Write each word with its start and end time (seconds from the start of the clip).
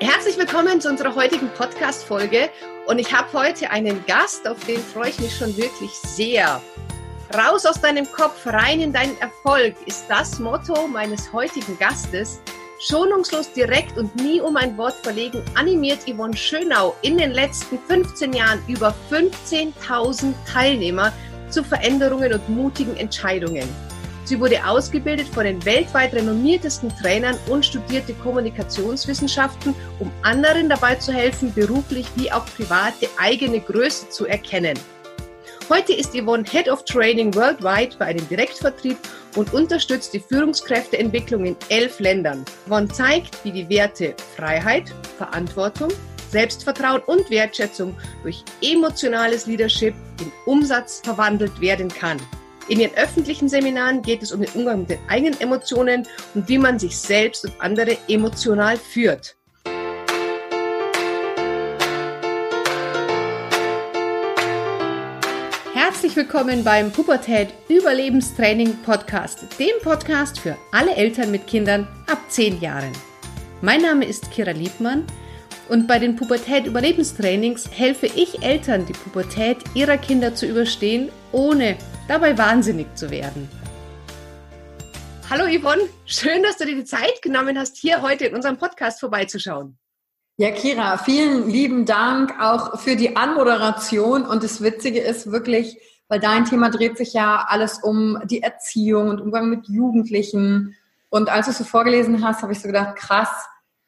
Herzlich 0.00 0.36
willkommen 0.36 0.78
zu 0.78 0.90
unserer 0.90 1.14
heutigen 1.14 1.48
Podcast-Folge. 1.48 2.50
Und 2.86 2.98
ich 2.98 3.14
habe 3.14 3.32
heute 3.32 3.70
einen 3.70 4.04
Gast, 4.04 4.46
auf 4.46 4.62
den 4.66 4.78
freue 4.78 5.08
ich 5.08 5.18
mich 5.18 5.34
schon 5.34 5.56
wirklich 5.56 5.90
sehr. 5.90 6.60
Raus 7.34 7.64
aus 7.64 7.80
deinem 7.80 8.06
Kopf, 8.12 8.46
rein 8.46 8.82
in 8.82 8.92
deinen 8.92 9.18
Erfolg 9.20 9.74
ist 9.86 10.04
das 10.10 10.38
Motto 10.38 10.86
meines 10.86 11.32
heutigen 11.32 11.78
Gastes. 11.78 12.42
Schonungslos 12.78 13.50
direkt 13.54 13.96
und 13.96 14.14
nie 14.16 14.38
um 14.38 14.58
ein 14.58 14.76
Wort 14.76 14.96
verlegen, 15.02 15.42
animiert 15.54 16.00
Yvonne 16.06 16.36
Schönau 16.36 16.94
in 17.00 17.16
den 17.16 17.30
letzten 17.30 17.78
15 17.78 18.34
Jahren 18.34 18.62
über 18.68 18.94
15.000 19.10 20.34
Teilnehmer 20.46 21.10
zu 21.48 21.64
Veränderungen 21.64 22.34
und 22.34 22.48
mutigen 22.50 22.98
Entscheidungen. 22.98 23.66
Sie 24.26 24.40
wurde 24.40 24.66
ausgebildet 24.66 25.28
von 25.28 25.44
den 25.44 25.64
weltweit 25.64 26.12
renommiertesten 26.12 26.90
Trainern 27.00 27.38
und 27.48 27.64
studierte 27.64 28.12
Kommunikationswissenschaften, 28.12 29.72
um 30.00 30.10
anderen 30.22 30.68
dabei 30.68 30.96
zu 30.96 31.12
helfen, 31.12 31.54
beruflich 31.54 32.08
wie 32.16 32.32
auch 32.32 32.44
privat 32.56 32.94
die 33.00 33.08
eigene 33.18 33.60
Größe 33.60 34.08
zu 34.08 34.26
erkennen. 34.26 34.76
Heute 35.68 35.92
ist 35.92 36.12
Yvonne 36.12 36.42
Head 36.42 36.68
of 36.68 36.84
Training 36.84 37.32
Worldwide 37.36 37.96
bei 38.00 38.06
einem 38.06 38.28
Direktvertrieb 38.28 38.96
und 39.36 39.54
unterstützt 39.54 40.12
die 40.12 40.20
Führungskräfteentwicklung 40.20 41.44
in 41.44 41.56
elf 41.68 42.00
Ländern. 42.00 42.44
Yvonne 42.66 42.88
zeigt, 42.88 43.44
wie 43.44 43.52
die 43.52 43.68
Werte 43.68 44.16
Freiheit, 44.34 44.92
Verantwortung, 45.18 45.90
Selbstvertrauen 46.30 47.02
und 47.06 47.30
Wertschätzung 47.30 47.96
durch 48.24 48.42
emotionales 48.60 49.46
Leadership 49.46 49.94
in 50.20 50.32
Umsatz 50.46 51.00
verwandelt 51.04 51.60
werden 51.60 51.86
kann. 51.88 52.18
In 52.68 52.80
den 52.80 52.92
öffentlichen 52.96 53.48
Seminaren 53.48 54.02
geht 54.02 54.24
es 54.24 54.32
um 54.32 54.40
den 54.40 54.50
Umgang 54.54 54.80
mit 54.80 54.90
den 54.90 54.98
eigenen 55.08 55.40
Emotionen 55.40 56.04
und 56.34 56.48
wie 56.48 56.58
man 56.58 56.80
sich 56.80 56.98
selbst 56.98 57.44
und 57.44 57.52
andere 57.60 57.96
emotional 58.08 58.76
führt. 58.76 59.36
Herzlich 65.74 66.16
willkommen 66.16 66.64
beim 66.64 66.90
Pubertät 66.90 67.50
Überlebenstraining 67.68 68.76
Podcast, 68.82 69.46
dem 69.60 69.80
Podcast 69.82 70.40
für 70.40 70.56
alle 70.72 70.96
Eltern 70.96 71.30
mit 71.30 71.46
Kindern 71.46 71.86
ab 72.08 72.18
10 72.28 72.60
Jahren. 72.60 72.90
Mein 73.62 73.82
Name 73.82 74.06
ist 74.06 74.32
Kira 74.32 74.50
Liebmann 74.50 75.06
und 75.68 75.86
bei 75.86 75.98
den 75.98 76.16
Pubertät 76.16 76.66
Überlebenstrainings 76.66 77.70
helfe 77.70 78.06
ich 78.06 78.42
Eltern, 78.42 78.86
die 78.86 78.92
Pubertät 78.92 79.58
ihrer 79.74 79.96
Kinder 79.96 80.34
zu 80.34 80.46
überstehen, 80.46 81.10
ohne 81.32 81.76
dabei 82.08 82.38
wahnsinnig 82.38 82.86
zu 82.94 83.10
werden. 83.10 83.48
Hallo 85.28 85.44
Yvonne, 85.44 85.82
schön, 86.04 86.42
dass 86.44 86.56
du 86.56 86.66
dir 86.66 86.76
die 86.76 86.84
Zeit 86.84 87.20
genommen 87.20 87.58
hast, 87.58 87.76
hier 87.76 88.02
heute 88.02 88.26
in 88.26 88.34
unserem 88.34 88.58
Podcast 88.58 89.00
vorbeizuschauen. 89.00 89.76
Ja, 90.38 90.50
Kira, 90.50 90.98
vielen 90.98 91.48
lieben 91.48 91.86
Dank 91.86 92.38
auch 92.40 92.78
für 92.78 92.94
die 92.94 93.16
Anmoderation. 93.16 94.24
Und 94.24 94.44
das 94.44 94.62
Witzige 94.62 95.00
ist 95.00 95.32
wirklich, 95.32 95.78
weil 96.08 96.20
dein 96.20 96.44
Thema 96.44 96.70
dreht 96.70 96.98
sich 96.98 97.14
ja 97.14 97.46
alles 97.48 97.78
um 97.82 98.20
die 98.26 98.42
Erziehung 98.42 99.08
und 99.08 99.20
Umgang 99.20 99.48
mit 99.48 99.66
Jugendlichen. 99.66 100.76
Und 101.08 101.30
als 101.30 101.46
du 101.46 101.52
es 101.52 101.58
so 101.58 101.64
vorgelesen 101.64 102.22
hast, 102.24 102.42
habe 102.42 102.52
ich 102.52 102.60
so 102.60 102.68
gedacht, 102.68 102.96
krass, 102.96 103.30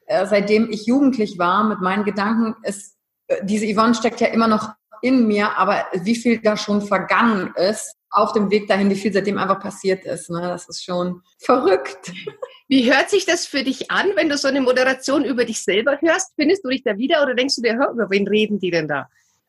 äh, 0.08 0.26
seitdem 0.26 0.70
ich 0.70 0.86
jugendlich 0.86 1.38
war 1.38 1.64
mit 1.64 1.80
meinen 1.80 2.04
Gedanken, 2.04 2.56
ist, 2.62 2.96
äh, 3.28 3.44
diese 3.44 3.72
Yvonne 3.72 3.94
steckt 3.94 4.20
ja 4.20 4.28
immer 4.28 4.48
noch 4.48 4.70
in 5.02 5.28
mir, 5.28 5.56
aber 5.56 5.86
wie 5.92 6.16
viel 6.16 6.38
da 6.38 6.56
schon 6.56 6.82
vergangen 6.82 7.52
ist 7.54 7.94
auf 8.10 8.32
dem 8.32 8.50
Weg 8.50 8.68
dahin, 8.68 8.90
wie 8.90 8.96
viel 8.96 9.12
seitdem 9.12 9.38
einfach 9.38 9.60
passiert 9.60 10.04
ist. 10.04 10.30
Ne? 10.30 10.40
Das 10.40 10.68
ist 10.68 10.82
schon 10.82 11.22
verrückt. 11.38 12.12
Wie 12.70 12.92
hört 12.92 13.08
sich 13.08 13.24
das 13.24 13.46
für 13.46 13.64
dich 13.64 13.90
an, 13.90 14.08
wenn 14.14 14.28
du 14.28 14.36
so 14.36 14.46
eine 14.46 14.60
Moderation 14.60 15.24
über 15.24 15.46
dich 15.46 15.62
selber 15.62 15.98
hörst? 16.02 16.32
Findest 16.36 16.64
du 16.64 16.68
dich 16.68 16.82
da 16.82 16.98
wieder 16.98 17.22
oder 17.22 17.34
denkst 17.34 17.56
du 17.56 17.62
dir, 17.62 17.76
hör, 17.76 17.92
über 17.92 18.10
wen 18.10 18.28
reden 18.28 18.58
die 18.60 18.70
denn 18.70 18.86
da? 18.86 19.08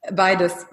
Beides. 0.09 0.65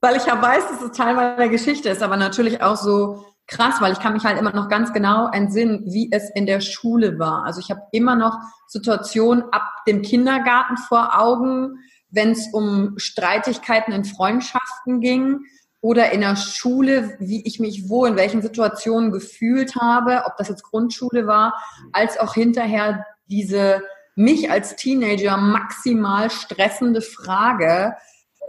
Weil 0.00 0.16
ich 0.16 0.24
ja 0.24 0.40
weiß, 0.40 0.68
dass 0.68 0.82
es 0.82 0.96
Teil 0.96 1.14
meiner 1.14 1.50
Geschichte 1.50 1.90
ist, 1.90 2.02
aber 2.02 2.16
natürlich 2.16 2.62
auch 2.62 2.76
so 2.76 3.26
krass, 3.46 3.80
weil 3.80 3.92
ich 3.92 4.00
kann 4.00 4.12
mich 4.12 4.24
halt 4.24 4.38
immer 4.38 4.52
noch 4.52 4.68
ganz 4.68 4.92
genau 4.92 5.28
entsinnen, 5.30 5.82
wie 5.86 6.10
es 6.10 6.30
in 6.30 6.46
der 6.46 6.60
Schule 6.60 7.18
war. 7.18 7.44
Also 7.44 7.60
ich 7.60 7.70
habe 7.70 7.82
immer 7.92 8.16
noch 8.16 8.38
Situationen 8.66 9.44
ab 9.52 9.62
dem 9.86 10.02
Kindergarten 10.02 10.76
vor 10.76 11.18
Augen, 11.20 11.78
wenn 12.10 12.32
es 12.32 12.48
um 12.52 12.94
Streitigkeiten 12.96 13.92
in 13.92 14.04
Freundschaften 14.04 15.00
ging 15.00 15.40
oder 15.80 16.12
in 16.12 16.20
der 16.20 16.36
Schule, 16.36 17.16
wie 17.18 17.44
ich 17.46 17.58
mich 17.58 17.88
wo 17.88 18.04
in 18.04 18.16
welchen 18.16 18.42
Situationen 18.42 19.10
gefühlt 19.10 19.76
habe, 19.76 20.22
ob 20.26 20.36
das 20.36 20.48
jetzt 20.48 20.62
Grundschule 20.62 21.26
war, 21.26 21.54
als 21.92 22.18
auch 22.18 22.34
hinterher 22.34 23.04
diese 23.26 23.82
mich 24.14 24.50
als 24.50 24.76
Teenager 24.76 25.36
maximal 25.36 26.30
stressende 26.30 27.00
Frage, 27.00 27.96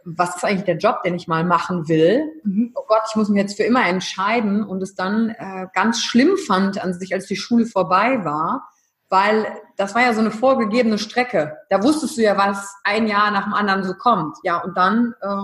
was 0.05 0.35
ist 0.35 0.43
eigentlich 0.43 0.65
der 0.65 0.77
Job, 0.77 1.03
den 1.03 1.15
ich 1.15 1.27
mal 1.27 1.43
machen 1.43 1.87
will? 1.87 2.23
Mhm. 2.43 2.71
Oh 2.75 2.83
Gott, 2.87 3.01
ich 3.09 3.15
muss 3.15 3.29
mich 3.29 3.41
jetzt 3.41 3.57
für 3.57 3.63
immer 3.63 3.85
entscheiden 3.87 4.63
und 4.63 4.81
es 4.81 4.95
dann 4.95 5.29
äh, 5.29 5.67
ganz 5.73 6.01
schlimm 6.01 6.37
fand 6.37 6.83
an 6.83 6.93
sich, 6.93 7.13
als 7.13 7.27
die 7.27 7.35
Schule 7.35 7.65
vorbei 7.65 8.23
war, 8.23 8.69
weil 9.09 9.45
das 9.77 9.95
war 9.95 10.01
ja 10.01 10.13
so 10.13 10.21
eine 10.21 10.31
vorgegebene 10.31 10.97
Strecke. 10.97 11.57
Da 11.69 11.83
wusstest 11.83 12.17
du 12.17 12.21
ja, 12.21 12.37
was 12.37 12.75
ein 12.83 13.07
Jahr 13.07 13.31
nach 13.31 13.43
dem 13.43 13.53
anderen 13.53 13.83
so 13.83 13.93
kommt. 13.93 14.37
Ja, 14.43 14.57
und 14.57 14.75
dann 14.77 15.13
äh, 15.21 15.43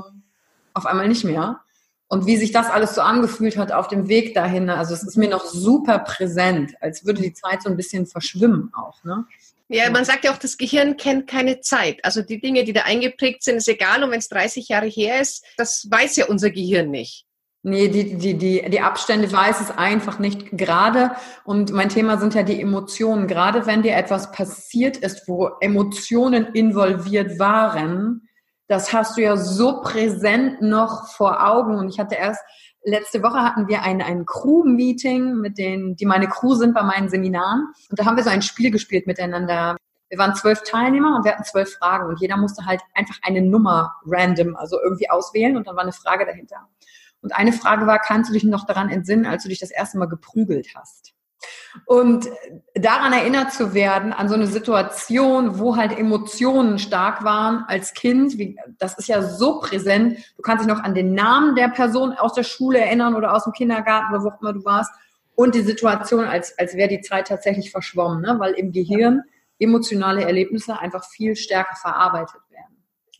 auf 0.74 0.86
einmal 0.86 1.08
nicht 1.08 1.24
mehr. 1.24 1.62
Und 2.08 2.26
wie 2.26 2.38
sich 2.38 2.52
das 2.52 2.72
alles 2.72 2.96
so 2.96 3.02
angefühlt 3.02 3.56
hat 3.58 3.72
auf 3.72 3.88
dem 3.88 4.08
Weg 4.08 4.34
dahin, 4.34 4.72
also 4.72 4.96
es 4.96 5.04
ist 5.04 5.18
mir 5.18 5.30
noch 5.30 5.46
super 5.46 6.00
präsent, 6.00 6.74
als 6.82 7.06
würde 7.06 7.22
die 7.22 7.34
Zeit 7.34 7.62
so 7.62 7.70
ein 7.70 7.78
bisschen 7.78 8.08
verschwimmen 8.08 8.72
auch. 8.74 9.04
Ne? 9.04 9.26
Ja, 9.72 9.88
man 9.92 10.04
sagt 10.04 10.26
ja 10.26 10.34
auch, 10.34 10.38
das 10.38 10.58
Gehirn 10.58 10.98
kennt 10.98 11.28
keine 11.28 11.62
Zeit. 11.62 12.04
Also 12.04 12.24
die 12.24 12.42
Dinge, 12.42 12.64
die 12.64 12.74
da 12.74 12.82
eingeprägt 12.82 13.44
sind, 13.44 13.58
ist 13.58 13.68
egal. 13.68 14.04
Und 14.04 14.10
wenn 14.10 14.18
es 14.18 14.28
30 14.28 14.68
Jahre 14.68 14.88
her 14.88 15.22
ist, 15.22 15.46
das 15.58 15.88
weiß 15.90 16.16
ja 16.16 16.26
unser 16.26 16.50
Gehirn 16.50 16.90
nicht. 16.90 17.26
Nee, 17.62 17.88
die, 17.90 18.18
die, 18.18 18.36
die, 18.36 18.68
die 18.68 18.82
Abstände 18.82 19.32
weiß 19.32 19.62
es 19.62 19.70
einfach 19.70 20.18
nicht 20.18 20.58
gerade. 20.58 21.12
Und 21.44 21.72
mein 21.72 21.90
Thema 21.90 22.18
sind 22.18 22.34
ja 22.34 22.42
die 22.42 22.60
Emotionen. 22.60 23.28
Gerade 23.28 23.68
wenn 23.68 23.84
dir 23.84 23.96
etwas 23.96 24.32
passiert 24.32 24.98
ist, 24.98 25.28
wo 25.28 25.52
Emotionen 25.60 26.48
involviert 26.54 27.38
waren, 27.38 28.28
das 28.68 28.92
hast 28.92 29.18
du 29.18 29.22
ja 29.22 29.38
so 29.38 29.82
präsent 29.82 30.62
noch 30.62 31.10
vor 31.10 31.46
Augen. 31.46 31.78
Und 31.78 31.90
ich 31.90 32.00
hatte 32.00 32.16
erst 32.16 32.42
letzte 32.90 33.24
Woche 33.24 33.42
hatten 33.42 33.68
wir 33.68 33.84
ein, 33.84 34.02
ein 34.02 34.26
Crew-Meeting 34.26 35.36
mit 35.36 35.58
denen, 35.58 35.96
die 35.96 36.06
meine 36.06 36.28
Crew 36.28 36.56
sind 36.56 36.74
bei 36.74 36.84
meinen 36.84 37.10
Seminaren. 37.10 37.68
Und 37.90 38.00
da 38.00 38.06
haben 38.06 38.18
wir 38.18 38.24
so 38.24 38.30
ein 38.30 38.42
Spiel 38.42 38.72
gespielt 38.72 39.08
miteinander. 39.08 39.78
Wir 40.10 40.18
waren 40.18 40.36
zwölf 40.36 40.64
Teilnehmer 40.64 41.16
und 41.16 41.24
wir 41.24 41.32
hatten 41.32 41.44
zwölf 41.44 41.74
Fragen 41.76 42.08
und 42.08 42.20
jeder 42.20 42.36
musste 42.38 42.66
halt 42.66 42.82
einfach 42.96 43.20
eine 43.22 43.42
Nummer 43.42 43.96
random, 44.06 44.56
also 44.56 44.80
irgendwie 44.82 45.10
auswählen 45.10 45.56
und 45.56 45.68
dann 45.68 45.76
war 45.76 45.84
eine 45.84 45.92
Frage 45.92 46.26
dahinter. 46.26 46.68
Und 47.22 47.36
eine 47.36 47.54
Frage 47.54 47.86
war, 47.86 48.00
kannst 48.00 48.30
du 48.30 48.34
dich 48.34 48.44
noch 48.44 48.66
daran 48.66 48.90
entsinnen, 48.90 49.26
als 49.26 49.44
du 49.44 49.50
dich 49.50 49.60
das 49.60 49.72
erste 49.72 49.98
Mal 49.98 50.08
geprügelt 50.08 50.70
hast? 50.76 51.14
Und 51.86 52.28
daran 52.76 53.14
erinnert 53.14 53.54
zu 53.54 53.74
werden, 53.74 54.14
an 54.14 54.28
so 54.28 54.36
eine 54.36 54.48
Situation, 54.48 55.60
wo 55.60 55.76
halt 55.76 55.98
Emotionen 55.98 56.80
stark 56.80 57.24
waren 57.24 57.66
als 57.68 57.94
Kind, 57.94 58.38
wie, 58.38 58.58
das 58.78 58.98
ist 58.98 59.08
ja 59.08 59.22
so 59.22 59.60
präsent. 59.60 60.18
Du 60.36 60.42
kannst 60.42 60.64
dich 60.64 60.74
noch 60.74 60.84
an 60.84 60.94
den 60.94 61.14
Namen 61.14 61.56
der 61.56 61.70
Person 61.70 62.14
aus 62.14 62.34
der 62.34 62.44
Schule 62.44 62.80
erinnern 62.80 63.16
oder 63.16 63.34
aus 63.34 63.44
dem 63.44 63.54
Kindergarten 63.54 64.14
oder 64.14 64.24
wo 64.24 64.30
auch 64.30 64.42
immer 64.42 64.54
du 64.54 64.66
warst. 64.66 64.92
Und 65.36 65.56
die 65.56 65.62
Situation, 65.62 66.26
als, 66.26 66.58
als 66.58 66.76
wäre 66.76 66.90
die 66.90 67.02
Zeit 67.02 67.28
tatsächlich 67.28 67.72
verschwommen, 67.72 68.22
ne? 68.22 68.36
weil 68.40 68.54
im 68.54 68.72
Gehirn 68.72 69.24
emotionale 69.58 70.24
Erlebnisse 70.24 70.80
einfach 70.80 71.06
viel 71.06 71.36
stärker 71.36 71.76
verarbeitet. 71.76 72.42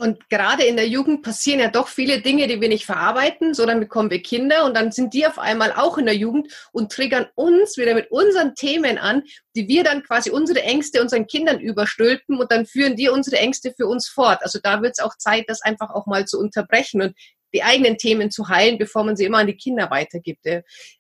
Und 0.02 0.30
gerade 0.30 0.64
in 0.64 0.78
der 0.78 0.88
Jugend 0.88 1.24
passieren 1.24 1.60
ja 1.60 1.70
doch 1.70 1.90
viele 1.90 2.22
Dinge, 2.22 2.48
die 2.48 2.62
wir 2.62 2.70
nicht 2.70 2.86
verarbeiten, 2.86 3.54
sondern 3.54 3.82
bekommen 3.82 4.10
wir 4.10 4.24
Kinder 4.24 4.64
und 4.64 4.74
dann 4.74 4.94
sind 4.94 5.14
die 5.14 5.28
auf 5.28 5.38
einmal 5.38 5.74
auch 5.74 5.98
in 5.98 6.06
der 6.06 6.16
Jugend 6.16 6.54
und 6.72 6.90
triggern 6.90 7.28
uns 7.36 7.76
wieder 7.76 7.94
mit 7.94 8.10
unseren 8.10 8.56
Themen 8.56 8.98
an, 8.98 9.24
die 9.58 9.68
wir 9.68 9.84
dann 9.84 10.02
quasi 10.04 10.30
unsere 10.30 10.64
Ängste 10.64 11.02
unseren 11.02 11.28
Kindern 11.28 11.60
überstülpen 11.60 12.40
und 12.40 12.50
dann 12.50 12.66
führen 12.66 12.96
die 12.96 13.10
unsere 13.10 13.40
Ängste 13.40 13.74
für 13.76 13.88
uns 13.88 14.08
fort. 14.08 14.40
Also 14.42 14.60
da 14.64 14.82
wird 14.82 14.94
es 14.98 15.04
auch 15.04 15.18
Zeit, 15.18 15.44
das 15.48 15.62
einfach 15.62 15.90
auch 15.90 16.06
mal 16.06 16.24
zu 16.26 16.40
unterbrechen 16.40 17.02
und 17.02 17.18
die 17.54 17.64
eigenen 17.64 17.98
Themen 17.98 18.32
zu 18.32 18.48
heilen, 18.48 18.78
bevor 18.78 19.04
man 19.04 19.18
sie 19.18 19.26
immer 19.26 19.40
an 19.40 19.48
die 19.48 19.58
Kinder 19.58 19.92
weitergibt. 19.92 20.46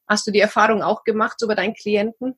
Hast 0.09 0.27
du 0.27 0.31
die 0.31 0.41
Erfahrung 0.41 0.83
auch 0.83 1.06
gemacht 1.06 1.39
so 1.39 1.47
bei 1.47 1.56
deinen 1.56 1.73
Klienten? 1.73 2.38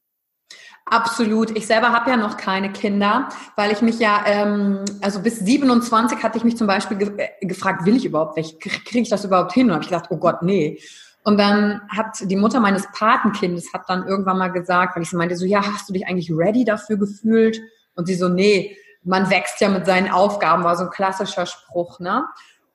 Absolut. 0.86 1.56
Ich 1.56 1.68
selber 1.68 1.94
habe 1.94 2.09
ja 2.09 2.18
noch 2.18 2.38
keine 2.38 2.71
Kinder, 2.71 3.30
weil 3.56 3.71
ich 3.71 3.81
mich 3.81 4.00
ja, 4.00 4.24
ähm, 4.25 4.83
also 5.01 5.21
bis 5.21 5.39
27 5.39 6.21
hatte 6.21 6.38
ich 6.38 6.44
mich 6.44 6.57
zum 6.57 6.68
Beispiel 6.68 6.98
ge 6.98 7.12
äh, 7.18 7.45
gefragt, 7.45 7.86
will 7.86 7.95
ich 7.95 8.06
überhaupt 8.06 8.36
welche? 8.36 8.57
Kriege 8.57 9.00
ich 9.00 9.09
das 9.09 9.24
überhaupt 9.24 9.53
hin? 9.53 9.68
Und 9.68 9.74
habe 9.74 9.83
ich 9.83 9.89
gedacht, 9.89 10.07
oh 10.09 10.18
Gott, 10.18 10.42
nee. 10.42 10.81
Und 11.24 11.38
dann 11.38 11.81
hat 11.89 12.18
die 12.21 12.36
Mutter 12.36 12.59
meines 12.59 12.88
Patenkindes 12.92 13.71
hat 13.74 13.83
dann 13.88 14.07
irgendwann 14.07 14.39
mal 14.39 14.51
gesagt, 14.51 14.95
weil 14.95 15.03
ich 15.03 15.09
so 15.09 15.18
meinte, 15.18 15.36
so, 15.36 15.45
ja, 15.45 15.63
hast 15.65 15.88
du 15.88 15.94
dich 15.94 16.07
eigentlich 16.07 16.31
ready 16.31 16.65
dafür 16.65 16.97
gefühlt? 16.97 17.62
Und 17.95 18.07
sie 18.07 18.15
so, 18.15 18.27
nee, 18.27 18.75
man 19.04 19.30
wächst 19.30 19.62
ja 19.62 19.69
mit 19.69 19.86
seinen 19.86 20.09
Aufgaben, 20.09 20.63
war 20.63 20.75
so 20.75 20.83
ein 20.86 20.89
klassischer 20.89 21.45
Spruch, 21.45 22.00
ne? 22.00 22.25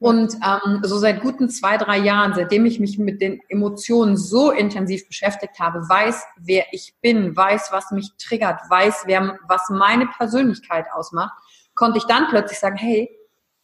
Und 0.07 0.35
ähm, 0.35 0.83
so 0.85 0.99
seit 0.99 1.21
guten 1.21 1.49
zwei, 1.49 1.77
drei 1.79 1.99
Jahren, 1.99 2.33
seitdem 2.33 2.65
ich 2.65 2.79
mich 2.79 2.97
mit 2.97 3.21
den 3.21 3.41
Emotionen 3.49 4.17
so 4.17 4.53
intensiv 4.53 5.05
beschäftigt 5.09 5.59
habe, 5.59 5.81
weiß, 5.81 6.23
wer 6.37 6.65
ich 6.71 6.95
bin, 7.03 7.37
weiß, 7.37 7.73
was 7.73 7.91
mich 7.91 8.13
triggert, 8.17 8.61
weiß, 8.71 9.03
wer, 9.07 9.37
was 9.49 9.69
meine 9.69 10.07
Persönlichkeit 10.07 10.87
ausmacht, 10.95 11.33
konnte 11.75 11.99
ich 11.99 12.05
dann 12.05 12.29
plötzlich 12.29 12.61
sagen, 12.61 12.77
hey, 12.77 13.11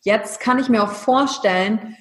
jetzt 0.00 0.40
kann 0.40 0.58
ich 0.58 0.68
mir 0.68 0.82
auch 0.82 0.90
vorstellen, 0.90 1.96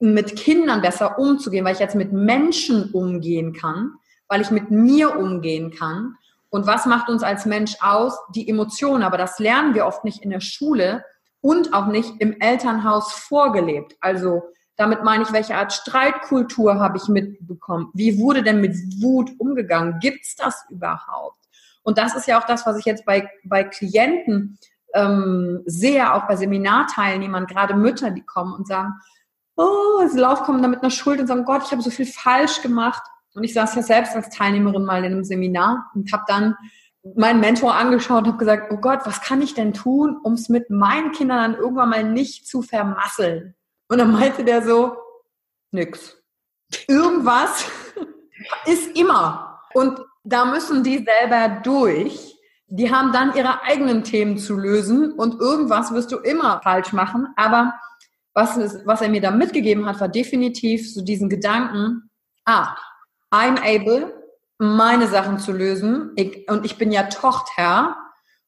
mit 0.00 0.34
Kindern 0.34 0.80
besser 0.80 1.18
umzugehen, 1.18 1.66
weil 1.66 1.74
ich 1.74 1.80
jetzt 1.80 1.94
mit 1.94 2.10
Menschen 2.10 2.90
umgehen 2.90 3.52
kann, 3.52 3.96
weil 4.28 4.40
ich 4.40 4.50
mit 4.50 4.70
mir 4.70 5.18
umgehen 5.18 5.70
kann. 5.70 6.16
Und 6.48 6.66
was 6.66 6.86
macht 6.86 7.10
uns 7.10 7.22
als 7.22 7.44
Mensch 7.44 7.76
aus? 7.82 8.18
Die 8.34 8.48
Emotionen. 8.48 9.02
Aber 9.02 9.18
das 9.18 9.38
lernen 9.38 9.74
wir 9.74 9.84
oft 9.84 10.04
nicht 10.04 10.22
in 10.22 10.30
der 10.30 10.40
Schule 10.40 11.04
und 11.44 11.74
auch 11.74 11.88
nicht 11.88 12.10
im 12.20 12.40
Elternhaus 12.40 13.12
vorgelebt. 13.12 13.98
Also 14.00 14.44
damit 14.76 15.04
meine 15.04 15.24
ich, 15.24 15.32
welche 15.32 15.54
Art 15.56 15.74
Streitkultur 15.74 16.80
habe 16.80 16.96
ich 16.96 17.06
mitbekommen? 17.08 17.90
Wie 17.92 18.18
wurde 18.18 18.42
denn 18.42 18.62
mit 18.62 18.74
Wut 19.02 19.30
umgegangen? 19.36 19.98
Gibt's 20.00 20.36
das 20.36 20.64
überhaupt? 20.70 21.38
Und 21.82 21.98
das 21.98 22.16
ist 22.16 22.26
ja 22.26 22.40
auch 22.40 22.46
das, 22.46 22.64
was 22.64 22.78
ich 22.78 22.86
jetzt 22.86 23.04
bei, 23.04 23.28
bei 23.44 23.62
Klienten 23.62 24.58
ähm, 24.94 25.60
sehe, 25.66 26.14
auch 26.14 26.26
bei 26.26 26.36
Seminarteilnehmern, 26.36 27.44
gerade 27.44 27.74
Mütter, 27.74 28.10
die 28.10 28.24
kommen 28.24 28.54
und 28.54 28.66
sagen, 28.66 28.94
oh, 29.56 30.08
sie 30.10 30.18
laufen, 30.18 30.44
kommen 30.44 30.62
da 30.62 30.68
mit 30.68 30.80
einer 30.80 30.90
Schuld 30.90 31.20
und 31.20 31.26
sagen, 31.26 31.44
Gott, 31.44 31.64
ich 31.66 31.72
habe 31.72 31.82
so 31.82 31.90
viel 31.90 32.06
falsch 32.06 32.62
gemacht. 32.62 33.02
Und 33.34 33.44
ich 33.44 33.52
saß 33.52 33.74
ja 33.74 33.82
selbst 33.82 34.16
als 34.16 34.30
Teilnehmerin 34.30 34.86
mal 34.86 35.04
in 35.04 35.12
einem 35.12 35.24
Seminar 35.24 35.90
und 35.94 36.10
habe 36.10 36.24
dann 36.26 36.56
meinen 37.16 37.40
Mentor 37.40 37.74
angeschaut 37.74 38.22
und 38.22 38.28
habe 38.28 38.38
gesagt, 38.38 38.72
oh 38.72 38.78
Gott, 38.78 39.00
was 39.04 39.20
kann 39.20 39.42
ich 39.42 39.54
denn 39.54 39.74
tun, 39.74 40.18
um 40.22 40.34
es 40.34 40.48
mit 40.48 40.70
meinen 40.70 41.12
Kindern 41.12 41.52
dann 41.52 41.60
irgendwann 41.60 41.90
mal 41.90 42.04
nicht 42.04 42.46
zu 42.46 42.62
vermasseln? 42.62 43.54
Und 43.88 43.98
dann 43.98 44.12
meinte 44.12 44.44
der 44.44 44.62
so, 44.62 44.96
nix. 45.70 46.16
Irgendwas 46.88 47.66
ist 48.66 48.96
immer. 48.96 49.60
Und 49.74 50.00
da 50.24 50.46
müssen 50.46 50.82
die 50.82 51.04
selber 51.04 51.60
durch. 51.62 52.34
Die 52.66 52.90
haben 52.90 53.12
dann 53.12 53.34
ihre 53.34 53.62
eigenen 53.62 54.02
Themen 54.02 54.38
zu 54.38 54.56
lösen 54.56 55.12
und 55.12 55.40
irgendwas 55.40 55.92
wirst 55.92 56.10
du 56.10 56.16
immer 56.16 56.60
falsch 56.62 56.92
machen. 56.92 57.28
Aber 57.36 57.74
was, 58.32 58.58
was 58.86 59.02
er 59.02 59.10
mir 59.10 59.20
da 59.20 59.30
mitgegeben 59.30 59.86
hat, 59.86 60.00
war 60.00 60.08
definitiv 60.08 60.92
so 60.92 61.02
diesen 61.02 61.28
Gedanken, 61.28 62.10
ah, 62.46 62.74
I'm 63.30 63.58
able, 63.60 64.23
meine 64.64 65.08
Sachen 65.08 65.38
zu 65.38 65.52
lösen. 65.52 66.12
Ich, 66.16 66.48
und 66.48 66.64
ich 66.64 66.78
bin 66.78 66.90
ja 66.90 67.04
Tochter. 67.04 67.96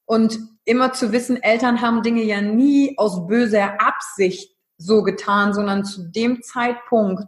Und 0.04 0.38
immer 0.64 0.92
zu 0.92 1.12
wissen, 1.12 1.42
Eltern 1.42 1.80
haben 1.80 2.02
Dinge 2.02 2.22
ja 2.22 2.40
nie 2.40 2.94
aus 2.98 3.26
böser 3.26 3.80
Absicht 3.80 4.56
so 4.78 5.02
getan, 5.02 5.54
sondern 5.54 5.84
zu 5.84 6.10
dem 6.10 6.42
Zeitpunkt 6.42 7.24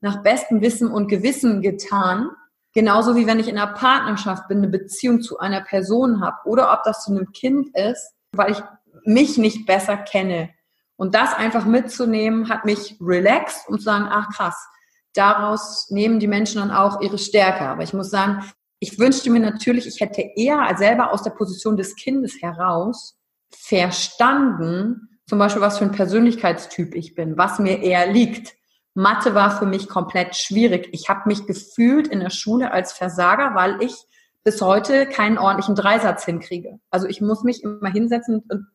nach 0.00 0.22
bestem 0.22 0.60
Wissen 0.60 0.90
und 0.90 1.08
Gewissen 1.08 1.62
getan. 1.62 2.30
Genauso 2.72 3.16
wie 3.16 3.26
wenn 3.26 3.40
ich 3.40 3.48
in 3.48 3.58
einer 3.58 3.72
Partnerschaft 3.72 4.48
bin, 4.48 4.58
eine 4.58 4.68
Beziehung 4.68 5.22
zu 5.22 5.38
einer 5.38 5.60
Person 5.60 6.20
habe 6.20 6.36
oder 6.44 6.72
ob 6.72 6.84
das 6.84 7.04
zu 7.04 7.10
einem 7.10 7.32
Kind 7.32 7.76
ist, 7.76 8.12
weil 8.32 8.52
ich 8.52 8.62
mich 9.04 9.38
nicht 9.38 9.66
besser 9.66 9.96
kenne. 9.96 10.50
Und 10.96 11.14
das 11.14 11.34
einfach 11.34 11.64
mitzunehmen, 11.64 12.48
hat 12.48 12.64
mich 12.64 12.96
relaxed 13.00 13.68
und 13.68 13.78
zu 13.78 13.84
sagen, 13.84 14.06
ach 14.10 14.28
krass, 14.28 14.68
daraus 15.14 15.90
nehmen 15.90 16.20
die 16.20 16.26
Menschen 16.26 16.60
dann 16.60 16.70
auch 16.70 17.00
ihre 17.00 17.18
Stärke. 17.18 17.62
Aber 17.62 17.82
ich 17.82 17.92
muss 17.92 18.10
sagen, 18.10 18.44
ich 18.78 18.98
wünschte 18.98 19.30
mir 19.30 19.40
natürlich, 19.40 19.86
ich 19.86 20.00
hätte 20.00 20.22
eher 20.36 20.74
selber 20.76 21.12
aus 21.12 21.22
der 21.22 21.30
Position 21.30 21.76
des 21.76 21.94
Kindes 21.96 22.40
heraus 22.40 23.16
verstanden, 23.50 25.08
zum 25.26 25.38
Beispiel, 25.38 25.62
was 25.62 25.78
für 25.78 25.84
ein 25.84 25.92
Persönlichkeitstyp 25.92 26.94
ich 26.94 27.14
bin, 27.14 27.36
was 27.38 27.58
mir 27.58 27.82
eher 27.82 28.10
liegt. 28.10 28.54
Mathe 28.94 29.34
war 29.34 29.56
für 29.56 29.66
mich 29.66 29.88
komplett 29.88 30.34
schwierig. 30.34 30.88
Ich 30.92 31.08
habe 31.08 31.22
mich 31.26 31.46
gefühlt 31.46 32.08
in 32.08 32.20
der 32.20 32.30
Schule 32.30 32.72
als 32.72 32.92
Versager, 32.92 33.54
weil 33.54 33.80
ich 33.80 33.94
bis 34.42 34.60
heute 34.60 35.06
keinen 35.06 35.38
ordentlichen 35.38 35.76
Dreisatz 35.76 36.24
hinkriege. 36.24 36.80
Also 36.90 37.06
ich 37.06 37.20
muss 37.20 37.44
mich 37.44 37.62
immer 37.62 37.90
hinsetzen 37.90 38.42
und 38.48 38.66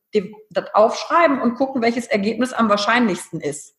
das 0.50 0.74
aufschreiben 0.74 1.42
und 1.42 1.56
gucken, 1.56 1.82
welches 1.82 2.08
Ergebnis 2.08 2.54
am 2.54 2.70
wahrscheinlichsten 2.70 3.42
ist. 3.42 3.76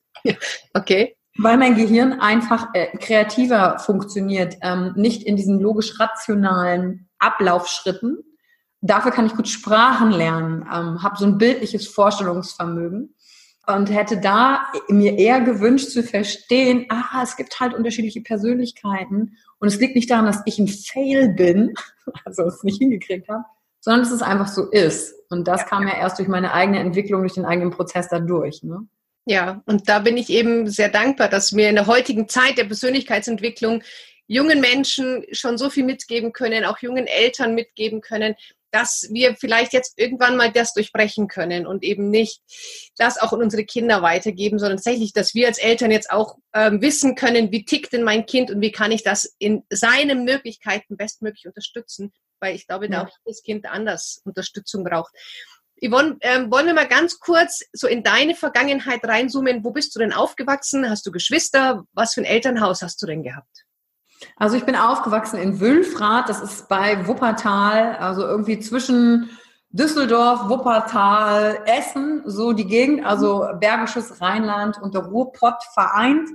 Okay. 0.75 1.16
Weil 1.39 1.59
mein 1.59 1.75
Gehirn 1.75 2.15
einfach 2.21 2.69
äh, 2.73 2.97
kreativer 2.97 3.79
funktioniert, 3.79 4.57
ähm, 4.63 4.93
nicht 4.97 5.23
in 5.23 5.37
diesen 5.37 5.61
logisch-rationalen 5.61 7.09
Ablaufschritten. 7.19 8.19
Dafür 8.81 9.11
kann 9.11 9.27
ich 9.27 9.35
gut 9.35 9.49
Sprachen 9.49 10.11
lernen, 10.11 10.63
ähm, 10.63 11.03
habe 11.03 11.17
so 11.19 11.27
ein 11.27 11.39
bildliches 11.39 11.89
Vorstellungsvermögen 11.89 13.15
und 13.67 13.91
hätte 13.91 14.19
da 14.19 14.67
mir 14.89 15.19
eher 15.19 15.41
gewünscht 15.41 15.91
zu 15.91 16.03
verstehen, 16.03 16.87
ah, 16.89 17.23
es 17.23 17.37
gibt 17.37 17.59
halt 17.59 17.75
unterschiedliche 17.75 18.21
Persönlichkeiten 18.21 19.37
und 19.59 19.69
es 19.69 19.81
liegt 19.81 19.97
nicht 19.97 20.11
daran, 20.11 20.27
dass 20.27 20.43
ich 20.45 20.59
ein 20.59 20.69
Fail 20.69 21.31
bin, 21.31 21.75
also 22.25 22.45
es 22.45 22.63
nicht 22.63 22.79
hingekriegt 22.79 23.29
habe, 23.29 23.45
sondern 23.81 24.03
dass 24.03 24.13
es 24.13 24.23
einfach 24.23 24.49
so 24.49 24.71
ist. 24.71 25.15
Und 25.31 25.49
das 25.49 25.67
kam 25.67 25.87
ja 25.87 25.95
erst 25.97 26.19
durch 26.19 26.29
meine 26.29 26.53
eigene 26.53 26.79
Entwicklung, 26.79 27.23
durch 27.23 27.35
den 27.35 27.45
eigenen 27.45 27.71
Prozess 27.71 28.09
dadurch. 28.09 28.63
Ne? 28.63 28.87
Ja, 29.29 29.61
und 29.67 29.89
da 29.89 29.99
bin 29.99 30.17
ich 30.17 30.31
eben 30.31 30.71
sehr 30.71 30.89
dankbar, 30.89 31.29
dass 31.29 31.55
wir 31.55 31.69
in 31.69 31.75
der 31.75 31.89
heutigen 31.89 32.29
Zeit 32.29 32.59
der 32.59 32.65
Persönlichkeitsentwicklung 32.65 33.83
jungen 34.29 34.61
Menschen 34.61 35.25
schon 35.33 35.59
so 35.59 35.69
viel 35.69 35.85
mitgeben 35.85 36.33
können, 36.33 36.65
auch 36.65 36.79
jungen 36.79 37.09
Eltern 37.09 37.55
mitgeben 37.55 38.01
können, 38.01 38.37
dass 38.71 39.09
wir 39.11 39.35
vielleicht 39.35 39.73
jetzt 39.73 39.99
irgendwann 39.99 40.37
mal 40.37 40.53
das 40.53 40.75
durchbrechen 40.75 41.27
können 41.27 41.67
und 41.67 41.83
eben 41.83 42.11
nicht 42.11 42.41
das 42.97 43.19
auch 43.19 43.33
an 43.33 43.41
unsere 43.41 43.65
Kinder 43.65 44.03
weitergeben, 44.03 44.59
sondern 44.59 44.79
tatsächlich, 44.79 45.13
dass 45.13 45.35
wir 45.35 45.49
als 45.49 45.59
Eltern 45.59 45.91
jetzt 45.91 46.11
auch 46.11 46.37
ähm, 46.53 46.81
wissen 46.81 47.17
können, 47.17 47.51
wie 47.51 47.65
tickt 47.65 47.93
denn 47.93 48.05
mein 48.05 48.27
Kind 48.27 48.51
und 48.51 48.61
wie 48.61 48.73
kann 48.73 48.93
ich 48.93 49.03
das 49.03 49.35
in 49.39 49.65
seinen 49.71 50.25
Möglichkeiten 50.25 50.97
bestmöglich 50.97 51.47
unterstützen, 51.47 52.13
weil 52.39 52.55
ich 52.55 52.67
glaube, 52.67 52.89
da 52.89 53.05
auch 53.05 53.11
jedes 53.25 53.43
Kind 53.43 53.67
anders 53.67 54.21
Unterstützung 54.25 54.85
braucht. 54.85 55.13
Yvonne, 55.83 56.17
ähm, 56.21 56.51
wollen 56.51 56.67
wir 56.67 56.75
mal 56.75 56.89
ganz 56.89 57.21
kurz 57.21 57.63
so 57.73 57.87
in 57.87 58.03
deine 58.03 58.35
Vergangenheit 58.35 59.05
reinzoomen. 59.05 59.63
Wo 59.63 59.71
bist 59.71 59.95
du 59.95 59.99
denn 59.99 60.13
aufgewachsen? 60.13 60.89
Hast 60.89 61.07
du 61.07 61.13
Geschwister? 61.13 61.85
Was 61.93 62.15
für 62.15 62.23
ein 62.23 62.27
Elternhaus 62.27 62.83
hast 62.83 63.03
du 63.03 63.07
denn 63.07 63.23
gehabt? 63.23 63.67
Also 64.37 64.57
ich 64.57 64.65
bin 64.65 64.77
aufgewachsen 64.77 65.39
in 65.39 65.61
Wülfrath, 65.61 66.29
das 66.29 66.41
ist 66.41 66.69
bei 66.69 67.07
Wuppertal, 67.07 67.97
also 67.97 68.23
irgendwie 68.23 68.59
zwischen 68.59 69.29
Düsseldorf, 69.71 70.49
Wuppertal, 70.49 71.63
Essen, 71.67 72.23
so 72.25 72.53
die 72.53 72.67
Gegend, 72.67 73.05
also 73.05 73.47
Bergisches 73.61 74.21
Rheinland 74.23 74.81
und 74.81 74.95
der 74.95 75.03
Ruhrpott 75.03 75.63
vereint. 75.75 76.31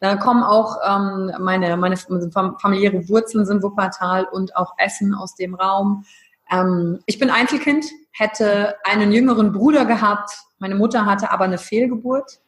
Da 0.00 0.16
kommen 0.16 0.42
auch 0.42 0.76
ähm, 0.86 1.32
meine, 1.38 1.76
meine 1.76 1.96
familiäre 1.96 3.08
Wurzeln 3.08 3.44
sind 3.44 3.62
Wuppertal 3.62 4.26
und 4.30 4.56
auch 4.56 4.72
Essen 4.78 5.14
aus 5.14 5.34
dem 5.34 5.54
Raum. 5.54 6.04
Ähm, 6.50 7.00
ich 7.06 7.18
bin 7.18 7.30
Einzelkind, 7.30 7.86
hätte 8.16 8.76
einen 8.84 9.12
jüngeren 9.12 9.52
Bruder 9.52 9.84
gehabt. 9.84 10.30
Meine 10.58 10.74
Mutter 10.74 11.04
hatte 11.04 11.30
aber 11.30 11.44
eine 11.44 11.58
Fehlgeburt. 11.58 12.40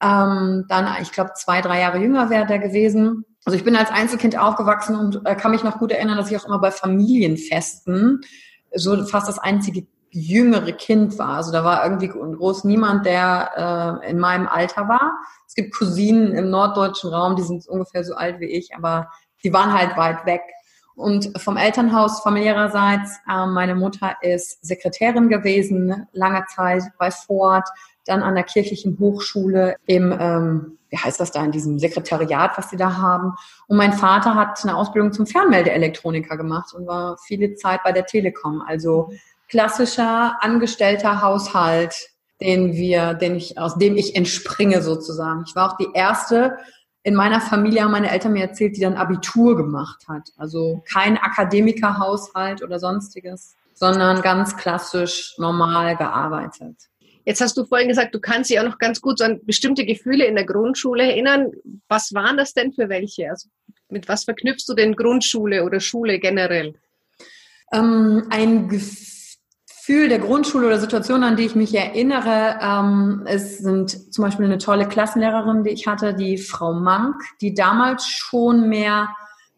Ähm, 0.00 0.64
dann, 0.68 0.88
ich 1.00 1.12
glaube, 1.12 1.32
zwei, 1.34 1.60
drei 1.60 1.80
Jahre 1.80 1.98
jünger 1.98 2.30
wäre 2.30 2.46
der 2.46 2.58
gewesen. 2.58 3.24
Also 3.44 3.56
ich 3.56 3.64
bin 3.64 3.74
als 3.74 3.90
Einzelkind 3.90 4.38
aufgewachsen 4.38 4.96
und 4.96 5.26
äh, 5.26 5.34
kann 5.34 5.50
mich 5.50 5.64
noch 5.64 5.78
gut 5.78 5.90
erinnern, 5.90 6.16
dass 6.16 6.30
ich 6.30 6.36
auch 6.36 6.46
immer 6.46 6.60
bei 6.60 6.70
Familienfesten 6.70 8.20
so 8.74 9.04
fast 9.04 9.28
das 9.28 9.38
einzige 9.38 9.86
jüngere 10.10 10.72
Kind 10.72 11.18
war. 11.18 11.36
Also 11.36 11.52
da 11.52 11.64
war 11.64 11.82
irgendwie 11.84 12.08
groß 12.08 12.64
niemand, 12.64 13.06
der 13.06 14.00
äh, 14.04 14.10
in 14.10 14.18
meinem 14.18 14.46
Alter 14.46 14.88
war. 14.88 15.18
Es 15.46 15.54
gibt 15.54 15.74
Cousinen 15.74 16.32
im 16.32 16.50
norddeutschen 16.50 17.10
Raum, 17.10 17.34
die 17.34 17.42
sind 17.42 17.66
ungefähr 17.66 18.04
so 18.04 18.14
alt 18.14 18.38
wie 18.38 18.46
ich, 18.46 18.76
aber 18.76 19.08
die 19.42 19.52
waren 19.52 19.72
halt 19.72 19.96
weit 19.96 20.24
weg. 20.26 20.42
Und 20.94 21.40
vom 21.40 21.56
Elternhaus 21.56 22.20
familiärerseits, 22.20 23.18
äh, 23.28 23.46
meine 23.46 23.74
Mutter 23.74 24.16
ist 24.20 24.64
Sekretärin 24.64 25.28
gewesen, 25.28 26.06
lange 26.12 26.44
Zeit 26.54 26.82
bei 26.98 27.10
Ford, 27.10 27.66
dann 28.06 28.22
an 28.22 28.34
der 28.34 28.44
kirchlichen 28.44 28.98
Hochschule 28.98 29.76
im, 29.86 30.12
ähm, 30.18 30.78
wie 30.90 30.98
heißt 30.98 31.20
das 31.20 31.30
da, 31.30 31.44
in 31.44 31.52
diesem 31.52 31.78
Sekretariat, 31.78 32.58
was 32.58 32.70
sie 32.70 32.76
da 32.76 32.96
haben. 32.96 33.32
Und 33.68 33.76
mein 33.76 33.92
Vater 33.92 34.34
hat 34.34 34.62
eine 34.62 34.76
Ausbildung 34.76 35.12
zum 35.12 35.26
Fernmeldeelektroniker 35.26 36.36
gemacht 36.36 36.74
und 36.74 36.86
war 36.86 37.16
viele 37.18 37.54
Zeit 37.54 37.82
bei 37.84 37.92
der 37.92 38.06
Telekom. 38.06 38.62
Also 38.66 39.12
klassischer 39.48 40.36
angestellter 40.40 41.22
Haushalt, 41.22 41.94
den 42.40 42.72
wir, 42.72 43.14
den 43.14 43.36
ich, 43.36 43.58
aus 43.58 43.78
dem 43.78 43.96
ich 43.96 44.16
entspringe 44.16 44.82
sozusagen. 44.82 45.44
Ich 45.46 45.54
war 45.54 45.72
auch 45.72 45.76
die 45.76 45.88
erste 45.94 46.58
in 47.04 47.14
meiner 47.14 47.40
Familie 47.40 47.82
haben 47.82 47.90
meine 47.90 48.10
Eltern 48.10 48.32
mir 48.32 48.42
erzählt, 48.42 48.76
die 48.76 48.80
dann 48.80 48.94
Abitur 48.94 49.56
gemacht 49.56 50.04
hat. 50.08 50.30
Also 50.36 50.82
kein 50.90 51.18
Akademikerhaushalt 51.18 52.62
oder 52.62 52.78
sonstiges, 52.78 53.56
sondern 53.74 54.22
ganz 54.22 54.56
klassisch 54.56 55.34
normal 55.38 55.96
gearbeitet. 55.96 56.76
Jetzt 57.24 57.40
hast 57.40 57.56
du 57.56 57.64
vorhin 57.64 57.88
gesagt, 57.88 58.14
du 58.14 58.20
kannst 58.20 58.50
dich 58.50 58.58
auch 58.58 58.64
noch 58.64 58.78
ganz 58.78 59.00
gut 59.00 59.18
so 59.18 59.24
an 59.24 59.40
bestimmte 59.44 59.84
Gefühle 59.84 60.26
in 60.26 60.34
der 60.34 60.44
Grundschule 60.44 61.04
erinnern. 61.04 61.52
Was 61.88 62.14
waren 62.14 62.36
das 62.36 62.52
denn 62.52 62.72
für 62.72 62.88
welche? 62.88 63.30
Also 63.30 63.48
mit 63.88 64.08
was 64.08 64.24
verknüpfst 64.24 64.64
du 64.68 64.74
denn 64.74 64.96
Grundschule 64.96 65.64
oder 65.64 65.80
Schule 65.80 66.18
generell? 66.18 66.74
Ähm, 67.72 68.26
ein 68.30 68.68
Gefühl 68.68 69.21
Gefühl 69.84 70.08
der 70.08 70.20
Grundschule 70.20 70.68
oder 70.68 70.78
Situation, 70.78 71.24
an 71.24 71.34
die 71.34 71.42
ich 71.42 71.56
mich 71.56 71.74
erinnere, 71.74 72.56
ähm, 72.62 73.24
es 73.26 73.58
sind 73.58 74.14
zum 74.14 74.22
Beispiel 74.22 74.44
eine 74.44 74.58
tolle 74.58 74.86
Klassenlehrerin, 74.86 75.64
die 75.64 75.70
ich 75.70 75.88
hatte, 75.88 76.14
die 76.14 76.38
Frau 76.38 76.72
Mank, 76.72 77.16
die 77.40 77.52
damals 77.52 78.06
schon 78.06 78.68
mehr 78.68 79.08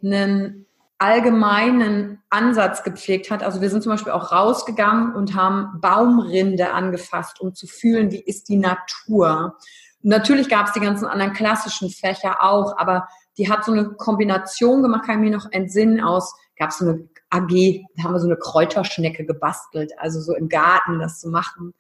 einen 0.03 0.65
allgemeinen 0.97 2.23
Ansatz 2.31 2.85
gepflegt 2.85 3.31
hat. 3.31 3.43
Also 3.43 3.61
wir 3.61 3.69
sind 3.69 3.83
zum 3.83 3.93
Beispiel 3.93 4.13
auch 4.13 4.33
rausgegangen 4.33 5.15
und 5.15 5.35
haben 5.35 5.79
Baumrinde 5.83 6.73
angefasst, 6.73 7.43
um 7.43 7.55
zu 7.55 7.67
fühlen, 7.67 8.11
wie 8.11 8.23
ist 8.23 8.49
die 8.49 8.57
Natur. 8.57 9.59
Natürlich 10.01 10.49
gab 10.49 10.69
es 10.69 10.73
die 10.73 10.81
ganzen 10.81 11.05
anderen 11.05 11.35
klassischen 11.35 11.91
Fächer 11.91 12.43
auch, 12.43 12.79
aber 12.79 13.09
die 13.37 13.51
hat 13.51 13.67
so 13.67 13.73
eine 13.73 13.91
Kombination 13.91 14.83
gemacht, 14.83 15.05
kann 15.05 15.23
ich 15.23 15.31
mir 15.31 15.37
noch 15.37 15.53
entsinnen 15.53 16.01
aus, 16.01 16.35
gab 16.57 16.71
es 16.71 16.79
so 16.79 16.87
eine 16.87 17.09
AG, 17.35 17.83
da 17.97 18.05
haben 18.05 18.13
wir 18.13 18.21
so 18.21 18.27
eine 18.27 18.37
Kräuterschnecke 18.37 19.25
gebastelt, 19.25 19.93
also 19.99 20.21
so 20.21 20.35
im 20.35 20.49
Garten 20.49 20.99
das 20.99 21.21
zu 21.21 21.29
machen. 21.29 21.75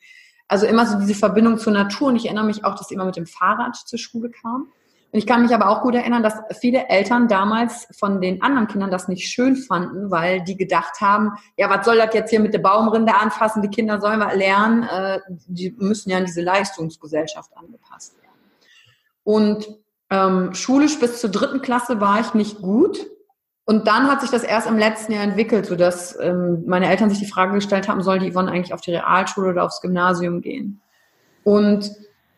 Also 0.49 0.67
immer 0.67 0.87
so 0.87 0.99
diese 0.99 1.15
Verbindung 1.15 1.59
zur 1.59 1.73
Natur 1.73 2.09
und 2.09 2.17
ich 2.17 2.27
erinnere 2.27 2.45
mich 2.45 2.65
auch, 2.65 2.75
dass 2.75 2.89
sie 2.89 2.95
immer 2.95 3.07
mit 3.07 3.17
dem 3.17 3.27
Fahrrad 3.27 3.77
zur 3.77 3.99
Schule 3.99 4.31
kam. 4.31 4.69
Und 5.15 5.19
ich 5.19 5.27
kann 5.27 5.43
mich 5.43 5.55
aber 5.55 5.69
auch 5.69 5.83
gut 5.83 5.95
erinnern, 5.95 6.25
dass 6.25 6.35
viele 6.59 6.89
Eltern 6.89 7.29
damals 7.29 7.87
von 7.97 8.21
den 8.21 8.43
anderen 8.43 8.67
Kindern 8.67 8.91
das 8.91 9.07
nicht 9.07 9.29
schön 9.29 9.55
fanden, 9.55 10.11
weil 10.11 10.43
die 10.43 10.57
gedacht 10.57 11.01
haben, 11.01 11.31
ja, 11.57 11.71
was 11.71 11.87
soll 11.87 11.99
das 11.99 12.13
jetzt 12.15 12.31
hier 12.31 12.41
mit 12.41 12.53
der 12.53 12.59
Baumrinde 12.59 13.15
anfassen? 13.15 13.63
Die 13.63 13.69
Kinder 13.69 14.01
sollen 14.01 14.19
was 14.19 14.35
lernen. 14.35 14.83
Äh, 14.83 15.21
die 15.47 15.73
müssen 15.79 16.11
ja 16.11 16.19
an 16.19 16.25
diese 16.25 16.43
Leistungsgesellschaft 16.43 17.57
angepasst 17.57 18.17
werden. 18.21 18.25
Und 19.23 19.69
ähm, 20.11 20.53
schulisch 20.53 20.99
bis 20.99 21.21
zur 21.21 21.31
dritten 21.31 21.63
Klasse 21.63 22.01
war 22.01 22.21
ich 22.21 22.35
nicht 22.35 22.61
gut. 22.61 23.07
Und 23.67 23.87
dann 23.87 24.09
hat 24.09 24.21
sich 24.21 24.31
das 24.31 24.45
erst 24.45 24.67
im 24.67 24.77
letzten 24.77 25.13
Jahr 25.13 25.25
entwickelt, 25.25 25.67
sodass 25.67 26.19
ähm, 26.21 26.65
meine 26.67 26.89
Eltern 26.89 27.09
sich 27.09 27.19
die 27.19 27.31
Frage 27.31 27.55
gestellt 27.55 27.89
haben, 27.89 28.03
soll 28.03 28.19
die 28.19 28.31
Yvonne 28.31 28.51
eigentlich 28.51 28.75
auf 28.75 28.83
die 28.83 28.91
Realschule 28.91 29.51
oder 29.51 29.65
aufs 29.65 29.81
Gymnasium 29.81 30.43
gehen? 30.43 30.83
Und 31.45 31.91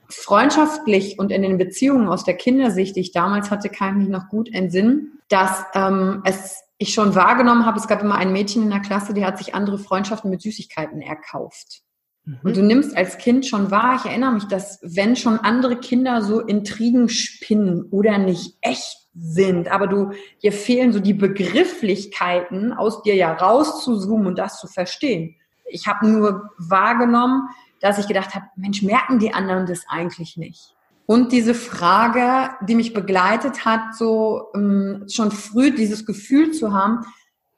freundschaftlich 0.08 1.18
und 1.18 1.32
in 1.32 1.42
den 1.42 1.58
Beziehungen 1.58 2.08
aus 2.08 2.24
der 2.24 2.34
Kindersicht, 2.34 2.94
die 2.94 3.00
ich 3.00 3.12
damals 3.12 3.50
hatte, 3.50 3.68
kann 3.68 3.90
ich 3.90 4.04
mich 4.04 4.08
noch 4.08 4.28
gut 4.28 4.52
entsinnen, 4.52 5.20
dass 5.28 5.64
ähm, 5.74 6.22
es 6.24 6.62
ich 6.78 6.92
schon 6.92 7.14
wahrgenommen 7.14 7.64
habe, 7.64 7.78
es 7.78 7.88
gab 7.88 8.02
immer 8.02 8.16
ein 8.16 8.32
Mädchen 8.32 8.62
in 8.62 8.70
der 8.70 8.80
Klasse, 8.80 9.14
die 9.14 9.24
hat 9.24 9.38
sich 9.38 9.54
andere 9.54 9.78
Freundschaften 9.78 10.30
mit 10.30 10.42
Süßigkeiten 10.42 11.00
erkauft. 11.00 11.82
Mhm. 12.24 12.38
Und 12.42 12.56
du 12.56 12.62
nimmst 12.62 12.96
als 12.96 13.18
Kind 13.18 13.46
schon 13.46 13.70
wahr, 13.70 13.96
ich 13.96 14.08
erinnere 14.08 14.32
mich, 14.32 14.44
dass 14.44 14.78
wenn 14.82 15.16
schon 15.16 15.38
andere 15.38 15.76
Kinder 15.76 16.22
so 16.22 16.40
Intrigen 16.40 17.08
spinnen 17.08 17.84
oder 17.90 18.18
nicht 18.18 18.58
echt 18.60 19.05
sind, 19.18 19.68
aber 19.68 19.86
du, 19.86 20.10
dir 20.42 20.52
fehlen 20.52 20.92
so 20.92 21.00
die 21.00 21.14
Begrifflichkeiten, 21.14 22.72
aus 22.72 23.02
dir 23.02 23.14
ja 23.14 23.32
rauszuzoomen 23.32 24.26
und 24.26 24.38
das 24.38 24.60
zu 24.60 24.66
verstehen. 24.66 25.36
Ich 25.64 25.86
habe 25.86 26.06
nur 26.06 26.50
wahrgenommen, 26.58 27.48
dass 27.80 27.98
ich 27.98 28.08
gedacht 28.08 28.34
habe, 28.34 28.46
Mensch, 28.56 28.82
merken 28.82 29.18
die 29.18 29.32
anderen 29.32 29.66
das 29.66 29.84
eigentlich 29.88 30.36
nicht? 30.36 30.74
Und 31.06 31.32
diese 31.32 31.54
Frage, 31.54 32.50
die 32.66 32.74
mich 32.74 32.92
begleitet 32.92 33.64
hat, 33.64 33.94
so 33.94 34.48
ähm, 34.54 35.06
schon 35.08 35.30
früh 35.30 35.70
dieses 35.70 36.04
Gefühl 36.04 36.50
zu 36.50 36.72
haben, 36.72 37.06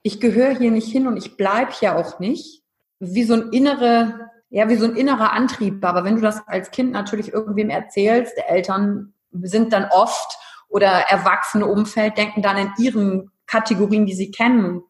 ich 0.03 0.21
gehöre 0.21 0.57
hier 0.57 0.71
nicht 0.71 0.91
hin 0.91 1.07
und 1.07 1.17
ich 1.17 1.37
bleib 1.37 1.73
hier 1.73 1.97
auch 1.97 2.21
nicht, 2.21 2.63
wie 3.01 3.25
so 3.25 3.35
ein 3.35 3.51
innere, 3.51 4.31
ja, 4.51 4.69
wie 4.69 4.77
so 4.77 4.85
ein 4.85 4.97
innerer 4.97 5.33
Antrieb. 5.33 5.85
Aber 5.85 6.05
wenn 6.05 6.17
du 6.17 6.21
das 6.21 6.47
als 6.47 6.71
Kind 6.71 6.93
natürlich 6.93 7.33
irgendwem 7.33 7.71
erzählst, 7.71 8.35
Eltern 8.49 9.15
sind 9.33 9.73
dann 9.73 9.87
oft 9.91 10.39
oder 10.69 10.89
erwachsene 10.89 11.67
Umfeld 11.67 12.19
denken 12.19 12.43
dann 12.43 12.57
in 12.57 12.73
ihren 12.79 13.31
Kategorien, 13.47 14.07
die 14.07 14.15
sie 14.15 14.31
kennen, 14.31 14.83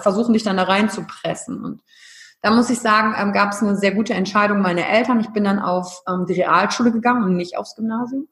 versuchen 0.00 0.32
dich 0.32 0.44
dann 0.44 0.56
da 0.56 0.62
reinzupressen. 0.64 1.64
Und 1.64 1.82
da 2.40 2.50
muss 2.50 2.70
ich 2.70 2.78
sagen, 2.78 3.14
ähm, 3.18 3.32
gab 3.32 3.52
es 3.52 3.62
eine 3.62 3.76
sehr 3.76 3.92
gute 3.92 4.14
Entscheidung 4.14 4.60
meiner 4.60 4.86
Eltern. 4.86 5.20
Ich 5.20 5.30
bin 5.30 5.44
dann 5.44 5.58
auf 5.58 6.02
ähm, 6.08 6.26
die 6.26 6.34
Realschule 6.34 6.92
gegangen 6.92 7.24
und 7.24 7.36
nicht 7.36 7.56
aufs 7.56 7.74
Gymnasium. 7.74 8.28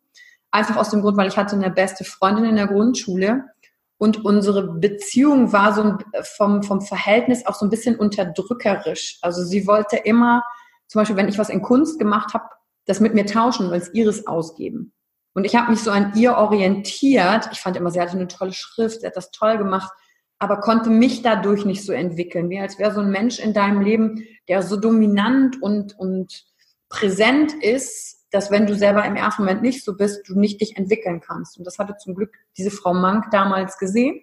Einfach 0.51 0.77
aus 0.77 0.91
dem 0.91 1.01
Grund, 1.01 1.17
weil 1.17 1.29
ich 1.29 1.37
hatte 1.39 1.57
eine 1.57 1.71
beste 1.71 2.05
Freundin 2.05 2.45
in 2.45 2.57
der 2.57 2.67
Grundschule 2.67 3.45
und 4.03 4.25
unsere 4.25 4.67
Beziehung 4.75 5.53
war 5.53 5.73
so 5.73 5.97
vom, 6.37 6.63
vom 6.63 6.81
Verhältnis 6.81 7.47
auch 7.47 7.55
so 7.55 7.65
ein 7.65 7.71
bisschen 7.71 7.97
unterdrückerisch. 7.97 9.19
Also 9.23 9.45
sie 9.45 9.67
wollte 9.67 9.97
immer, 9.97 10.43
zum 10.89 11.01
Beispiel, 11.01 11.17
wenn 11.17 11.29
ich 11.29 11.39
was 11.39 11.49
in 11.49 11.63
Kunst 11.63 11.99
gemacht 11.99 12.35
habe, 12.35 12.45
das 12.85 13.01
mit 13.01 13.15
mir 13.15 13.27
tauschen 13.27 13.67
und 13.67 13.73
als 13.73 13.95
ihres 13.95 14.27
ausgeben. 14.27 14.93
Und 15.35 15.45
ich 15.45 15.57
habe 15.57 15.71
mich 15.71 15.81
so 15.81 15.91
an 15.91 16.13
ihr 16.15 16.37
orientiert. 16.37 17.49
Ich 17.53 17.61
fand 17.61 17.77
immer, 17.77 17.91
sie 17.91 18.01
hatte 18.01 18.13
eine 18.13 18.29
tolle 18.29 18.53
Schrift, 18.53 19.01
sie 19.01 19.07
hat 19.07 19.17
das 19.17 19.31
toll 19.31 19.59
gemacht 19.59 19.93
aber 20.43 20.57
konnte 20.57 20.91
mich 20.91 21.23
dadurch 21.23 21.65
nicht 21.65 21.85
so 21.85 21.93
entwickeln, 21.93 22.51
wie 22.51 22.59
als 22.59 22.77
wäre 22.77 22.93
so 22.93 22.99
ein 22.99 23.13
Mensch 23.13 23.39
in 23.39 23.55
deinem 23.55 23.81
Leben, 23.81 24.27
der 24.49 24.65
so 24.65 24.77
dominant 24.77 25.63
und, 25.63 25.97
und 25.97 26.45
präsent 26.89 27.55
ist, 27.63 28.27
dass 28.33 28.51
wenn 28.51 28.67
du 28.67 28.75
selber 28.75 29.05
im 29.05 29.15
ersten 29.15 29.43
Moment 29.43 29.63
nicht 29.63 29.85
so 29.85 29.97
bist, 29.97 30.29
du 30.29 30.37
nicht 30.37 30.61
dich 30.61 30.77
entwickeln 30.77 31.21
kannst. 31.21 31.59
Und 31.59 31.65
das 31.65 31.79
hatte 31.79 31.97
zum 31.97 32.17
Glück 32.17 32.35
diese 32.59 32.73
Frau 32.73 32.93
Mank 32.93 33.27
damals 33.31 33.79
gesehen. 33.79 34.21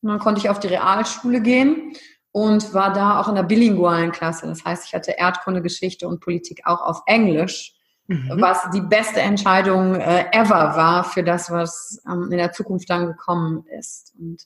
Und 0.00 0.08
dann 0.08 0.18
konnte 0.18 0.40
ich 0.40 0.50
auf 0.50 0.58
die 0.58 0.66
Realschule 0.66 1.40
gehen 1.40 1.92
und 2.32 2.74
war 2.74 2.92
da 2.92 3.20
auch 3.20 3.28
in 3.28 3.36
der 3.36 3.44
bilingualen 3.44 4.10
Klasse. 4.10 4.48
Das 4.48 4.64
heißt, 4.64 4.86
ich 4.86 4.94
hatte 4.94 5.12
Erdkunde, 5.12 5.62
Geschichte 5.62 6.08
und 6.08 6.18
Politik 6.18 6.62
auch 6.64 6.80
auf 6.80 7.02
Englisch, 7.06 7.76
mhm. 8.06 8.40
was 8.40 8.70
die 8.70 8.80
beste 8.80 9.20
Entscheidung 9.20 9.94
äh, 9.94 10.26
ever 10.32 10.76
war 10.76 11.04
für 11.04 11.22
das, 11.22 11.50
was 11.50 12.02
ähm, 12.06 12.24
in 12.30 12.38
der 12.38 12.52
Zukunft 12.52 12.88
dann 12.90 13.06
gekommen 13.06 13.64
ist. 13.78 14.14
Und 14.18 14.42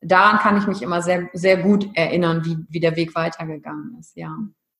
daran 0.00 0.38
kann 0.38 0.58
ich 0.58 0.66
mich 0.66 0.82
immer 0.82 1.02
sehr, 1.02 1.28
sehr 1.32 1.58
gut 1.58 1.88
erinnern, 1.94 2.44
wie, 2.44 2.56
wie 2.68 2.80
der 2.80 2.96
Weg 2.96 3.14
weitergegangen 3.14 3.96
ist, 3.98 4.16
ja. 4.16 4.36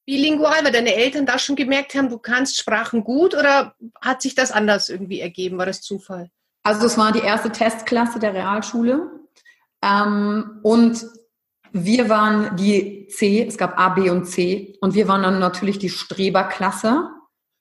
Bilingual, 0.07 0.65
weil 0.65 0.73
deine 0.73 0.95
Eltern 0.95 1.27
da 1.27 1.39
schon 1.39 1.55
gemerkt 1.55 1.95
haben, 1.95 2.09
du 2.09 2.17
kannst 2.17 2.59
Sprachen 2.59 3.05
gut 3.05 3.35
oder 3.35 3.75
hat 4.01 4.23
sich 4.23 4.35
das 4.35 4.51
anders 4.51 4.89
irgendwie 4.89 5.21
ergeben? 5.21 5.59
War 5.59 5.67
das 5.67 5.83
Zufall? 5.83 6.31
Also 6.63 6.87
es 6.87 6.97
war 6.97 7.13
die 7.13 7.21
erste 7.21 7.53
Testklasse 7.53 8.19
der 8.19 8.33
Realschule 8.33 9.11
ähm, 9.83 10.61
und 10.63 11.05
wir 11.73 12.09
waren 12.09 12.57
die 12.57 13.09
C, 13.09 13.47
es 13.47 13.59
gab 13.59 13.79
A, 13.79 13.91
B 13.91 14.09
und 14.09 14.25
C 14.25 14.77
und 14.81 14.95
wir 14.95 15.09
waren 15.09 15.23
dann 15.23 15.39
natürlich 15.39 15.79
die 15.79 15.91
Streberklasse. 15.91 17.11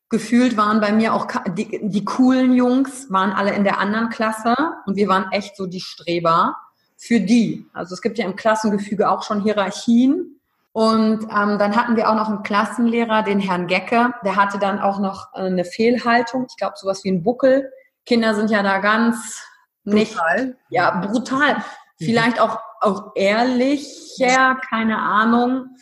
Gefühlt 0.10 0.56
waren 0.56 0.80
bei 0.80 0.94
mir 0.94 1.14
auch 1.14 1.28
die, 1.50 1.82
die 1.84 2.06
coolen 2.06 2.54
Jungs, 2.54 3.12
waren 3.12 3.32
alle 3.32 3.54
in 3.54 3.66
der 3.66 3.80
anderen 3.80 4.10
Klasse 4.10 4.56
und 4.86 4.96
wir 4.96 5.08
waren 5.10 5.32
echt 5.32 5.58
so 5.58 5.66
die 5.66 5.82
Streber 5.82 6.56
für 6.96 7.20
die. 7.20 7.66
Also 7.74 7.94
es 7.94 8.02
gibt 8.02 8.18
ja 8.18 8.26
im 8.26 8.36
Klassengefüge 8.36 9.10
auch 9.10 9.24
schon 9.24 9.42
Hierarchien. 9.42 10.40
Und 10.72 11.24
ähm, 11.24 11.58
dann 11.58 11.76
hatten 11.76 11.96
wir 11.96 12.10
auch 12.10 12.16
noch 12.16 12.30
einen 12.30 12.44
Klassenlehrer, 12.44 13.24
den 13.24 13.40
Herrn 13.40 13.66
Gecke, 13.66 14.14
der 14.24 14.36
hatte 14.36 14.60
dann 14.60 14.80
auch 14.80 15.00
noch 15.00 15.34
äh, 15.34 15.40
eine 15.40 15.66
Fehlhaltung, 15.66 16.46
ich 16.48 16.56
glaube 16.56 16.76
sowas 16.78 17.04
wie 17.04 17.10
ein 17.10 17.24
Buckel. 17.24 17.72
Kinder 18.06 18.36
sind 18.36 18.52
ja 18.52 18.62
da 18.62 18.78
ganz 18.78 19.44
nicht, 19.84 20.14
brutal. 20.14 20.56
ja, 20.70 20.92
brutal. 20.92 21.56
Mhm. 21.56 22.06
Vielleicht 22.06 22.40
auch, 22.40 22.60
auch 22.80 23.12
ehrlicher, 23.16 24.56
keine 24.70 25.00
Ahnung. 25.00 25.76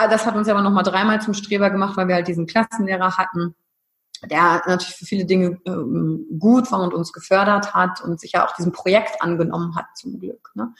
Ah, 0.00 0.08
das 0.08 0.26
hat 0.26 0.36
uns 0.36 0.48
aber 0.48 0.62
noch 0.62 0.70
mal 0.70 0.82
dreimal 0.84 1.20
zum 1.20 1.34
Streber 1.34 1.70
gemacht, 1.70 1.96
weil 1.96 2.06
wir 2.06 2.14
halt 2.14 2.28
diesen 2.28 2.46
Klassenlehrer 2.46 3.16
hatten 3.16 3.54
der 4.24 4.62
natürlich 4.66 4.96
für 4.96 5.04
viele 5.04 5.24
Dinge 5.24 5.58
ähm, 5.64 6.26
gut 6.38 6.70
war 6.72 6.80
und 6.80 6.94
uns 6.94 7.12
gefördert 7.12 7.74
hat 7.74 8.02
und 8.02 8.20
sich 8.20 8.32
ja 8.32 8.46
auch 8.46 8.54
diesem 8.56 8.72
Projekt 8.72 9.22
angenommen 9.22 9.76
hat, 9.76 9.86
zum 9.94 10.18
Glück. 10.18 10.50
Ne? 10.54 10.74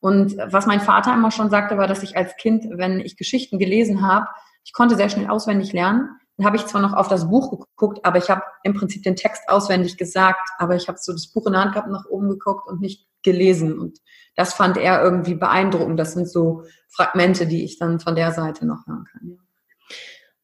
Und 0.00 0.36
was 0.36 0.66
mein 0.66 0.80
Vater 0.80 1.14
immer 1.14 1.30
schon 1.30 1.50
sagte, 1.50 1.78
war, 1.78 1.86
dass 1.86 2.02
ich 2.02 2.16
als 2.16 2.36
Kind, 2.36 2.66
wenn 2.70 3.00
ich 3.00 3.16
Geschichten 3.16 3.58
gelesen 3.58 4.06
habe, 4.06 4.26
ich 4.64 4.72
konnte 4.72 4.96
sehr 4.96 5.08
schnell 5.08 5.30
auswendig 5.30 5.72
lernen. 5.72 6.10
Dann 6.36 6.46
habe 6.46 6.56
ich 6.56 6.66
zwar 6.66 6.82
noch 6.82 6.92
auf 6.92 7.08
das 7.08 7.28
Buch 7.28 7.50
geguckt, 7.50 8.04
aber 8.04 8.18
ich 8.18 8.30
habe 8.30 8.42
im 8.62 8.74
Prinzip 8.74 9.02
den 9.02 9.16
Text 9.16 9.48
auswendig 9.48 9.96
gesagt, 9.96 10.50
aber 10.58 10.76
ich 10.76 10.88
habe 10.88 10.98
so 11.00 11.12
das 11.12 11.28
Buch 11.28 11.46
in 11.46 11.52
der 11.52 11.62
Hand 11.62 11.72
gehabt, 11.72 11.88
nach 11.88 12.06
oben 12.06 12.28
geguckt 12.28 12.68
und 12.68 12.80
nicht 12.80 13.06
gelesen. 13.22 13.78
Und 13.78 13.98
das 14.36 14.54
fand 14.54 14.76
er 14.76 15.02
irgendwie 15.02 15.34
beeindruckend. 15.34 15.98
Das 15.98 16.12
sind 16.12 16.28
so 16.28 16.64
Fragmente, 16.88 17.46
die 17.46 17.64
ich 17.64 17.78
dann 17.78 18.00
von 18.00 18.14
der 18.14 18.32
Seite 18.32 18.66
noch 18.66 18.86
hören 18.86 19.06
kann. 19.10 19.38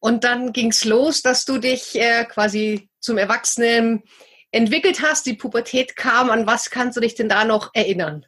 Und 0.01 0.25
dann 0.25 0.53
ging 0.53 0.71
es 0.71 0.85
los, 0.85 1.23
dass 1.23 1.45
du 1.45 1.59
dich 1.59 1.99
äh, 2.01 2.25
quasi 2.25 2.89
zum 3.01 3.19
Erwachsenen 3.19 4.05
entwickelt 4.51 5.03
hast, 5.03 5.27
die 5.27 5.35
Pubertät 5.35 5.97
kam. 5.97 6.31
An 6.31 6.47
was 6.47 6.71
kannst 6.71 6.97
du 6.97 7.01
dich 7.01 7.15
denn 7.15 7.29
da 7.29 7.45
noch 7.45 7.71
erinnern? 7.75 8.25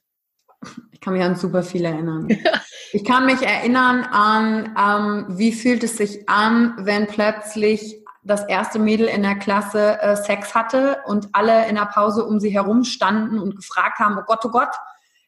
Ich 0.92 1.00
kann 1.00 1.14
mich 1.14 1.22
an 1.22 1.36
super 1.36 1.62
viel 1.62 1.84
erinnern. 1.84 2.28
ich 2.92 3.04
kann 3.04 3.24
mich 3.24 3.40
erinnern 3.40 4.04
an, 4.04 4.74
ähm, 4.76 5.38
wie 5.38 5.52
fühlt 5.52 5.82
es 5.84 5.96
sich 5.96 6.28
an, 6.28 6.74
wenn 6.80 7.06
plötzlich 7.06 7.99
das 8.30 8.46
erste 8.46 8.78
Mädel 8.78 9.06
in 9.06 9.22
der 9.22 9.34
Klasse 9.34 10.00
äh, 10.00 10.16
Sex 10.16 10.54
hatte 10.54 11.02
und 11.06 11.28
alle 11.32 11.68
in 11.68 11.74
der 11.74 11.86
Pause 11.86 12.24
um 12.24 12.40
sie 12.40 12.50
herum 12.50 12.84
standen 12.84 13.38
und 13.38 13.56
gefragt 13.56 13.98
haben, 13.98 14.16
oh 14.18 14.24
Gott, 14.26 14.44
oh 14.44 14.50
Gott, 14.50 14.74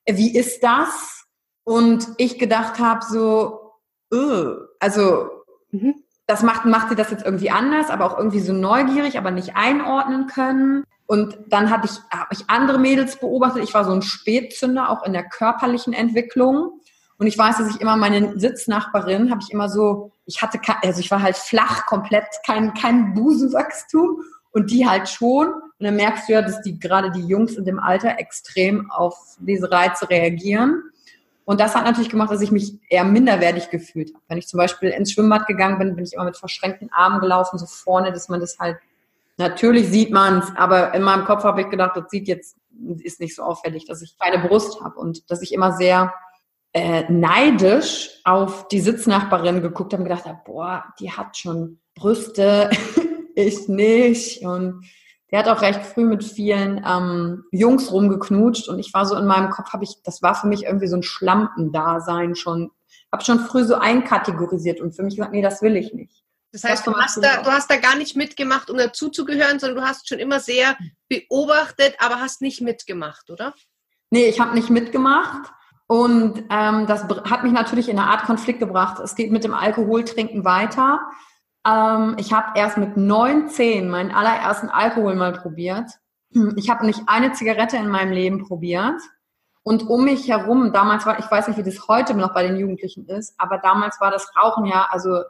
wie 0.07 0.35
ist 0.35 0.63
das? 0.63 1.25
Und 1.65 2.09
ich 2.17 2.39
gedacht 2.39 2.79
habe 2.79 3.05
so, 3.05 3.73
öh, 4.13 4.57
also 4.81 5.29
mhm 5.71 6.03
das 6.27 6.43
macht, 6.43 6.65
macht 6.65 6.89
sie 6.89 6.95
das 6.95 7.11
jetzt 7.11 7.25
irgendwie 7.25 7.51
anders, 7.51 7.91
aber 7.91 8.07
auch 8.07 8.17
irgendwie 8.17 8.41
so 8.41 8.53
neugierig, 8.53 9.19
aber 9.19 9.31
nicht 9.31 9.57
einordnen 9.57 10.29
können. 10.29 10.85
Und 11.07 11.37
dann 11.49 11.69
hatte 11.71 11.87
ich, 11.87 11.99
habe 12.17 12.33
ich 12.33 12.49
andere 12.49 12.79
Mädels 12.79 13.19
beobachtet. 13.19 13.65
Ich 13.65 13.75
war 13.75 13.85
so 13.85 13.93
ein 13.93 14.03
Spätzünder, 14.03 14.89
auch 14.89 15.05
in 15.05 15.13
der 15.13 15.29
körperlichen 15.29 15.93
Entwicklung. 15.93 16.81
Und 17.19 17.27
ich 17.27 17.37
weiß, 17.37 17.59
dass 17.59 17.75
ich 17.75 17.81
immer 17.81 17.97
meine 17.97 18.39
Sitznachbarin, 18.39 19.31
habe 19.31 19.43
ich 19.43 19.53
immer 19.53 19.69
so, 19.69 20.13
ich 20.33 20.41
hatte, 20.41 20.59
also 20.83 21.01
ich 21.01 21.11
war 21.11 21.23
halt 21.23 21.37
flach, 21.37 21.87
komplett, 21.87 22.25
kein, 22.47 22.73
kein 22.75 23.13
Busenwachstum 23.13 24.23
und 24.53 24.71
die 24.71 24.89
halt 24.89 25.09
schon. 25.09 25.49
Und 25.53 25.87
dann 25.87 25.97
merkst 25.97 26.29
du 26.29 26.33
ja, 26.33 26.43
dass 26.43 26.63
die 26.63 26.79
gerade 26.79 27.11
die 27.11 27.27
Jungs 27.27 27.57
in 27.57 27.65
dem 27.65 27.79
Alter 27.79 28.19
extrem 28.19 28.91
auf 28.91 29.17
diese 29.41 29.71
Reize 29.71 30.09
reagieren. 30.09 30.85
Und 31.45 31.61
das 31.61 31.75
hat 31.75 31.85
natürlich 31.85 32.09
gemacht, 32.09 32.31
dass 32.31 32.41
ich 32.41 32.51
mich 32.51 32.79
eher 32.89 33.05
minderwertig 33.05 33.69
gefühlt 33.69 34.15
habe. 34.15 34.25
Wenn 34.29 34.39
ich 34.39 34.47
zum 34.47 34.59
Beispiel 34.59 34.91
ins 34.91 35.13
Schwimmbad 35.13 35.47
gegangen 35.47 35.79
bin, 35.79 35.97
bin 35.97 36.05
ich 36.05 36.15
immer 36.15 36.25
mit 36.25 36.37
verschränkten 36.37 36.91
Armen 36.93 37.21
gelaufen, 37.21 37.59
so 37.59 37.67
vorne, 37.67 38.13
dass 38.13 38.29
man 38.29 38.41
das 38.41 38.59
halt, 38.59 38.79
natürlich 39.37 39.89
sieht 39.89 40.13
man 40.13 40.39
es, 40.39 40.53
aber 40.57 40.95
in 40.95 41.03
meinem 41.03 41.25
Kopf 41.25 41.43
habe 41.45 41.61
ich 41.61 41.69
gedacht, 41.69 41.97
das 41.97 42.11
sieht 42.11 42.29
jetzt, 42.29 42.57
ist 43.01 43.21
nicht 43.21 43.35
so 43.35 43.43
auffällig, 43.43 43.87
dass 43.87 44.03
ich 44.03 44.17
keine 44.19 44.47
Brust 44.47 44.81
habe 44.81 44.99
und 44.99 45.31
dass 45.31 45.43
ich 45.43 45.53
immer 45.53 45.73
sehr 45.73 46.15
äh, 46.73 47.05
neidisch 47.11 48.21
auf 48.25 48.69
die 48.69 48.81
Sitznachbarin 48.81 49.61
geguckt 49.61 49.93
habe 49.93 50.03
und 50.03 50.09
gedacht 50.09 50.27
habe, 50.27 50.41
boah, 50.45 50.85
die 50.99 51.11
hat 51.11 51.37
schon 51.37 51.81
Brüste, 51.95 52.71
ich 53.35 53.69
nicht. 53.69 54.43
Und 54.43 54.85
der 55.31 55.41
hat 55.41 55.49
auch 55.49 55.63
recht 55.63 55.85
früh 55.85 56.05
mit 56.05 56.25
vielen 56.25 56.85
ähm, 56.87 57.45
Jungs 57.53 57.91
rumgeknutscht 57.91 58.69
und 58.69 58.79
ich 58.79 58.93
war 58.93 59.07
so 59.07 59.17
in 59.17 59.27
meinem 59.27 59.51
Kopf, 59.51 59.73
habe 59.73 59.85
ich, 59.85 60.03
das 60.03 60.23
war 60.23 60.35
für 60.35 60.47
mich 60.47 60.65
irgendwie 60.65 60.87
so 60.87 60.97
ein 60.97 61.03
Schlampendasein 61.03 62.37
schon, 62.37 62.71
habe 63.11 63.25
schon 63.25 63.41
früh 63.41 63.65
so 63.65 63.77
einkategorisiert 63.77 64.81
und 64.81 64.95
für 64.95 65.03
mich 65.03 65.17
gesagt, 65.17 65.33
nee, 65.33 65.43
das 65.43 65.63
will 65.63 65.77
ich 65.77 65.93
nicht. 65.95 66.23
Das 66.53 66.65
heißt, 66.65 66.87
du 66.87 66.95
hast, 66.95 67.17
da, 67.25 67.43
du 67.43 67.51
hast 67.51 67.71
da 67.71 67.77
gar 67.77 67.97
nicht 67.97 68.15
mitgemacht, 68.15 68.69
um 68.69 68.77
dazuzugehören, 68.77 69.59
sondern 69.59 69.79
du 69.79 69.89
hast 69.89 70.07
schon 70.07 70.19
immer 70.19 70.39
sehr 70.39 70.77
beobachtet, 71.09 71.97
aber 71.99 72.21
hast 72.21 72.43
nicht 72.43 72.61
mitgemacht, 72.61 73.31
oder? 73.31 73.55
Nee, 74.11 74.27
ich 74.27 74.39
habe 74.39 74.55
nicht 74.55 74.69
mitgemacht. 74.69 75.51
Und 75.93 76.45
ähm, 76.49 76.87
das 76.87 77.05
hat 77.29 77.45
mich 77.45 77.53
natürlich 77.53 77.91
in 77.91 77.99
eine 77.99 78.09
Art 78.09 78.23
Konflikt 78.23 78.61
gebracht. 78.61 78.99
Es 78.99 79.15
geht 79.15 79.31
mit 79.31 79.45
dem 79.45 79.53
Alkoholtrinken 79.53 80.43
weiter. 80.43 81.01
Ähm, 81.69 82.17
ich 82.19 82.33
habe 82.33 82.59
erst 82.59 82.79
mit 82.79 82.97
19 82.97 83.91
meinen 83.91 84.11
allerersten 84.11 84.71
Alkohol 84.71 85.15
mal 85.17 85.35
probiert. 85.35 85.91
Ich 86.57 86.71
habe 86.71 86.87
nicht 86.87 87.03
eine 87.09 87.33
Zigarette 87.33 87.77
in 87.77 87.91
meinem 87.91 88.11
Leben 88.11 88.49
probiert. 88.49 89.03
Und 89.65 89.87
um 89.87 90.07
mich 90.07 90.29
herum, 90.29 90.73
damals 90.73 91.05
war, 91.05 91.19
ich 91.19 91.31
weiß 91.31 91.49
nicht, 91.49 91.59
wie 91.59 91.63
das 91.63 91.87
heute 91.89 92.15
noch 92.15 92.33
bei 92.33 92.43
den 92.43 92.57
Jugendlichen 92.57 93.05
ist, 93.05 93.35
aber 93.37 93.59
damals 93.59 94.01
war 94.01 94.11
das 94.11 94.35
Rauchen 94.35 94.65
ja, 94.65 94.89
also 94.89 95.25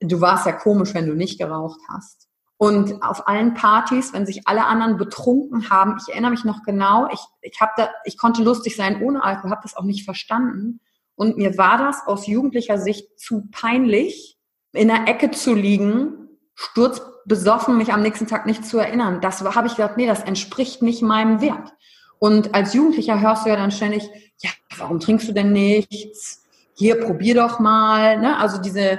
du 0.00 0.20
warst 0.20 0.46
ja 0.46 0.52
komisch, 0.52 0.94
wenn 0.94 1.06
du 1.06 1.14
nicht 1.14 1.38
geraucht 1.38 1.78
hast. 1.88 2.27
Und 2.58 3.04
auf 3.04 3.28
allen 3.28 3.54
Partys, 3.54 4.12
wenn 4.12 4.26
sich 4.26 4.48
alle 4.48 4.66
anderen 4.66 4.96
betrunken 4.96 5.70
haben, 5.70 5.96
ich 6.02 6.12
erinnere 6.12 6.32
mich 6.32 6.44
noch 6.44 6.64
genau, 6.64 7.08
ich, 7.12 7.20
ich, 7.40 7.60
hab 7.60 7.76
da, 7.76 7.88
ich 8.04 8.18
konnte 8.18 8.42
lustig 8.42 8.74
sein 8.74 9.00
ohne 9.00 9.22
Alkohol, 9.22 9.52
habe 9.52 9.62
das 9.62 9.76
auch 9.76 9.84
nicht 9.84 10.04
verstanden. 10.04 10.80
Und 11.14 11.36
mir 11.36 11.56
war 11.56 11.78
das 11.78 12.04
aus 12.06 12.26
jugendlicher 12.26 12.78
Sicht 12.78 13.18
zu 13.18 13.48
peinlich, 13.52 14.38
in 14.72 14.88
der 14.88 15.06
Ecke 15.06 15.30
zu 15.30 15.54
liegen, 15.54 16.28
sturzbesoffen, 16.56 17.76
mich 17.76 17.92
am 17.92 18.02
nächsten 18.02 18.26
Tag 18.26 18.44
nicht 18.44 18.66
zu 18.66 18.78
erinnern. 18.78 19.20
Das 19.20 19.40
habe 19.42 19.68
ich 19.68 19.76
gedacht, 19.76 19.96
nee, 19.96 20.06
das 20.06 20.24
entspricht 20.24 20.82
nicht 20.82 21.00
meinem 21.02 21.40
Wert. 21.40 21.72
Und 22.18 22.54
als 22.56 22.74
Jugendlicher 22.74 23.20
hörst 23.20 23.46
du 23.46 23.50
ja 23.50 23.56
dann 23.56 23.70
ständig, 23.70 24.10
ja, 24.40 24.50
warum 24.76 24.98
trinkst 24.98 25.28
du 25.28 25.32
denn 25.32 25.52
nichts? 25.52 26.44
Hier, 26.74 27.00
probier 27.00 27.36
doch 27.36 27.60
mal. 27.60 28.18
Ne? 28.18 28.36
Also 28.36 28.60
diese 28.60 28.98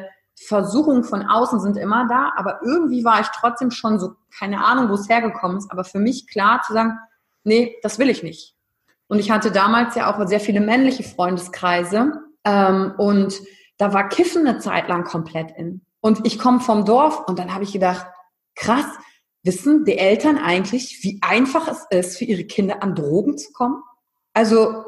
Versuchungen 0.49 1.03
von 1.03 1.21
außen 1.21 1.59
sind 1.59 1.77
immer 1.77 2.07
da, 2.07 2.33
aber 2.35 2.61
irgendwie 2.63 3.05
war 3.05 3.21
ich 3.21 3.27
trotzdem 3.27 3.69
schon 3.69 3.99
so, 3.99 4.15
keine 4.37 4.65
Ahnung, 4.65 4.89
wo 4.89 4.95
es 4.95 5.07
hergekommen 5.07 5.57
ist, 5.57 5.71
aber 5.71 5.83
für 5.83 5.99
mich 5.99 6.27
klar 6.27 6.63
zu 6.65 6.73
sagen, 6.73 6.97
nee, 7.43 7.77
das 7.83 7.99
will 7.99 8.09
ich 8.09 8.23
nicht. 8.23 8.55
Und 9.07 9.19
ich 9.19 9.29
hatte 9.29 9.51
damals 9.51 9.93
ja 9.93 10.11
auch 10.11 10.27
sehr 10.27 10.39
viele 10.39 10.59
männliche 10.59 11.03
Freundeskreise 11.03 12.13
ähm, 12.43 12.93
und 12.97 13.39
da 13.77 13.93
war 13.93 14.09
Kiffen 14.09 14.47
eine 14.47 14.57
Zeit 14.57 14.87
lang 14.87 15.03
komplett 15.03 15.51
in. 15.55 15.81
Und 16.01 16.25
ich 16.25 16.39
komme 16.39 16.61
vom 16.61 16.83
Dorf 16.83 17.27
und 17.27 17.37
dann 17.37 17.53
habe 17.53 17.63
ich 17.63 17.71
gedacht, 17.71 18.07
krass, 18.55 18.87
wissen 19.43 19.85
die 19.85 19.99
Eltern 19.99 20.39
eigentlich, 20.39 21.03
wie 21.03 21.19
einfach 21.21 21.67
es 21.67 21.85
ist, 21.91 22.17
für 22.17 22.25
ihre 22.25 22.43
Kinder 22.43 22.81
an 22.81 22.95
Drogen 22.95 23.37
zu 23.37 23.53
kommen? 23.53 23.83
Also 24.33 24.83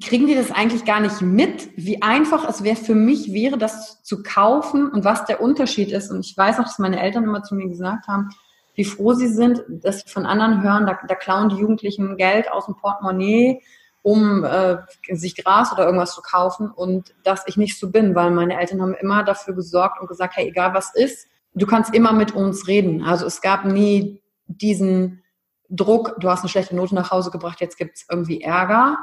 kriegen 0.00 0.26
die 0.26 0.34
das 0.34 0.50
eigentlich 0.50 0.84
gar 0.84 1.00
nicht 1.00 1.20
mit, 1.20 1.68
wie 1.76 2.00
einfach 2.00 2.48
es 2.48 2.64
wäre 2.64 2.76
für 2.76 2.94
mich 2.94 3.32
wäre, 3.32 3.58
das 3.58 4.02
zu 4.02 4.22
kaufen 4.22 4.90
und 4.90 5.04
was 5.04 5.26
der 5.26 5.42
Unterschied 5.42 5.92
ist. 5.92 6.10
Und 6.10 6.24
ich 6.24 6.36
weiß 6.36 6.58
noch, 6.58 6.64
dass 6.64 6.78
meine 6.78 7.00
Eltern 7.00 7.24
immer 7.24 7.42
zu 7.42 7.54
mir 7.54 7.68
gesagt 7.68 8.08
haben, 8.08 8.30
wie 8.74 8.84
froh 8.84 9.12
sie 9.12 9.28
sind, 9.28 9.62
dass 9.68 10.00
sie 10.00 10.08
von 10.08 10.26
anderen 10.26 10.62
hören, 10.62 10.86
da, 10.86 10.98
da 11.06 11.14
klauen 11.14 11.48
die 11.48 11.56
Jugendlichen 11.56 12.16
Geld 12.16 12.50
aus 12.50 12.66
dem 12.66 12.76
Portemonnaie 12.76 13.60
um 14.06 14.44
äh, 14.44 14.76
sich 15.10 15.34
Gras 15.34 15.72
oder 15.72 15.84
irgendwas 15.84 16.14
zu 16.14 16.22
kaufen 16.22 16.70
und 16.70 17.12
dass 17.24 17.42
ich 17.48 17.56
nicht 17.56 17.76
so 17.76 17.90
bin, 17.90 18.14
weil 18.14 18.30
meine 18.30 18.56
Eltern 18.56 18.80
haben 18.80 18.94
immer 18.94 19.24
dafür 19.24 19.52
gesorgt 19.52 20.00
und 20.00 20.06
gesagt, 20.06 20.36
hey, 20.36 20.46
egal 20.46 20.74
was 20.74 20.94
ist, 20.94 21.26
du 21.54 21.66
kannst 21.66 21.92
immer 21.92 22.12
mit 22.12 22.32
uns 22.32 22.68
reden. 22.68 23.02
Also 23.02 23.26
es 23.26 23.40
gab 23.40 23.64
nie 23.64 24.22
diesen 24.46 25.24
Druck, 25.68 26.14
du 26.20 26.30
hast 26.30 26.42
eine 26.42 26.50
schlechte 26.50 26.76
Note 26.76 26.94
nach 26.94 27.10
Hause 27.10 27.32
gebracht, 27.32 27.60
jetzt 27.60 27.78
gibt's 27.78 28.06
irgendwie 28.08 28.42
Ärger. 28.42 28.96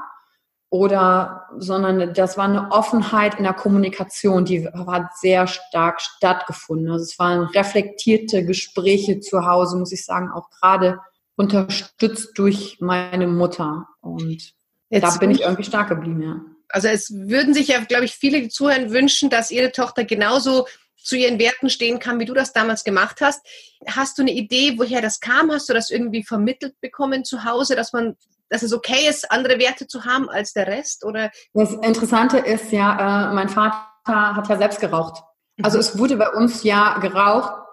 Oder, 0.73 1.49
sondern 1.59 2.15
das 2.15 2.35
war 2.35 2.45
eine 2.45 2.71
Offenheit 2.71 3.35
in 3.35 3.43
der 3.43 3.53
Kommunikation, 3.53 4.43
die 4.43 4.67
hat 4.67 5.15
sehr 5.21 5.45
stark 5.45 6.01
stattgefunden. 6.01 6.89
Also 6.89 7.03
es 7.03 7.19
waren 7.19 7.43
reflektierte 7.43 8.43
Gespräche 8.43 9.19
zu 9.19 9.45
Hause, 9.45 9.77
muss 9.77 9.91
ich 9.91 10.03
sagen, 10.03 10.31
auch 10.31 10.49
gerade 10.49 10.97
unterstützt 11.35 12.31
durch 12.39 12.77
meine 12.79 13.27
Mutter. 13.27 13.85
Und 14.01 14.55
Jetzt 14.89 15.03
da 15.03 15.15
bin 15.19 15.29
ich 15.29 15.41
irgendwie 15.41 15.63
stark 15.63 15.89
geblieben, 15.89 16.23
ja. 16.23 16.41
Also 16.69 16.87
es 16.87 17.13
würden 17.13 17.53
sich 17.53 17.67
ja, 17.67 17.83
glaube 17.83 18.05
ich, 18.05 18.13
viele 18.13 18.49
zuhören 18.49 18.89
wünschen, 18.89 19.29
dass 19.29 19.51
ihre 19.51 19.71
Tochter 19.71 20.05
genauso 20.05 20.65
zu 21.03 21.15
ihren 21.15 21.37
Werten 21.37 21.69
stehen 21.69 21.99
kann, 21.99 22.19
wie 22.19 22.25
du 22.25 22.33
das 22.33 22.53
damals 22.53 22.83
gemacht 22.83 23.21
hast. 23.21 23.45
Hast 23.87 24.17
du 24.17 24.21
eine 24.21 24.31
Idee, 24.31 24.75
woher 24.77 25.01
das 25.01 25.19
kam? 25.19 25.51
Hast 25.51 25.69
du 25.69 25.73
das 25.73 25.89
irgendwie 25.89 26.23
vermittelt 26.23 26.79
bekommen 26.81 27.25
zu 27.25 27.43
Hause, 27.43 27.75
dass 27.75 27.93
man, 27.93 28.15
dass 28.49 28.63
es 28.63 28.73
okay 28.73 29.07
ist, 29.07 29.31
andere 29.31 29.59
Werte 29.59 29.87
zu 29.87 30.05
haben 30.05 30.29
als 30.29 30.53
der 30.53 30.67
Rest? 30.67 31.03
Oder? 31.03 31.31
Das 31.53 31.73
Interessante 31.73 32.37
ist 32.37 32.71
ja, 32.71 33.29
äh, 33.29 33.33
mein 33.33 33.49
Vater 33.49 33.85
hat 34.07 34.47
ja 34.47 34.57
selbst 34.57 34.79
geraucht. 34.79 35.21
Also 35.61 35.77
mhm. 35.77 35.81
es 35.81 35.97
wurde 35.97 36.15
bei 36.15 36.29
uns 36.29 36.63
ja 36.63 36.97
geraucht 36.99 37.63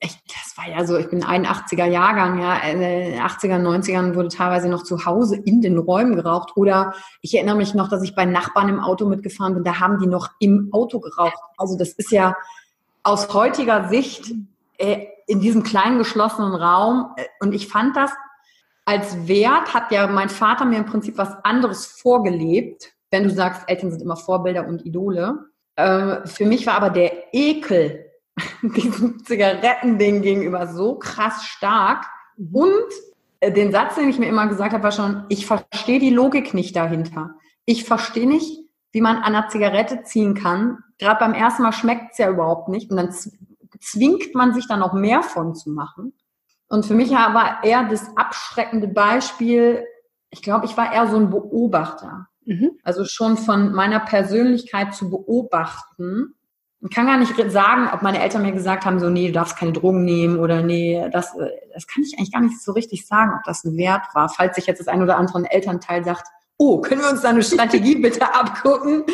echt, 0.00 0.18
das 0.28 0.56
war 0.56 0.66
ja 0.68 0.86
so, 0.86 0.96
ich 0.96 1.10
bin 1.10 1.22
81er 1.22 1.84
Jahrgang, 1.84 2.40
ja, 2.40 2.56
in 2.56 2.80
den 2.80 3.20
80er, 3.20 3.60
90ern 3.60 4.14
wurde 4.14 4.28
teilweise 4.28 4.68
noch 4.68 4.82
zu 4.82 5.04
Hause 5.04 5.36
in 5.36 5.60
den 5.60 5.78
Räumen 5.78 6.16
geraucht. 6.16 6.52
Oder 6.56 6.94
ich 7.20 7.34
erinnere 7.34 7.56
mich 7.56 7.74
noch, 7.74 7.88
dass 7.88 8.02
ich 8.02 8.14
bei 8.14 8.24
Nachbarn 8.24 8.70
im 8.70 8.80
Auto 8.80 9.06
mitgefahren 9.06 9.54
bin, 9.54 9.62
da 9.64 9.78
haben 9.78 9.98
die 9.98 10.06
noch 10.06 10.30
im 10.40 10.70
Auto 10.72 11.00
geraucht. 11.00 11.38
Also 11.58 11.76
das 11.76 11.90
ist 11.90 12.10
ja 12.10 12.34
aus 13.02 13.32
heutiger 13.32 13.88
Sicht 13.88 14.32
äh, 14.78 15.06
in 15.26 15.40
diesem 15.40 15.62
kleinen 15.62 15.98
geschlossenen 15.98 16.54
Raum. 16.54 17.12
Äh, 17.16 17.24
und 17.40 17.54
ich 17.54 17.68
fand 17.68 17.96
das 17.96 18.10
als 18.84 19.28
Wert, 19.28 19.72
hat 19.74 19.92
ja 19.92 20.06
mein 20.06 20.28
Vater 20.28 20.64
mir 20.64 20.78
im 20.78 20.86
Prinzip 20.86 21.16
was 21.16 21.32
anderes 21.44 21.86
vorgelebt. 21.86 22.92
Wenn 23.10 23.24
du 23.24 23.30
sagst, 23.30 23.62
Eltern 23.68 23.90
sind 23.90 24.02
immer 24.02 24.16
Vorbilder 24.16 24.66
und 24.66 24.84
Idole. 24.84 25.46
Äh, 25.76 26.26
für 26.26 26.44
mich 26.44 26.66
war 26.66 26.74
aber 26.74 26.90
der 26.90 27.32
Ekel 27.32 28.06
diesem 28.62 29.24
Zigarettending 29.24 30.22
gegenüber 30.22 30.66
so 30.66 30.96
krass 30.96 31.44
stark. 31.44 32.06
Und 32.52 32.86
äh, 33.40 33.52
den 33.52 33.72
Satz, 33.72 33.94
den 33.96 34.08
ich 34.08 34.18
mir 34.18 34.28
immer 34.28 34.46
gesagt 34.46 34.72
habe, 34.72 34.84
war 34.84 34.92
schon, 34.92 35.24
ich 35.28 35.46
verstehe 35.46 35.98
die 35.98 36.10
Logik 36.10 36.54
nicht 36.54 36.74
dahinter. 36.76 37.34
Ich 37.64 37.84
verstehe 37.84 38.26
nicht, 38.26 38.64
wie 38.92 39.00
man 39.00 39.16
an 39.16 39.34
einer 39.34 39.48
Zigarette 39.48 40.02
ziehen 40.02 40.34
kann. 40.34 40.78
Gerade 40.98 41.20
beim 41.20 41.34
ersten 41.34 41.62
Mal 41.62 41.72
schmeckt 41.72 42.12
es 42.12 42.18
ja 42.18 42.30
überhaupt 42.30 42.68
nicht. 42.68 42.90
Und 42.90 42.96
dann 42.96 43.14
zwingt 43.80 44.34
man 44.34 44.52
sich 44.54 44.66
da 44.66 44.76
noch 44.76 44.92
mehr 44.92 45.22
von 45.22 45.54
zu 45.54 45.70
machen. 45.70 46.12
Und 46.68 46.86
für 46.86 46.94
mich 46.94 47.10
war 47.10 47.64
eher 47.64 47.84
das 47.88 48.16
abschreckende 48.16 48.88
Beispiel, 48.88 49.84
ich 50.32 50.42
glaube, 50.42 50.66
ich 50.66 50.76
war 50.76 50.92
eher 50.92 51.08
so 51.08 51.16
ein 51.16 51.30
Beobachter. 51.30 52.28
Mhm. 52.44 52.72
Also 52.84 53.04
schon 53.04 53.36
von 53.36 53.72
meiner 53.72 54.00
Persönlichkeit 54.00 54.94
zu 54.94 55.10
beobachten 55.10 56.34
ich 56.82 56.94
kann 56.94 57.06
gar 57.06 57.18
nicht 57.18 57.34
sagen, 57.50 57.90
ob 57.92 58.00
meine 58.00 58.22
Eltern 58.22 58.42
mir 58.42 58.52
gesagt 58.52 58.86
haben, 58.86 59.00
so, 59.00 59.10
nee, 59.10 59.26
du 59.26 59.32
darfst 59.32 59.58
keine 59.58 59.72
Drogen 59.72 60.04
nehmen 60.04 60.38
oder 60.38 60.62
nee, 60.62 61.06
das, 61.12 61.36
äh, 61.36 61.50
das 61.74 61.86
kann 61.86 62.02
ich 62.02 62.16
eigentlich 62.16 62.32
gar 62.32 62.40
nicht 62.40 62.60
so 62.60 62.72
richtig 62.72 63.06
sagen, 63.06 63.32
ob 63.36 63.44
das 63.44 63.64
ein 63.64 63.76
Wert 63.76 64.06
war. 64.14 64.30
Falls 64.30 64.56
sich 64.56 64.66
jetzt 64.66 64.80
das 64.80 64.88
ein 64.88 65.02
oder 65.02 65.18
andere 65.18 65.50
Elternteil 65.50 66.04
sagt, 66.04 66.26
oh, 66.60 66.78
können 66.80 67.00
wir 67.00 67.10
uns 67.10 67.22
da 67.22 67.30
eine 67.30 67.42
Strategie 67.42 67.96
bitte 67.96 68.22
abgucken? 68.34 69.04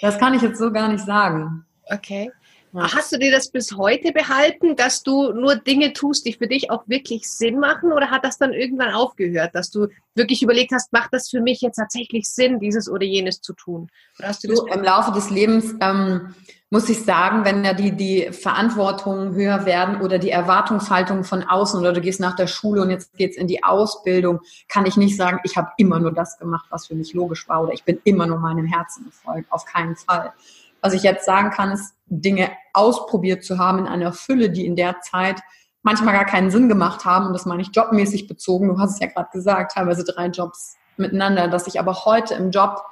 Das 0.00 0.18
kann 0.18 0.32
ich 0.34 0.42
jetzt 0.42 0.58
so 0.58 0.72
gar 0.72 0.88
nicht 0.88 1.04
sagen. 1.04 1.66
Okay. 1.84 2.32
Ja. 2.72 2.92
Hast 2.94 3.12
du 3.12 3.18
dir 3.18 3.32
das 3.32 3.50
bis 3.50 3.76
heute 3.76 4.12
behalten, 4.12 4.76
dass 4.76 5.02
du 5.02 5.32
nur 5.32 5.56
Dinge 5.56 5.92
tust, 5.92 6.26
die 6.26 6.34
für 6.34 6.46
dich 6.46 6.70
auch 6.70 6.84
wirklich 6.86 7.28
Sinn 7.28 7.58
machen? 7.58 7.92
Oder 7.92 8.10
hat 8.10 8.24
das 8.24 8.38
dann 8.38 8.52
irgendwann 8.52 8.92
aufgehört, 8.92 9.54
dass 9.54 9.70
du 9.70 9.88
wirklich 10.14 10.42
überlegt 10.42 10.72
hast, 10.72 10.92
macht 10.92 11.12
das 11.12 11.30
für 11.30 11.40
mich 11.40 11.60
jetzt 11.60 11.76
tatsächlich 11.76 12.28
Sinn, 12.28 12.60
dieses 12.60 12.88
oder 12.90 13.04
jenes 13.04 13.40
zu 13.40 13.54
tun? 13.54 13.88
Das 14.18 14.44
Im 14.44 14.82
Laufe 14.82 15.12
des 15.12 15.30
Lebens 15.30 15.74
ähm, 15.80 16.34
muss 16.70 16.88
ich 16.90 17.02
sagen, 17.02 17.44
wenn 17.44 17.64
ja 17.64 17.72
die, 17.72 17.92
die 17.92 18.30
Verantwortungen 18.32 19.34
höher 19.34 19.64
werden 19.64 20.02
oder 20.02 20.18
die 20.18 20.30
Erwartungshaltung 20.30 21.24
von 21.24 21.44
außen 21.44 21.80
oder 21.80 21.92
du 21.92 22.00
gehst 22.02 22.20
nach 22.20 22.36
der 22.36 22.46
Schule 22.46 22.82
und 22.82 22.90
jetzt 22.90 23.16
geht's 23.16 23.38
in 23.38 23.46
die 23.46 23.64
Ausbildung, 23.64 24.40
kann 24.68 24.84
ich 24.84 24.96
nicht 24.96 25.16
sagen, 25.16 25.40
ich 25.44 25.56
habe 25.56 25.70
immer 25.78 25.98
nur 25.98 26.12
das 26.12 26.38
gemacht, 26.38 26.66
was 26.68 26.86
für 26.86 26.94
mich 26.94 27.14
logisch 27.14 27.48
war 27.48 27.62
oder 27.62 27.72
ich 27.72 27.84
bin 27.84 27.98
immer 28.04 28.26
nur 28.26 28.38
meinem 28.38 28.66
Herzen 28.66 29.06
gefolgt. 29.06 29.50
Auf 29.50 29.64
keinen 29.64 29.96
Fall. 29.96 30.32
Was 30.80 30.92
ich 30.92 31.02
jetzt 31.02 31.24
sagen 31.24 31.50
kann, 31.50 31.72
ist, 31.72 31.94
Dinge 32.06 32.50
ausprobiert 32.72 33.44
zu 33.44 33.58
haben 33.58 33.80
in 33.80 33.86
einer 33.86 34.12
Fülle, 34.12 34.50
die 34.50 34.66
in 34.66 34.76
der 34.76 35.00
Zeit 35.00 35.40
manchmal 35.82 36.14
gar 36.14 36.24
keinen 36.24 36.50
Sinn 36.50 36.68
gemacht 36.68 37.04
haben. 37.04 37.26
Und 37.26 37.32
das 37.32 37.46
meine 37.46 37.62
ich 37.62 37.70
jobmäßig 37.72 38.28
bezogen. 38.28 38.68
Du 38.68 38.78
hast 38.78 38.94
es 38.94 39.00
ja 39.00 39.06
gerade 39.06 39.30
gesagt, 39.32 39.72
teilweise 39.72 40.04
drei 40.04 40.26
Jobs 40.26 40.76
miteinander, 40.96 41.48
dass 41.48 41.66
ich 41.66 41.78
aber 41.78 42.04
heute 42.04 42.34
im 42.34 42.50
Job 42.50 42.82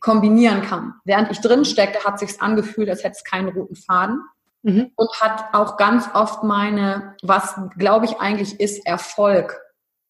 kombinieren 0.00 0.62
kann. 0.62 0.94
Während 1.04 1.30
ich 1.30 1.40
drin 1.40 1.64
steckte, 1.64 2.04
hat 2.04 2.18
sich's 2.18 2.40
angefühlt, 2.40 2.88
als 2.90 3.04
hätte 3.04 3.16
es 3.16 3.24
keinen 3.24 3.48
roten 3.48 3.76
Faden. 3.76 4.22
Mhm. 4.62 4.90
Und 4.96 5.10
hat 5.20 5.52
auch 5.52 5.76
ganz 5.76 6.08
oft 6.14 6.42
meine, 6.42 7.16
was 7.22 7.54
glaube 7.76 8.06
ich 8.06 8.18
eigentlich 8.18 8.60
ist 8.60 8.86
Erfolg. 8.86 9.60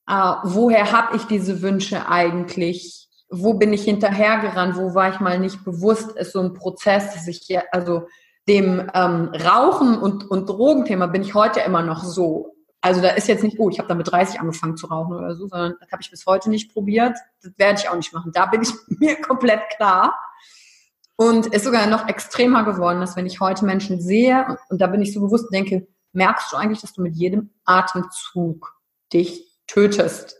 Äh, 0.09 0.35
woher 0.43 0.93
habe 0.93 1.17
ich 1.17 1.25
diese 1.25 1.63
Wünsche 1.63 2.09
eigentlich? 2.09 3.09
Wo 3.43 3.55
bin 3.55 3.73
ich 3.73 3.85
hinterhergerannt? 3.85 4.77
Wo 4.77 4.95
war 4.95 5.11
ich 5.11 5.21
mal 5.21 5.39
nicht 5.39 5.65
bewusst? 5.65 6.17
Ist 6.17 6.33
so 6.33 6.41
ein 6.41 6.55
Prozess, 6.55 7.13
dass 7.15 7.27
ich 7.27 7.39
hier, 7.45 7.65
also 7.73 8.07
dem 8.49 8.91
ähm, 8.95 9.31
Rauchen 9.35 9.99
und, 9.99 10.31
und 10.31 10.49
Drogenthema 10.49 11.07
bin 11.07 11.23
ich 11.23 11.35
heute 11.35 11.61
immer 11.61 11.83
noch 11.83 12.05
so. 12.05 12.55
Also 12.81 13.01
da 13.01 13.09
ist 13.09 13.29
jetzt 13.29 13.43
nicht, 13.43 13.59
oh, 13.59 13.71
ich 13.71 13.79
habe 13.79 13.89
da 13.89 13.95
mit 13.95 14.11
30 14.11 14.41
angefangen 14.41 14.77
zu 14.77 14.89
rauchen 14.89 15.17
oder 15.17 15.35
so, 15.35 15.47
sondern 15.47 15.75
das 15.81 15.91
habe 15.91 16.03
ich 16.03 16.11
bis 16.11 16.27
heute 16.27 16.51
nicht 16.51 16.73
probiert. 16.73 17.17
Das 17.43 17.53
werde 17.57 17.81
ich 17.81 17.89
auch 17.89 17.97
nicht 17.97 18.13
machen. 18.13 18.33
Da 18.35 18.47
bin 18.47 18.63
ich 18.63 18.71
mir 18.99 19.21
komplett 19.21 19.61
klar. 19.77 20.15
Und 21.17 21.47
ist 21.47 21.65
sogar 21.65 21.87
noch 21.87 22.09
extremer 22.09 22.65
geworden, 22.65 23.01
dass 23.01 23.17
wenn 23.17 23.25
ich 23.25 23.41
heute 23.41 23.65
Menschen 23.65 24.01
sehe, 24.01 24.45
und, 24.49 24.59
und 24.69 24.81
da 24.81 24.89
bin 24.89 25.01
ich 25.01 25.15
so 25.15 25.21
bewusst, 25.21 25.47
denke, 25.53 25.87
merkst 26.13 26.53
du 26.53 26.57
eigentlich, 26.57 26.81
dass 26.81 26.93
du 26.93 27.03
mit 27.03 27.15
jedem 27.15 27.51
Atemzug 27.65 28.75
dich 29.13 29.47
tötest? 29.67 30.37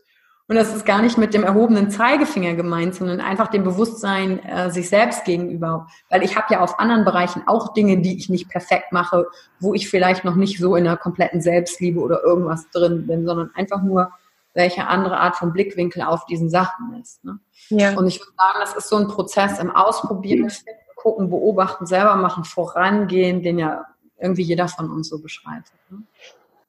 Und 0.47 0.57
das 0.57 0.75
ist 0.75 0.85
gar 0.85 1.01
nicht 1.01 1.17
mit 1.17 1.33
dem 1.33 1.43
erhobenen 1.43 1.91
Zeigefinger 1.91 2.55
gemeint, 2.55 2.95
sondern 2.95 3.21
einfach 3.21 3.49
dem 3.49 3.65
Bewusstsein 3.65 4.45
äh, 4.45 4.71
sich 4.71 4.91
selbst 4.91 5.25
gegenüber. 5.25 5.87
Weil 6.11 6.23
ich 6.23 6.37
habe 6.37 6.53
ja 6.53 6.61
auf 6.61 6.79
anderen 6.79 7.05
Bereichen 7.05 7.43
auch 7.47 7.73
Dinge, 7.73 8.03
die 8.03 8.19
ich 8.19 8.29
nicht 8.29 8.51
perfekt 8.51 8.93
mache, 8.93 9.27
wo 9.59 9.73
ich 9.73 9.89
vielleicht 9.89 10.25
noch 10.25 10.35
nicht 10.35 10.59
so 10.59 10.77
in 10.77 10.87
einer 10.87 10.99
kompletten 10.99 11.41
Selbstliebe 11.41 11.99
oder 11.99 12.23
irgendwas 12.23 12.69
drin 12.71 13.07
bin, 13.07 13.25
sondern 13.25 13.53
einfach 13.55 13.83
nur, 13.83 14.13
welche 14.53 14.87
andere 14.87 15.19
Art 15.19 15.37
von 15.37 15.53
Blickwinkel 15.53 16.03
auf 16.03 16.27
diesen 16.27 16.49
Sachen 16.49 16.95
ist. 17.03 17.25
Ne? 17.25 17.39
Ja. 17.71 17.97
Und 17.99 18.07
ich 18.07 18.21
würde 18.21 18.33
sagen, 18.37 18.59
das 18.61 18.77
ist 18.77 18.89
so 18.89 18.97
ein 18.97 19.09
Prozess 19.09 19.59
im 19.59 19.75
Ausprobieren, 19.75 20.51
gucken, 20.95 21.29
beobachten, 21.29 21.87
selber 21.87 22.17
machen, 22.17 22.45
vorangehen, 22.45 23.43
den 23.43 23.59
ja 23.59 23.85
irgendwie 24.19 24.43
jeder 24.43 24.69
von 24.69 24.91
uns 24.91 25.09
so 25.09 25.21
beschreibt. 25.21 25.73
Ne? 25.91 26.03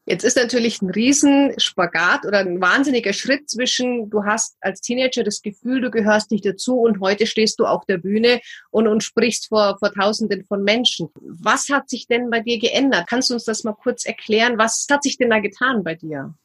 Jetzt 0.08 0.24
ist 0.24 0.38
natürlich 0.38 0.84
ein 0.84 0.92
Riesenspagat 0.92 2.26
oder 2.26 2.40
ein 2.40 2.62
wahnsinniger 2.62 3.12
Schritt 3.12 3.50
zwischen, 3.50 4.10
du 4.12 4.24
hast 4.24 4.56
als 4.62 4.82
Teenager 4.82 5.24
das 5.24 5.42
Gefühl, 5.42 5.82
du 5.82 5.90
gehörst 5.90 6.30
nicht 6.30 6.46
dazu 6.46 6.80
und 6.80 7.00
heute 7.00 7.26
stehst 7.26 7.60
du 7.60 7.66
auf 7.66 7.86
der 7.86 7.98
Bühne 7.98 8.40
und, 8.70 8.88
und 8.88 9.04
sprichst 9.04 9.48
vor, 9.48 9.78
vor 9.80 9.92
Tausenden 9.92 10.46
von 10.46 10.64
Menschen. 10.64 11.10
Was 11.22 11.70
hat 11.70 11.90
sich 11.90 12.06
denn 12.06 12.30
bei 12.30 12.42
dir 12.42 12.60
geändert? 12.60 13.08
Kannst 13.08 13.32
du 13.32 13.34
uns 13.34 13.46
das 13.46 13.64
mal 13.64 13.74
kurz 13.74 14.06
erklären? 14.06 14.60
Was 14.60 14.86
hat 14.92 15.02
sich 15.02 15.18
denn 15.18 15.32
da 15.32 15.40
getan 15.40 15.84
bei 15.84 15.96
dir? 15.96 16.36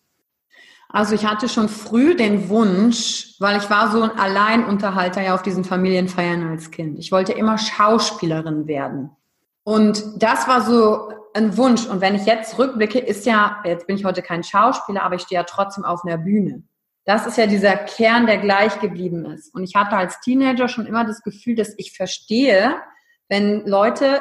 Also 0.88 1.14
ich 1.14 1.26
hatte 1.26 1.48
schon 1.48 1.68
früh 1.68 2.16
den 2.16 2.48
Wunsch, 2.48 3.34
weil 3.38 3.58
ich 3.58 3.68
war 3.68 3.92
so 3.92 4.02
ein 4.02 4.10
Alleinunterhalter 4.10 5.22
ja 5.22 5.34
auf 5.34 5.42
diesen 5.42 5.64
Familienfeiern 5.64 6.48
als 6.48 6.70
Kind. 6.70 6.98
Ich 6.98 7.12
wollte 7.12 7.32
immer 7.32 7.58
Schauspielerin 7.58 8.66
werden. 8.66 9.10
Und 9.70 10.20
das 10.20 10.48
war 10.48 10.62
so 10.62 11.12
ein 11.32 11.56
Wunsch. 11.56 11.86
Und 11.86 12.00
wenn 12.00 12.16
ich 12.16 12.26
jetzt 12.26 12.58
rückblicke, 12.58 12.98
ist 12.98 13.24
ja, 13.24 13.62
jetzt 13.64 13.86
bin 13.86 13.94
ich 13.94 14.04
heute 14.04 14.20
kein 14.20 14.42
Schauspieler, 14.42 15.04
aber 15.04 15.14
ich 15.14 15.22
stehe 15.22 15.40
ja 15.40 15.44
trotzdem 15.44 15.84
auf 15.84 16.04
einer 16.04 16.18
Bühne. 16.18 16.64
Das 17.04 17.24
ist 17.24 17.38
ja 17.38 17.46
dieser 17.46 17.76
Kern, 17.76 18.26
der 18.26 18.38
gleich 18.38 18.80
geblieben 18.80 19.24
ist. 19.26 19.54
Und 19.54 19.62
ich 19.62 19.76
hatte 19.76 19.96
als 19.96 20.18
Teenager 20.22 20.66
schon 20.66 20.86
immer 20.86 21.04
das 21.04 21.22
Gefühl, 21.22 21.54
dass 21.54 21.72
ich 21.76 21.96
verstehe, 21.96 22.74
wenn 23.28 23.64
Leute, 23.64 24.20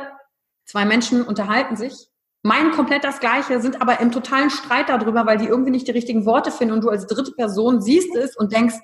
zwei 0.66 0.86
Menschen 0.86 1.24
unterhalten 1.24 1.76
sich, 1.76 1.96
meinen 2.44 2.70
komplett 2.70 3.04
das 3.04 3.20
Gleiche, 3.20 3.60
sind 3.60 3.82
aber 3.82 4.02
im 4.02 4.12
totalen 4.12 4.52
Streit 4.52 4.90
darüber, 4.90 5.26
weil 5.26 5.40
die 5.40 5.48
irgendwie 5.48 5.72
nicht 5.72 5.88
die 5.88 5.94
richtigen 5.94 6.28
Worte 6.28 6.52
finden 6.52 6.76
und 6.76 6.84
du 6.84 6.90
als 6.90 7.08
dritte 7.08 7.32
Person 7.32 7.82
siehst 7.82 8.16
es 8.16 8.38
und 8.38 8.54
denkst, 8.54 8.76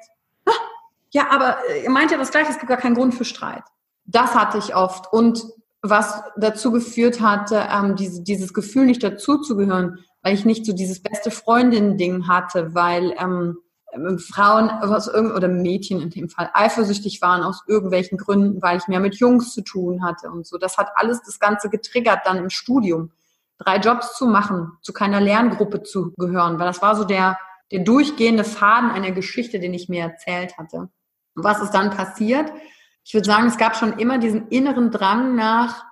ja, 1.12 1.28
aber 1.30 1.58
ihr 1.84 1.91
meint 1.91 2.10
ja 2.10 2.17
das 2.17 2.32
Gleiche, 2.32 2.49
es 2.49 2.58
gibt 2.58 2.69
gar 2.69 2.80
keinen 2.80 2.95
Grund 2.95 3.13
für 3.13 3.23
Streit. 3.23 3.65
Das 4.06 4.34
hatte 4.34 4.58
ich 4.58 4.75
oft. 4.75 5.13
Und 5.13 5.45
was 5.89 6.24
dazu 6.38 6.71
geführt 6.71 7.21
hatte, 7.21 7.67
ähm, 7.71 7.95
diese, 7.95 8.24
dieses 8.24 8.54
Gefühl 8.54 8.86
nicht 8.86 9.04
dazuzugehören, 9.04 10.00
weil 10.21 10.34
ich 10.34 10.45
nicht 10.45 10.65
so 10.65 10.74
dieses 10.74 11.02
beste 11.02 11.32
Freundin-Ding 11.32 12.28
hatte, 12.28 12.74
weil 12.74 13.13
ähm, 13.17 13.58
ähm 13.93 14.19
Frauen 14.19 14.69
irgend 14.82 15.34
oder 15.34 15.48
Mädchen 15.48 16.02
in 16.02 16.10
dem 16.10 16.30
Fall 16.30 16.50
eifersüchtig 16.54 17.21
waren 17.21 17.43
aus 17.43 17.63
irgendwelchen 17.67 18.17
Gründen, 18.17 18.62
weil 18.62 18.78
ich 18.78 18.88
mehr 18.88 19.00
mit 19.00 19.15
Jungs 19.15 19.54
zu 19.54 19.62
tun 19.62 20.04
hatte 20.04 20.30
und 20.30 20.48
so. 20.48 20.58
Das 20.58 20.78
hat 20.78 20.89
alles 20.95 21.21
das 21.24 21.39
Ganze 21.39 21.69
getriggert 21.69 22.21
dann 22.26 22.38
im 22.38 22.50
Studium. 22.50 23.12
Drei 23.58 23.78
Jobs 23.78 24.17
zu 24.17 24.28
machen, 24.28 24.74
zu 24.82 24.91
keiner 24.91 25.21
Lerngruppe 25.21 25.84
zu 25.84 26.12
gehören, 26.17 26.60
weil 26.60 26.67
das 26.67 26.82
war 26.82 26.95
so 26.95 27.06
der, 27.06 27.38
der 27.71 27.84
durchgehende 27.84 28.43
Faden 28.43 28.91
einer 28.91 29.12
Geschichte, 29.12 29.60
den 29.60 29.74
ich 29.74 29.88
mir 29.88 30.02
erzählt 30.02 30.58
hatte. 30.58 30.89
Und 31.36 31.43
was 31.43 31.62
ist 31.62 31.71
dann 31.71 31.91
passiert? 31.91 32.52
Ich 33.05 33.13
würde 33.13 33.25
sagen, 33.25 33.47
es 33.47 33.57
gab 33.57 33.75
schon 33.75 33.93
immer 33.99 34.17
diesen 34.17 34.47
inneren 34.47 34.91
Drang 34.91 35.35
nach, 35.35 35.85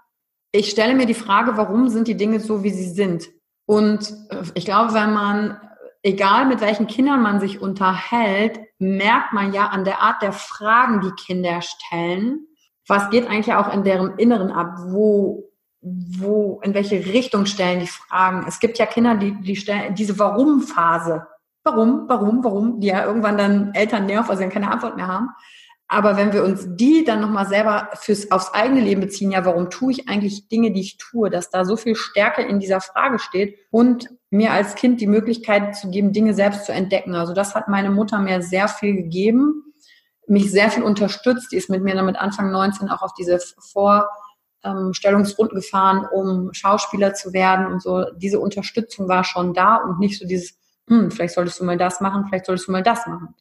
ich 0.52 0.70
stelle 0.70 0.96
mir 0.96 1.06
die 1.06 1.14
Frage, 1.14 1.58
warum 1.58 1.90
sind 1.90 2.08
die 2.08 2.18
Dinge 2.18 2.40
so, 2.40 2.64
wie 2.64 2.72
sie 2.72 2.90
sind? 2.90 3.30
Und 3.66 4.12
äh, 4.30 4.44
ich 4.56 4.66
glaube, 4.66 4.94
wenn 4.94 5.14
man, 5.14 5.60
egal 6.02 6.46
mit 6.46 6.60
welchen 6.62 6.88
Kindern 6.88 7.22
man 7.22 7.40
sich 7.40 7.62
unterhält, 7.62 8.60
merkt 8.80 9.32
man 9.32 9.54
ja 9.54 9.68
an 9.68 9.86
der 9.86 10.02
Art 10.02 10.22
der 10.22 10.34
Fragen, 10.34 11.02
die 11.02 11.12
Kinder 11.12 11.62
stellen, 11.62 12.48
was 12.88 13.10
geht 13.10 13.28
eigentlich 13.30 13.56
auch 13.56 13.72
in 13.72 13.84
deren 13.84 14.18
Inneren 14.18 14.52
ab, 14.52 14.76
wo, 14.88 15.52
wo, 15.82 16.60
in 16.64 16.74
welche 16.74 17.06
Richtung 17.06 17.46
stellen 17.46 17.80
die 17.80 17.88
Fragen. 17.88 18.46
Es 18.48 18.60
gibt 18.60 18.78
ja 18.78 18.86
Kinder, 18.86 19.16
die, 19.16 19.40
die 19.42 19.56
stellen 19.56 19.96
diese 19.96 20.18
Warum-Phase. 20.18 21.28
Warum, 21.64 22.10
warum, 22.10 22.44
warum, 22.44 22.80
die 22.82 22.88
ja 22.88 23.06
irgendwann 23.06 23.38
dann 23.38 23.74
Eltern 23.74 24.06
nerven, 24.06 24.30
also 24.30 24.50
keine 24.50 24.70
Antwort 24.70 24.98
mehr 24.98 25.08
haben. 25.08 25.30
Aber 25.88 26.18
wenn 26.18 26.34
wir 26.34 26.44
uns 26.44 26.66
die 26.68 27.04
dann 27.04 27.22
nochmal 27.22 27.48
selber 27.48 27.90
fürs, 27.94 28.32
aufs 28.32 28.54
eigene 28.54 28.82
Leben 28.82 29.02
beziehen, 29.02 29.32
ja, 29.32 29.46
warum 29.46 29.70
tue 29.70 29.92
ich 29.92 30.10
eigentlich 30.10 30.48
Dinge, 30.48 30.72
die 30.72 30.82
ich 30.82 30.98
tue, 30.98 31.30
dass 31.30 31.50
da 31.50 31.66
so 31.66 31.76
viel 31.76 31.96
Stärke 31.96 32.42
in 32.42 32.60
dieser 32.60 32.82
Frage 32.82 33.20
steht 33.20 33.60
und 33.70 34.10
mir 34.30 34.52
als 34.52 34.76
Kind 34.76 35.00
die 35.02 35.08
Möglichkeit 35.08 35.76
zu 35.76 35.92
geben, 35.92 36.12
Dinge 36.12 36.34
selbst 36.34 36.66
zu 36.66 36.72
entdecken. 36.72 37.14
Also 37.16 37.34
das 37.34 37.54
hat 37.54 37.68
meine 37.68 37.92
Mutter 37.92 38.20
mir 38.20 38.42
sehr 38.42 38.68
viel 38.68 38.96
gegeben, 38.96 39.74
mich 40.26 40.52
sehr 40.52 40.72
viel 40.72 40.84
unterstützt. 40.84 41.52
Die 41.52 41.58
ist 41.58 41.70
mit 41.70 41.84
mir 41.84 41.94
dann 41.94 42.08
mit 42.08 42.16
Anfang 42.16 42.50
19 42.52 42.90
auch 42.90 43.04
auf 43.04 43.14
diese 43.14 43.38
Vorstellungsrunden 44.64 45.58
gefahren, 45.58 46.08
um 46.12 46.52
Schauspieler 46.54 47.14
zu 47.14 47.34
werden 47.34 47.68
und 47.68 47.84
so. 47.84 48.06
Diese 48.16 48.40
Unterstützung 48.40 49.08
war 49.08 49.24
schon 49.24 49.54
da 49.54 49.76
und 49.76 50.00
nicht 50.00 50.18
so 50.18 50.26
dieses, 50.26 50.58
hm, 50.88 51.12
vielleicht 51.12 51.36
solltest 51.36 51.60
du 51.60 51.66
mal 51.66 51.78
das 51.78 52.02
machen, 52.02 52.26
vielleicht 52.28 52.48
solltest 52.48 52.68
du 52.68 52.72
mal 52.72 52.82
das 52.82 53.06
machen. 53.06 53.36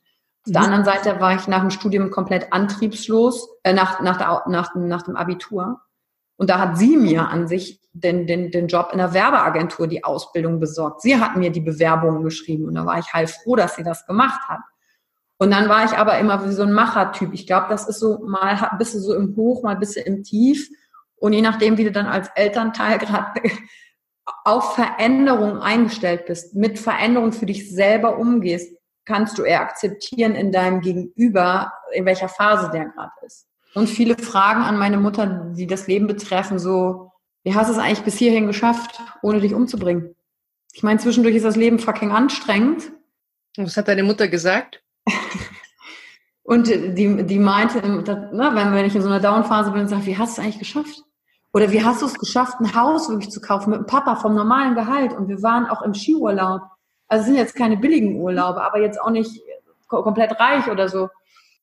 Auf 0.44 0.52
der 0.52 0.62
anderen 0.62 0.84
Seite 0.84 1.20
war 1.20 1.36
ich 1.36 1.46
nach 1.46 1.60
dem 1.60 1.70
Studium 1.70 2.10
komplett 2.10 2.52
antriebslos, 2.52 3.48
äh, 3.62 3.72
nach, 3.72 4.00
nach, 4.00 4.16
der, 4.16 4.42
nach, 4.48 4.74
nach 4.74 5.02
dem 5.02 5.16
Abitur. 5.16 5.80
Und 6.36 6.50
da 6.50 6.58
hat 6.58 6.78
sie 6.78 6.96
mir 6.96 7.28
an 7.28 7.46
sich 7.46 7.80
den, 7.92 8.26
den, 8.26 8.50
den 8.50 8.66
Job 8.66 8.88
in 8.90 8.98
der 8.98 9.14
Werbeagentur, 9.14 9.86
die 9.86 10.02
Ausbildung 10.02 10.58
besorgt. 10.58 11.02
Sie 11.02 11.20
hat 11.20 11.36
mir 11.36 11.50
die 11.50 11.60
Bewerbungen 11.60 12.24
geschrieben 12.24 12.66
und 12.66 12.74
da 12.74 12.86
war 12.86 12.98
ich 12.98 13.12
heilfroh, 13.12 13.54
dass 13.54 13.76
sie 13.76 13.84
das 13.84 14.06
gemacht 14.06 14.48
hat. 14.48 14.60
Und 15.38 15.50
dann 15.50 15.68
war 15.68 15.84
ich 15.84 15.92
aber 15.92 16.18
immer 16.18 16.44
wie 16.44 16.52
so 16.52 16.62
ein 16.62 16.72
Machertyp. 16.72 17.32
Ich 17.32 17.46
glaube, 17.46 17.66
das 17.68 17.88
ist 17.88 18.00
so, 18.00 18.18
mal 18.26 18.76
bist 18.78 18.94
du 18.94 18.98
so 18.98 19.14
im 19.14 19.36
Hoch, 19.36 19.62
mal 19.62 19.76
bist 19.76 19.96
du 19.96 20.00
im 20.00 20.24
Tief. 20.24 20.68
Und 21.16 21.32
je 21.32 21.42
nachdem, 21.42 21.78
wie 21.78 21.84
du 21.84 21.92
dann 21.92 22.06
als 22.06 22.28
Elternteil 22.34 22.98
gerade 22.98 23.40
auf 24.44 24.74
Veränderung 24.74 25.58
eingestellt 25.58 26.26
bist, 26.26 26.54
mit 26.54 26.78
Veränderung 26.78 27.32
für 27.32 27.46
dich 27.46 27.70
selber 27.70 28.18
umgehst, 28.18 28.76
kannst 29.04 29.38
du 29.38 29.42
eher 29.42 29.60
akzeptieren 29.60 30.34
in 30.34 30.52
deinem 30.52 30.80
Gegenüber, 30.80 31.72
in 31.92 32.06
welcher 32.06 32.28
Phase 32.28 32.70
der 32.70 32.86
gerade 32.86 33.12
ist. 33.26 33.46
Und 33.74 33.88
viele 33.88 34.16
Fragen 34.18 34.62
an 34.62 34.78
meine 34.78 34.98
Mutter, 34.98 35.26
die 35.56 35.66
das 35.66 35.86
Leben 35.86 36.06
betreffen, 36.06 36.58
so, 36.58 37.12
wie 37.42 37.54
hast 37.54 37.68
du 37.68 37.72
es 37.72 37.78
eigentlich 37.78 38.02
bis 38.02 38.16
hierhin 38.16 38.46
geschafft, 38.46 39.00
ohne 39.22 39.40
dich 39.40 39.54
umzubringen? 39.54 40.14
Ich 40.72 40.82
meine, 40.82 41.00
zwischendurch 41.00 41.36
ist 41.36 41.44
das 41.44 41.56
Leben 41.56 41.78
fucking 41.78 42.12
anstrengend. 42.12 42.92
Was 43.56 43.76
hat 43.76 43.88
deine 43.88 44.02
Mutter 44.02 44.28
gesagt? 44.28 44.82
und 46.42 46.68
die, 46.68 47.24
die 47.24 47.38
meinte, 47.38 47.80
na, 48.32 48.54
wenn, 48.54 48.72
wenn 48.72 48.84
ich 48.86 48.94
in 48.94 49.02
so 49.02 49.08
einer 49.08 49.20
Downphase 49.20 49.70
bin 49.70 49.82
und 49.82 49.88
sage, 49.88 50.06
wie 50.06 50.16
hast 50.16 50.36
du 50.36 50.40
es 50.40 50.44
eigentlich 50.44 50.58
geschafft? 50.58 51.02
Oder 51.52 51.70
wie 51.70 51.84
hast 51.84 52.00
du 52.00 52.06
es 52.06 52.18
geschafft, 52.18 52.60
ein 52.60 52.74
Haus 52.74 53.10
wirklich 53.10 53.30
zu 53.30 53.40
kaufen 53.40 53.70
mit 53.70 53.80
dem 53.80 53.86
Papa 53.86 54.16
vom 54.16 54.34
normalen 54.34 54.74
Gehalt? 54.74 55.12
Und 55.12 55.28
wir 55.28 55.42
waren 55.42 55.66
auch 55.66 55.82
im 55.82 55.92
Skiurlaub. 55.92 56.62
Also 57.12 57.24
es 57.24 57.26
sind 57.26 57.36
jetzt 57.36 57.54
keine 57.54 57.76
billigen 57.76 58.16
Urlaube, 58.16 58.62
aber 58.62 58.80
jetzt 58.80 58.98
auch 58.98 59.10
nicht 59.10 59.42
komplett 59.86 60.40
reich 60.40 60.70
oder 60.70 60.88
so. 60.88 61.10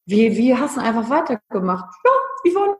Wie, 0.06 0.56
hast 0.56 0.78
du 0.78 0.82
einfach 0.82 1.10
weitergemacht? 1.10 1.92
Ja, 2.06 2.52
Yvonne, 2.52 2.78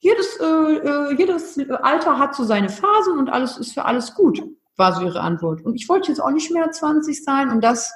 jedes, 0.00 0.36
äh, 0.38 0.44
äh, 0.44 1.14
jedes 1.16 1.58
Alter 1.70 2.18
hat 2.18 2.34
so 2.34 2.44
seine 2.44 2.68
Phasen 2.68 3.18
und 3.18 3.30
alles 3.30 3.56
ist 3.56 3.72
für 3.72 3.86
alles 3.86 4.14
gut, 4.14 4.42
war 4.76 4.92
so 4.92 5.06
ihre 5.06 5.20
Antwort. 5.20 5.64
Und 5.64 5.74
ich 5.74 5.88
wollte 5.88 6.08
jetzt 6.08 6.20
auch 6.20 6.30
nicht 6.30 6.50
mehr 6.50 6.70
20 6.70 7.24
sein 7.24 7.48
und 7.48 7.64
das, 7.64 7.90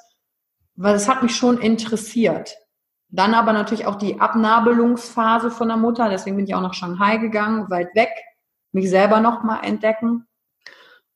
weil 0.76 0.94
das 0.94 1.06
hat 1.06 1.22
mich 1.22 1.36
schon 1.36 1.58
interessiert. 1.58 2.56
Dann 3.10 3.34
aber 3.34 3.52
natürlich 3.52 3.84
auch 3.84 3.96
die 3.96 4.18
Abnabelungsphase 4.18 5.50
von 5.50 5.68
der 5.68 5.76
Mutter. 5.76 6.08
Deswegen 6.08 6.36
bin 6.36 6.46
ich 6.46 6.54
auch 6.54 6.62
nach 6.62 6.72
Shanghai 6.72 7.18
gegangen, 7.18 7.68
weit 7.68 7.94
weg, 7.94 8.12
mich 8.72 8.88
selber 8.88 9.20
nochmal 9.20 9.58
entdecken 9.62 10.26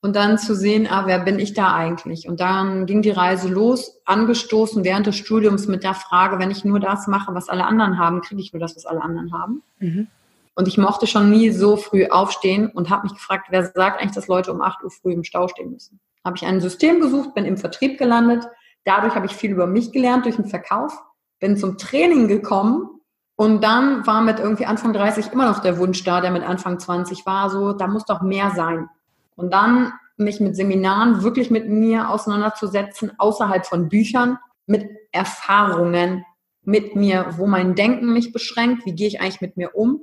und 0.05 0.15
dann 0.15 0.37
zu 0.37 0.55
sehen, 0.55 0.87
ah, 0.87 1.07
wer 1.07 1.19
bin 1.19 1.39
ich 1.39 1.55
da 1.55 1.73
eigentlich? 1.73 2.29
Und 2.29 2.39
dann 2.39 2.85
ging 2.85 3.01
die 3.01 3.11
Reise 3.11 3.49
los, 3.49 4.03
angestoßen 4.05 4.85
während 4.85 5.07
des 5.07 5.17
Studiums 5.17 5.67
mit 5.67 5.83
der 5.83 5.95
Frage, 5.95 6.39
wenn 6.39 6.51
ich 6.51 6.63
nur 6.63 6.79
das 6.79 7.07
mache, 7.07 7.35
was 7.35 7.49
alle 7.49 7.65
anderen 7.65 7.99
haben, 7.99 8.21
kriege 8.21 8.43
ich 8.43 8.53
nur 8.53 8.61
das, 8.61 8.77
was 8.77 8.85
alle 8.85 9.01
anderen 9.01 9.33
haben. 9.33 9.63
Mhm. 9.79 10.09
Und 10.57 10.69
ich 10.69 10.77
mochte 10.77 11.07
schon 11.07 11.31
nie 11.31 11.49
so 11.49 11.79
früh 11.79 12.05
aufstehen 12.07 12.69
und 12.69 12.91
habe 12.91 13.05
mich 13.05 13.15
gefragt, 13.15 13.47
wer 13.49 13.65
sagt 13.65 13.99
eigentlich, 13.99 14.15
dass 14.15 14.29
Leute 14.29 14.53
um 14.53 14.61
8 14.61 14.85
Uhr 14.85 14.91
früh 14.91 15.15
im 15.15 15.25
Stau 15.25 15.49
stehen 15.49 15.71
müssen? 15.71 15.99
Habe 16.23 16.37
ich 16.37 16.45
ein 16.45 16.61
System 16.61 17.01
gesucht, 17.01 17.33
bin 17.35 17.47
im 17.47 17.57
Vertrieb 17.57 17.97
gelandet. 17.97 18.47
Dadurch 18.85 19.15
habe 19.15 19.25
ich 19.25 19.33
viel 19.33 19.53
über 19.53 19.67
mich 19.67 19.91
gelernt 19.91 20.27
durch 20.27 20.37
den 20.37 20.45
Verkauf, 20.45 21.03
bin 21.41 21.57
zum 21.57 21.79
Training 21.79 22.29
gekommen 22.29 22.91
und 23.37 23.65
dann 23.65 24.07
war 24.07 24.21
mit 24.21 24.39
irgendwie 24.39 24.67
Anfang 24.67 24.93
30 24.93 25.33
immer 25.33 25.47
noch 25.47 25.61
der 25.61 25.79
Wunsch 25.79 26.05
da, 26.05 26.21
der 26.21 26.31
mit 26.31 26.43
Anfang 26.43 26.79
20 26.79 27.25
war, 27.25 27.49
so, 27.49 27.73
da 27.73 27.87
muss 27.87 28.05
doch 28.05 28.21
mehr 28.21 28.51
sein. 28.55 28.91
Und 29.37 29.53
dann 29.53 29.93
mich 30.17 30.41
mit 30.41 30.57
Seminaren 30.57 31.23
wirklich 31.23 31.51
mit 31.51 31.69
mir 31.69 32.09
auseinanderzusetzen, 32.09 33.13
außerhalb 33.19 33.67
von 33.67 33.89
Büchern, 33.89 34.39
mit 34.67 34.89
Erfahrungen 35.13 36.25
mit 36.63 36.97
mir, 36.97 37.35
wo 37.37 37.47
mein 37.47 37.75
Denken 37.75 38.13
mich 38.13 38.33
beschränkt, 38.33 38.87
wie 38.87 38.95
gehe 38.95 39.09
ich 39.09 39.21
eigentlich 39.21 39.41
mit 39.41 39.57
mir 39.57 39.75
um. 39.75 40.01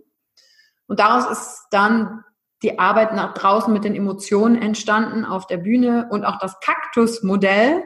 Und 0.88 1.00
daraus 1.00 1.26
ist 1.32 1.68
dann 1.72 2.24
die 2.64 2.78
Arbeit 2.78 3.14
nach 3.14 3.34
draußen 3.34 3.74
mit 3.74 3.84
den 3.84 3.96
Emotionen 3.96 4.62
entstanden 4.62 5.26
auf 5.26 5.48
der 5.48 5.58
Bühne 5.58 6.08
und 6.12 6.26
auch 6.26 6.38
das 6.38 6.60
Kaktusmodell 6.60 7.84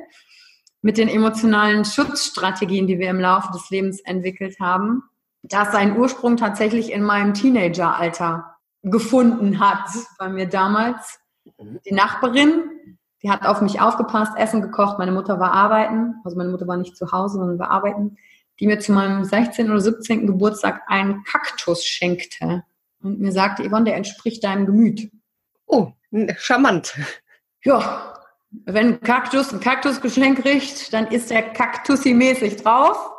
mit 0.82 0.98
den 0.98 1.08
emotionalen 1.08 1.86
Schutzstrategien, 1.86 2.88
die 2.88 3.00
wir 3.00 3.10
im 3.10 3.20
Laufe 3.20 3.52
des 3.54 3.70
Lebens 3.70 4.02
entwickelt 4.02 4.58
haben, 4.60 5.04
das 5.44 5.72
seinen 5.72 5.98
Ursprung 5.98 6.36
tatsächlich 6.38 6.92
in 6.92 7.04
meinem 7.04 7.34
Teenageralter 7.34 8.58
gefunden 8.84 9.60
hat 9.60 9.88
bei 10.20 10.30
mir 10.30 10.48
damals. 10.48 11.20
Die 11.60 11.94
Nachbarin, 11.94 12.98
die 13.24 13.30
hat 13.30 13.46
auf 13.46 13.62
mich 13.62 13.82
aufgepasst, 13.82 14.34
Essen 14.38 14.62
gekocht. 14.62 15.00
Meine 15.00 15.12
Mutter 15.12 15.40
war 15.40 15.52
arbeiten. 15.52 16.16
Also 16.24 16.38
meine 16.38 16.50
Mutter 16.50 16.68
war 16.68 16.78
nicht 16.78 16.98
zu 16.98 17.12
Hause, 17.12 17.38
sondern 17.40 17.60
war 17.60 17.72
arbeiten. 17.72 18.18
Die 18.60 18.68
mir 18.68 18.80
zu 18.80 18.92
meinem 18.92 19.24
16. 19.24 19.70
oder 19.70 19.82
17. 19.82 20.28
Geburtstag 20.28 20.82
einen 20.88 21.24
Kaktus 21.24 21.84
schenkte. 21.84 22.64
Und 23.02 23.20
mir 23.20 23.32
sagte, 23.32 23.68
Yvonne, 23.68 23.86
der 23.86 23.96
entspricht 23.96 24.44
deinem 24.44 24.66
Gemüt. 24.66 25.12
Oh, 25.66 25.92
charmant. 26.38 26.96
Ja, 27.64 28.14
wenn 28.66 28.94
ein 28.94 29.02
Kaktus 29.02 29.52
ein 29.52 29.60
Kaktusgeschenk 29.60 30.42
kriegt, 30.42 30.94
dann 30.94 31.08
ist 31.08 31.30
der 31.30 31.54
Kaktussi-mäßig 31.54 32.62
drauf. 32.62 33.12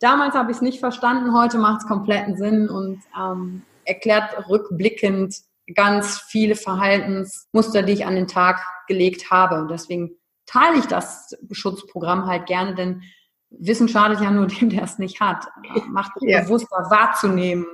Damals 0.00 0.34
habe 0.34 0.50
ich 0.50 0.58
es 0.58 0.62
nicht 0.62 0.78
verstanden, 0.78 1.34
heute 1.34 1.58
macht 1.58 1.82
es 1.82 1.88
kompletten 1.88 2.36
Sinn 2.36 2.68
und 2.68 3.02
ähm, 3.18 3.62
erklärt 3.84 4.48
rückblickend, 4.48 5.36
ganz 5.74 6.20
viele 6.28 6.56
Verhaltensmuster, 6.56 7.82
die 7.82 7.92
ich 7.92 8.06
an 8.06 8.14
den 8.14 8.28
Tag 8.28 8.60
gelegt 8.86 9.30
habe. 9.30 9.56
Und 9.56 9.68
deswegen 9.68 10.16
teile 10.46 10.78
ich 10.78 10.86
das 10.86 11.36
Schutzprogramm 11.52 12.26
halt 12.26 12.46
gerne, 12.46 12.74
denn 12.74 13.02
Wissen 13.50 13.88
schadet 13.88 14.20
ja 14.20 14.30
nur 14.30 14.46
dem, 14.48 14.70
der 14.70 14.82
es 14.82 14.98
nicht 14.98 15.20
hat. 15.20 15.46
Macht 15.88 16.12
es 16.16 16.22
ja. 16.28 16.42
bewusster 16.42 16.86
wahrzunehmen. 16.90 17.66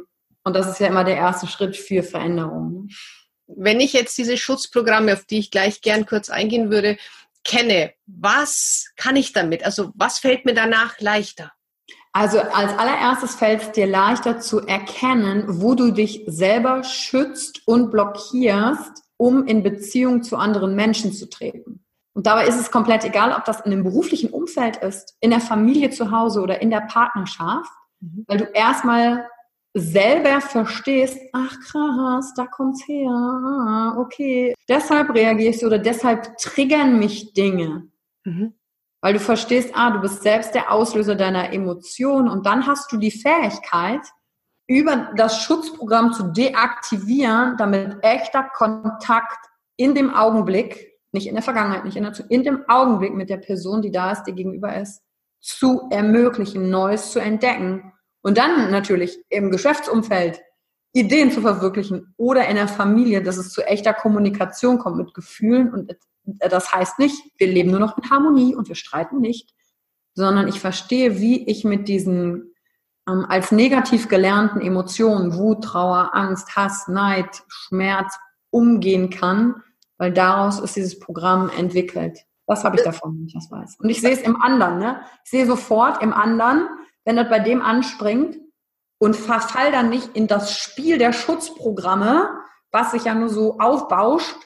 Und 0.45 0.55
das 0.55 0.69
ist 0.69 0.81
ja 0.81 0.89
immer 0.89 1.05
der 1.05 1.17
erste 1.17 1.47
Schritt 1.47 1.77
für 1.77 2.03
Veränderung. 2.03 2.73
Ne? 2.73 2.89
Wenn 3.47 3.81
ich 3.81 3.93
jetzt 3.93 4.17
diese 4.17 4.37
Schutzprogramme, 4.37 5.13
auf 5.13 5.25
die 5.25 5.39
ich 5.39 5.51
gleich 5.51 5.81
gern 5.81 6.07
kurz 6.07 6.31
eingehen 6.31 6.71
würde, 6.71 6.97
kenne, 7.45 7.93
was 8.07 8.91
kann 8.97 9.17
ich 9.17 9.33
damit? 9.33 9.65
Also 9.65 9.93
was 9.95 10.19
fällt 10.19 10.45
mir 10.45 10.55
danach 10.55 10.99
leichter? 11.01 11.53
Also 12.16 12.38
als 12.38 12.79
allererstes 12.79 13.35
fällt 13.35 13.62
es 13.62 13.72
dir 13.72 13.88
leichter 13.88 14.38
zu 14.38 14.61
erkennen, 14.61 15.44
wo 15.48 15.74
du 15.74 15.90
dich 15.90 16.22
selber 16.29 16.85
schützt 16.85 17.66
und 17.66 17.90
blockierst, 17.90 19.03
um 19.16 19.44
in 19.46 19.64
Beziehung 19.64 20.22
zu 20.22 20.37
anderen 20.37 20.77
Menschen 20.77 21.12
zu 21.12 21.29
treten. 21.29 21.85
Und 22.14 22.29
dabei 22.29 22.46
ist 22.46 22.61
es 22.61 22.70
komplett 22.70 23.05
egal, 23.05 23.33
ob 23.37 23.44
das 23.44 23.62
in 23.62 23.72
einem 23.72 23.83
beruflichen 23.83 24.31
Umfeld 24.31 24.77
ist, 24.77 25.16
in 25.18 25.31
der 25.31 25.40
Familie 25.40 25.90
zu 25.90 26.12
Hause 26.12 26.40
oder 26.40 26.62
in 26.62 26.70
der 26.70 26.83
Partnerschaft, 26.83 27.72
mhm. 27.98 28.24
weil 28.29 28.38
du 28.38 28.44
erstmal 28.44 29.27
selber 29.77 30.40
verstehst, 30.40 31.18
ach 31.33 31.59
krass, 31.66 32.33
da 32.37 32.46
kommt's 32.46 32.87
her, 32.87 33.11
ah, 33.11 33.96
okay, 33.98 34.55
deshalb 34.68 35.12
reagierst 35.12 35.62
du 35.62 35.66
oder 35.66 35.79
deshalb 35.79 36.38
triggern 36.38 37.00
mich 37.00 37.33
Dinge. 37.33 37.88
Mhm 38.22 38.55
weil 39.05 39.12
du 39.12 39.21
verstehst, 39.21 39.73
ah, 39.75 39.90
du 39.90 40.01
bist 40.01 40.23
selbst 40.23 40.55
der 40.55 40.73
Auslöser 40.73 41.14
deiner 41.14 41.53
Emotionen 41.53 42.27
und 42.27 42.47
dann 42.47 42.67
hast 42.67 42.90
du 42.90 42.97
die 42.97 43.11
Fähigkeit, 43.11 44.01
über 44.67 45.11
das 45.14 45.43
Schutzprogramm 45.43 46.14
zu 46.14 46.33
deaktivieren, 46.33 47.59
damit 47.59 47.99
echter 48.01 48.45
Kontakt 48.45 49.47
in 49.77 49.95
dem 49.95 50.14
Augenblick, 50.14 50.90
nicht 51.12 51.27
in 51.27 51.35
der 51.35 51.43
Vergangenheit, 51.43 51.85
nicht 51.85 51.99
in 51.99 52.05
der 52.05 52.14
in 52.31 52.45
dem 52.45 52.64
Augenblick 52.67 53.12
mit 53.12 53.29
der 53.29 53.37
Person, 53.37 53.83
die 53.83 53.90
da 53.90 54.11
ist, 54.11 54.23
die 54.23 54.33
gegenüber 54.33 54.75
ist, 54.75 55.03
zu 55.38 55.87
ermöglichen, 55.90 56.71
Neues 56.71 57.11
zu 57.11 57.19
entdecken. 57.19 57.93
Und 58.23 58.38
dann 58.38 58.71
natürlich 58.71 59.23
im 59.29 59.51
Geschäftsumfeld 59.51 60.40
Ideen 60.95 61.31
zu 61.31 61.43
verwirklichen 61.43 62.14
oder 62.17 62.49
in 62.49 62.57
der 62.57 62.69
Familie, 62.69 63.23
dass 63.23 63.37
es 63.37 63.53
zu 63.53 63.61
echter 63.67 63.93
Kommunikation 63.93 64.79
kommt 64.79 64.97
mit 64.97 65.12
Gefühlen 65.12 65.75
und 65.75 65.95
das 66.25 66.73
heißt 66.73 66.99
nicht, 66.99 67.21
wir 67.39 67.47
leben 67.47 67.71
nur 67.71 67.81
noch 67.81 67.99
in 67.99 68.11
Harmonie 68.11 68.55
und 68.55 68.69
wir 68.69 68.75
streiten 68.75 69.21
nicht, 69.21 69.55
sondern 70.15 70.49
ich 70.49 70.61
verstehe, 70.61 71.21
wie 71.21 71.47
ich 71.49 71.65
mit 71.65 71.89
diesen 71.89 72.55
ähm, 73.09 73.27
als 73.29 73.53
negativ 73.53 74.09
gelernten 74.09 74.61
Emotionen, 74.61 75.37
Wut, 75.37 75.65
Trauer, 75.65 76.11
Angst, 76.15 76.57
Hass, 76.57 76.89
Neid, 76.89 77.43
Schmerz 77.49 78.19
umgehen 78.51 79.11
kann, 79.11 79.63
weil 79.99 80.13
daraus 80.13 80.61
ist 80.61 80.77
dieses 80.77 80.99
Programm 80.99 81.51
entwickelt. 81.51 82.21
Was 82.47 82.65
habe 82.65 82.77
ich 82.77 82.83
davon, 82.83 83.17
wenn 83.17 83.27
ich 83.27 83.35
das 83.35 83.51
weiß? 83.51 83.77
Und 83.81 83.89
ich 83.89 84.01
sehe 84.01 84.13
es 84.13 84.21
im 84.21 84.41
anderen. 84.41 84.79
Ne? 84.79 85.01
Ich 85.25 85.31
sehe 85.31 85.47
sofort 85.47 86.03
im 86.03 86.13
anderen, 86.13 86.69
wenn 87.05 87.17
das 87.17 87.29
bei 87.29 87.41
dem 87.41 87.63
anspringt 87.63 88.39
und 88.99 89.17
verfall 89.17 89.73
dann 89.73 89.89
nicht 89.89 90.15
in 90.15 90.27
das 90.27 90.57
Spiel 90.57 90.99
der 90.99 91.13
Schutzprogramme, 91.13 92.31
was 92.71 92.91
sich 92.91 93.05
ja 93.05 93.15
nur 93.15 93.29
so 93.29 93.59
aufbauscht, 93.59 94.37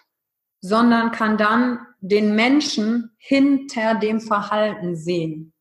sondern 0.61 1.13
kann 1.13 1.37
dann 1.37 1.81
den 2.01 2.35
Menschen 2.35 3.11
hinter 3.19 3.95
dem 3.95 4.21
Verhalten 4.21 4.97
sehen. 4.97 5.53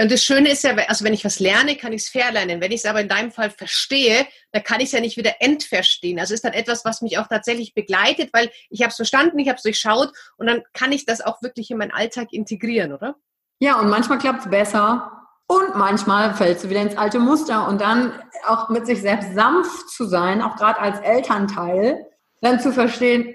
Und 0.00 0.12
das 0.12 0.22
Schöne 0.22 0.50
ist 0.50 0.62
ja, 0.62 0.76
also 0.86 1.04
wenn 1.04 1.12
ich 1.12 1.24
was 1.24 1.40
lerne, 1.40 1.74
kann 1.74 1.92
ich 1.92 2.02
es 2.02 2.08
verlernen. 2.08 2.60
Wenn 2.60 2.70
ich 2.70 2.80
es 2.80 2.86
aber 2.86 3.00
in 3.00 3.08
deinem 3.08 3.32
Fall 3.32 3.50
verstehe, 3.50 4.28
dann 4.52 4.62
kann 4.62 4.78
ich 4.78 4.86
es 4.86 4.92
ja 4.92 5.00
nicht 5.00 5.16
wieder 5.16 5.34
entverstehen. 5.40 6.20
Also 6.20 6.34
ist 6.34 6.44
dann 6.44 6.52
etwas, 6.52 6.84
was 6.84 7.02
mich 7.02 7.18
auch 7.18 7.26
tatsächlich 7.26 7.74
begleitet, 7.74 8.30
weil 8.32 8.50
ich 8.70 8.82
habe 8.82 8.90
es 8.90 8.96
verstanden, 8.96 9.40
ich 9.40 9.48
habe 9.48 9.56
es 9.56 9.64
durchschaut 9.64 10.12
und 10.36 10.46
dann 10.46 10.62
kann 10.72 10.92
ich 10.92 11.04
das 11.04 11.20
auch 11.20 11.42
wirklich 11.42 11.72
in 11.72 11.78
meinen 11.78 11.90
Alltag 11.90 12.32
integrieren, 12.32 12.92
oder? 12.92 13.16
Ja, 13.58 13.80
und 13.80 13.88
manchmal 13.88 14.18
klappt 14.18 14.44
es 14.44 14.50
besser 14.50 15.10
und 15.48 15.74
manchmal 15.74 16.32
fällst 16.34 16.62
du 16.62 16.70
wieder 16.70 16.82
ins 16.82 16.96
alte 16.96 17.18
Muster 17.18 17.66
und 17.66 17.80
dann 17.80 18.12
auch 18.46 18.68
mit 18.68 18.86
sich 18.86 19.00
selbst 19.00 19.34
sanft 19.34 19.90
zu 19.90 20.04
sein, 20.04 20.42
auch 20.42 20.54
gerade 20.54 20.78
als 20.78 21.00
Elternteil, 21.00 22.06
dann 22.40 22.60
zu 22.60 22.72
verstehen, 22.72 23.34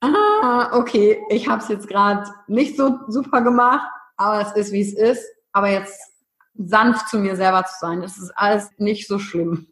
ah, 0.00 0.70
okay, 0.72 1.22
ich 1.28 1.48
habe 1.48 1.62
es 1.62 1.68
jetzt 1.68 1.88
gerade 1.88 2.30
nicht 2.46 2.76
so 2.76 2.98
super 3.08 3.42
gemacht, 3.42 3.88
aber 4.16 4.40
es 4.40 4.52
ist, 4.52 4.72
wie 4.72 4.82
es 4.82 4.94
ist. 4.94 5.24
Aber 5.52 5.70
jetzt 5.70 6.00
sanft 6.54 7.08
zu 7.08 7.18
mir 7.18 7.36
selber 7.36 7.64
zu 7.64 7.74
sein, 7.80 8.02
das 8.02 8.18
ist 8.18 8.32
alles 8.36 8.68
nicht 8.78 9.06
so 9.06 9.18
schlimm. 9.18 9.68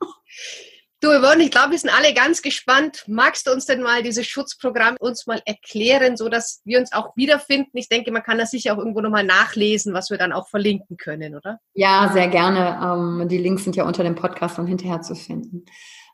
Du 1.02 1.08
Yvonne, 1.08 1.44
ich 1.44 1.50
glaube, 1.50 1.72
wir 1.72 1.78
sind 1.78 1.90
alle 1.94 2.14
ganz 2.14 2.40
gespannt. 2.40 3.04
Magst 3.06 3.46
du 3.46 3.52
uns 3.52 3.66
denn 3.66 3.82
mal 3.82 4.02
dieses 4.02 4.26
Schutzprogramm 4.26 4.96
uns 4.98 5.26
mal 5.26 5.42
erklären, 5.44 6.16
so 6.16 6.30
dass 6.30 6.62
wir 6.64 6.78
uns 6.78 6.92
auch 6.92 7.14
wiederfinden? 7.16 7.76
Ich 7.76 7.90
denke, 7.90 8.10
man 8.10 8.22
kann 8.22 8.38
das 8.38 8.50
sicher 8.50 8.72
auch 8.72 8.78
irgendwo 8.78 9.02
nochmal 9.02 9.22
nachlesen, 9.22 9.92
was 9.92 10.08
wir 10.08 10.16
dann 10.16 10.32
auch 10.32 10.48
verlinken 10.48 10.96
können, 10.96 11.36
oder? 11.36 11.58
Ja, 11.74 12.10
sehr 12.14 12.28
gerne. 12.28 12.80
Ähm, 12.82 13.28
die 13.28 13.36
Links 13.36 13.64
sind 13.64 13.76
ja 13.76 13.84
unter 13.84 14.04
dem 14.04 14.14
Podcast 14.14 14.56
dann 14.56 14.66
hinterher 14.66 15.02
zu 15.02 15.14
finden. 15.14 15.66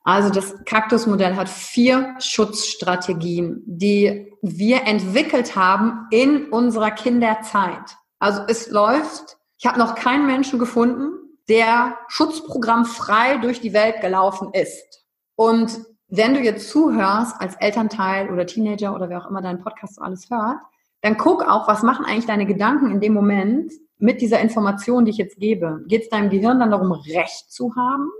Also 0.04 0.30
das 0.30 0.64
Kaktusmodell 0.64 1.36
hat 1.36 1.48
vier 1.48 2.14
Schutzstrategien, 2.18 3.62
die 3.66 4.32
wir 4.42 4.86
entwickelt 4.86 5.54
haben 5.54 6.06
in 6.10 6.46
unserer 6.46 6.90
Kinderzeit. 6.90 7.96
Also 8.18 8.42
es 8.48 8.70
läuft, 8.70 9.36
ich 9.58 9.66
habe 9.66 9.78
noch 9.78 9.94
keinen 9.94 10.26
Menschen 10.26 10.58
gefunden, 10.58 11.12
der 11.48 11.98
schutzprogrammfrei 12.08 13.38
durch 13.38 13.60
die 13.60 13.72
Welt 13.72 14.00
gelaufen 14.00 14.50
ist. 14.52 15.04
Und 15.36 15.80
wenn 16.08 16.34
du 16.34 16.40
jetzt 16.40 16.68
zuhörst 16.68 17.40
als 17.40 17.54
Elternteil 17.56 18.30
oder 18.30 18.46
Teenager 18.46 18.94
oder 18.94 19.08
wer 19.08 19.24
auch 19.24 19.30
immer 19.30 19.42
deinen 19.42 19.60
Podcast 19.60 19.96
so 19.96 20.02
alles 20.02 20.28
hört, 20.30 20.58
dann 21.00 21.16
guck 21.16 21.42
auch, 21.48 21.66
was 21.68 21.82
machen 21.82 22.04
eigentlich 22.04 22.26
deine 22.26 22.46
Gedanken 22.46 22.90
in 22.90 23.00
dem 23.00 23.12
Moment 23.12 23.72
mit 23.98 24.20
dieser 24.20 24.40
Information, 24.40 25.04
die 25.04 25.10
ich 25.10 25.16
jetzt 25.16 25.38
gebe. 25.38 25.82
Geht 25.86 26.02
es 26.02 26.08
deinem 26.08 26.30
Gehirn 26.30 26.60
dann 26.60 26.70
darum, 26.70 26.92
Recht 26.92 27.50
zu 27.50 27.74
haben? 27.76 28.10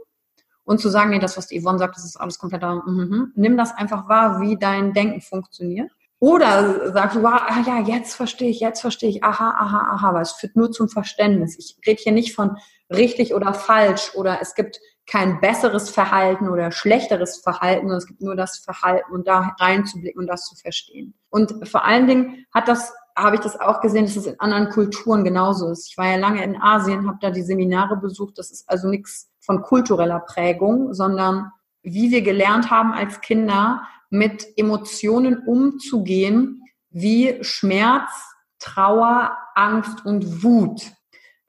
Und 0.65 0.81
zu 0.81 0.89
sagen, 0.89 1.11
nee, 1.11 1.19
das, 1.19 1.37
was 1.37 1.49
die 1.49 1.61
Yvonne 1.61 1.79
sagt, 1.79 1.97
das 1.97 2.05
ist 2.05 2.17
alles 2.17 2.39
komplett, 2.39 2.63
mm 2.63 2.65
-hmm. 2.65 3.27
nimm 3.35 3.57
das 3.57 3.75
einfach 3.77 4.09
wahr, 4.09 4.41
wie 4.41 4.57
dein 4.57 4.93
Denken 4.93 5.21
funktioniert. 5.21 5.91
Oder 6.23 6.93
sagst 6.93 7.17
du, 7.17 7.23
wow, 7.25 7.43
ah 7.49 7.65
ja, 7.67 7.81
jetzt 7.81 8.15
verstehe 8.15 8.49
ich, 8.49 8.61
jetzt 8.61 8.81
verstehe 8.81 9.11
ich, 9.11 9.25
aha, 9.25 9.57
aha, 9.59 9.95
aha, 9.95 10.09
aber 10.11 10.21
es 10.21 10.31
führt 10.31 10.55
nur 10.55 10.71
zum 10.71 10.89
Verständnis. 10.89 11.59
Ich 11.59 11.77
rede 11.85 12.01
hier 12.01 12.13
nicht 12.13 12.37
von 12.37 12.59
richtig 12.95 13.35
oder 13.35 13.53
falsch 13.55 14.15
oder 14.15 14.39
es 14.41 14.55
gibt 14.55 14.79
kein 15.11 15.41
besseres 15.41 15.91
Verhalten 15.91 16.49
oder 16.49 16.71
schlechteres 16.71 17.39
Verhalten, 17.39 17.83
sondern 17.83 17.99
es 17.99 18.07
gibt 18.07 18.23
nur 18.23 18.37
das 18.37 18.59
Verhalten 18.59 19.13
und 19.13 19.27
da 19.27 19.57
reinzublicken 19.59 20.21
und 20.21 20.29
das 20.29 20.45
zu 20.47 20.55
verstehen. 20.55 21.15
Und 21.29 21.69
vor 21.69 21.85
allen 21.85 22.07
Dingen 22.07 22.47
hat 22.55 22.69
das, 22.69 22.95
habe 23.17 23.35
ich 23.35 23.43
das 23.43 23.59
auch 23.59 23.81
gesehen, 23.81 24.05
dass 24.05 24.15
es 24.15 24.27
in 24.27 24.39
anderen 24.39 24.71
Kulturen 24.71 25.25
genauso 25.25 25.71
ist. 25.71 25.89
Ich 25.91 25.99
war 25.99 26.07
ja 26.07 26.19
lange 26.19 26.45
in 26.45 26.55
Asien, 26.55 27.09
habe 27.09 27.19
da 27.21 27.31
die 27.31 27.43
Seminare 27.43 27.97
besucht. 27.97 28.39
Das 28.39 28.53
ist 28.53 28.71
also 28.71 28.87
nichts 28.87 29.32
von 29.45 29.63
kultureller 29.63 30.21
Prägung, 30.21 30.95
sondern 30.95 31.53
wie 31.83 32.11
wir 32.11 32.23
gelernt 32.23 32.71
haben 32.71 32.93
als 32.93 33.21
Kinder, 33.21 33.83
mit 34.09 34.47
Emotionen 34.57 35.39
umzugehen, 35.47 36.63
wie 36.91 37.39
Schmerz, 37.43 38.11
Trauer, 38.59 39.37
Angst 39.55 40.07
und 40.07 40.43
Wut 40.43 40.83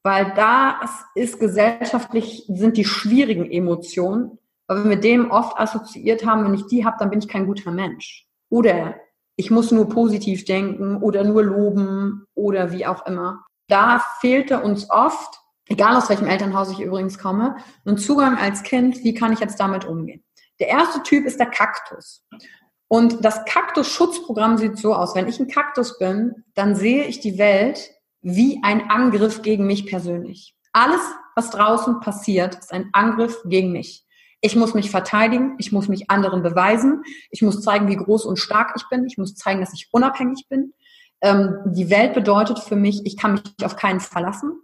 weil 0.03 0.33
das 0.35 1.05
ist 1.15 1.39
gesellschaftlich, 1.39 2.43
sind 2.49 2.75
die 2.75 2.85
schwierigen 2.85 3.49
Emotionen, 3.49 4.37
weil 4.67 4.83
wir 4.83 4.89
mit 4.89 5.03
dem 5.03 5.31
oft 5.31 5.57
assoziiert 5.57 6.25
haben, 6.25 6.43
wenn 6.43 6.53
ich 6.53 6.67
die 6.67 6.85
habe, 6.85 6.97
dann 6.99 7.09
bin 7.09 7.19
ich 7.19 7.27
kein 7.27 7.47
guter 7.47 7.71
Mensch. 7.71 8.27
Oder 8.49 8.95
ich 9.37 9.49
muss 9.49 9.71
nur 9.71 9.89
positiv 9.89 10.45
denken 10.45 10.97
oder 10.97 11.23
nur 11.23 11.43
loben 11.43 12.27
oder 12.35 12.71
wie 12.71 12.85
auch 12.85 13.05
immer. 13.05 13.45
Da 13.67 14.03
fehlte 14.19 14.61
uns 14.61 14.89
oft, 14.89 15.39
egal 15.73 15.95
aus 15.95 16.07
welchem 16.07 16.27
Elternhaus 16.27 16.71
ich 16.71 16.79
übrigens 16.79 17.17
komme, 17.17 17.57
ein 17.85 17.97
Zugang 17.97 18.37
als 18.37 18.61
Kind, 18.61 19.03
wie 19.03 19.13
kann 19.13 19.33
ich 19.33 19.39
jetzt 19.39 19.59
damit 19.59 19.85
umgehen. 19.85 20.23
Der 20.59 20.67
erste 20.67 21.01
Typ 21.01 21.25
ist 21.25 21.39
der 21.39 21.49
Kaktus. 21.49 22.23
Und 22.87 23.25
das 23.25 23.43
Kaktus-Schutzprogramm 23.45 24.59
sieht 24.59 24.77
so 24.77 24.93
aus, 24.93 25.15
wenn 25.15 25.27
ich 25.27 25.39
ein 25.39 25.47
Kaktus 25.47 25.97
bin, 25.97 26.45
dann 26.53 26.75
sehe 26.75 27.05
ich 27.05 27.19
die 27.19 27.39
Welt 27.39 27.89
wie 28.21 28.59
ein 28.63 28.89
Angriff 28.91 29.41
gegen 29.41 29.65
mich 29.65 29.87
persönlich. 29.87 30.55
Alles, 30.73 31.01
was 31.35 31.49
draußen 31.49 31.99
passiert, 32.01 32.55
ist 32.55 32.71
ein 32.71 32.89
Angriff 32.93 33.41
gegen 33.45 33.71
mich. 33.71 34.05
Ich 34.41 34.55
muss 34.55 34.75
mich 34.75 34.91
verteidigen, 34.91 35.55
ich 35.57 35.71
muss 35.71 35.87
mich 35.87 36.11
anderen 36.11 36.43
beweisen, 36.43 37.01
ich 37.31 37.41
muss 37.41 37.61
zeigen, 37.61 37.87
wie 37.87 37.95
groß 37.95 38.25
und 38.25 38.37
stark 38.37 38.73
ich 38.75 38.87
bin, 38.89 39.07
ich 39.07 39.17
muss 39.17 39.35
zeigen, 39.35 39.61
dass 39.61 39.73
ich 39.73 39.87
unabhängig 39.91 40.45
bin. 40.49 40.73
Ähm, 41.21 41.57
die 41.65 41.89
Welt 41.89 42.13
bedeutet 42.13 42.59
für 42.59 42.75
mich, 42.75 43.05
ich 43.05 43.17
kann 43.17 43.33
mich 43.33 43.43
auf 43.63 43.75
keinen 43.75 44.01
verlassen. 44.01 44.61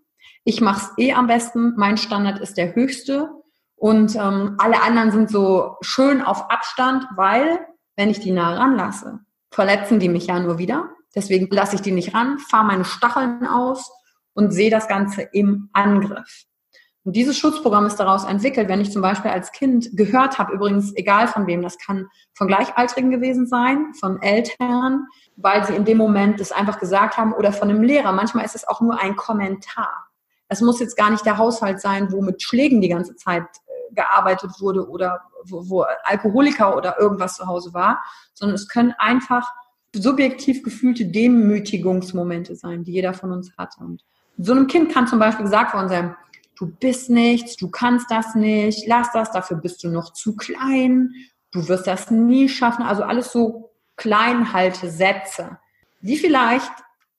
Ich 0.50 0.62
mache 0.62 0.82
es 0.82 1.06
eh 1.06 1.14
am 1.14 1.28
besten, 1.28 1.74
mein 1.78 1.98
Standard 1.98 2.40
ist 2.40 2.58
der 2.58 2.74
höchste 2.74 3.30
und 3.76 4.16
ähm, 4.16 4.56
alle 4.58 4.82
anderen 4.82 5.12
sind 5.12 5.30
so 5.30 5.78
schön 5.82 6.22
auf 6.22 6.50
Abstand, 6.50 7.06
weil 7.16 7.60
wenn 7.96 8.10
ich 8.10 8.20
die 8.20 8.32
nah 8.32 8.56
ranlasse, 8.56 9.20
verletzen 9.52 10.00
die 10.00 10.10
mich 10.10 10.28
ja 10.28 10.40
nur 10.40 10.58
wieder 10.58 10.90
Deswegen 11.16 11.48
lasse 11.52 11.76
ich 11.76 11.82
die 11.82 11.92
nicht 11.92 12.14
ran, 12.14 12.38
fahre 12.40 12.66
meine 12.66 12.86
Stacheln 12.86 13.46
aus 13.46 13.92
und 14.34 14.52
sehe 14.52 14.70
das 14.70 14.88
Ganze 14.88 15.22
im 15.22 15.70
Angriff. 15.74 16.46
Und 17.04 17.16
dieses 17.16 17.38
Schutzprogramm 17.38 17.86
ist 17.86 17.96
daraus 17.96 18.26
entwickelt, 18.26 18.68
wenn 18.68 18.82
ich 18.82 18.92
zum 18.92 19.02
Beispiel 19.02 19.32
als 19.32 19.52
Kind 19.52 19.90
gehört 19.94 20.38
habe, 20.38 20.54
übrigens 20.54 20.96
egal 20.96 21.28
von 21.28 21.48
wem, 21.48 21.62
das 21.62 21.78
kann 21.78 22.08
von 22.36 22.48
Gleichaltrigen 22.48 23.10
gewesen 23.10 23.48
sein, 23.48 23.94
von 24.00 24.22
Eltern, 24.22 25.08
weil 25.36 25.66
sie 25.66 25.76
in 25.76 25.86
dem 25.86 25.98
Moment 25.98 26.40
das 26.40 26.52
einfach 26.52 26.80
gesagt 26.80 27.18
haben 27.18 27.34
oder 27.34 27.52
von 27.52 27.70
einem 27.70 27.82
Lehrer. 27.82 28.12
Manchmal 28.12 28.46
ist 28.46 28.56
es 28.56 28.68
auch 28.68 28.82
nur 28.82 29.00
ein 29.00 29.16
Kommentar. 29.16 30.09
Es 30.50 30.62
muss 30.62 30.80
jetzt 30.80 30.98
gar 30.98 31.10
nicht 31.10 31.26
der 31.26 31.38
Haushalt 31.38 31.80
sein, 31.80 32.12
wo 32.12 32.22
mit 32.22 32.42
Schlägen 32.42 32.82
die 32.82 32.90
ganze 32.90 33.16
Zeit 33.16 33.44
äh, 33.44 33.94
gearbeitet 33.94 34.52
wurde 34.60 34.90
oder 34.90 35.22
wo, 35.46 35.70
wo 35.70 35.86
Alkoholiker 36.04 36.76
oder 36.76 37.00
irgendwas 37.00 37.38
zu 37.38 37.48
Hause 37.48 37.74
war, 37.74 38.04
sondern 38.34 38.56
es 38.56 38.68
können 38.68 38.94
einfach 38.98 39.48
subjektiv 39.94 40.64
gefühlte 40.64 41.06
Demütigungsmomente 41.06 42.56
sein, 42.56 42.84
die 42.84 42.92
jeder 42.92 43.14
von 43.14 43.32
uns 43.32 43.52
hat. 43.58 43.76
Und 43.80 44.04
so 44.38 44.52
einem 44.52 44.68
Kind 44.68 44.92
kann 44.92 45.08
zum 45.08 45.20
Beispiel 45.20 45.46
gesagt 45.46 45.74
worden 45.74 45.90
sein, 45.90 46.16
du 46.58 46.68
bist 46.68 47.10
nichts, 47.10 47.56
du 47.56 47.70
kannst 47.70 48.12
das 48.12 48.36
nicht, 48.36 48.88
lass 48.88 49.12
das, 49.12 49.32
dafür 49.32 49.58
bist 49.58 49.84
du 49.84 49.90
noch 49.90 50.14
zu 50.14 50.36
klein, 50.36 51.14
du 51.52 51.68
wirst 51.68 51.88
das 51.88 52.12
nie 52.12 52.50
schaffen. 52.50 52.84
Also 52.84 53.04
alles 53.04 53.32
so 53.32 53.72
kleinhalte 53.96 54.90
Sätze, 54.90 55.58
die 56.02 56.18
vielleicht 56.18 56.72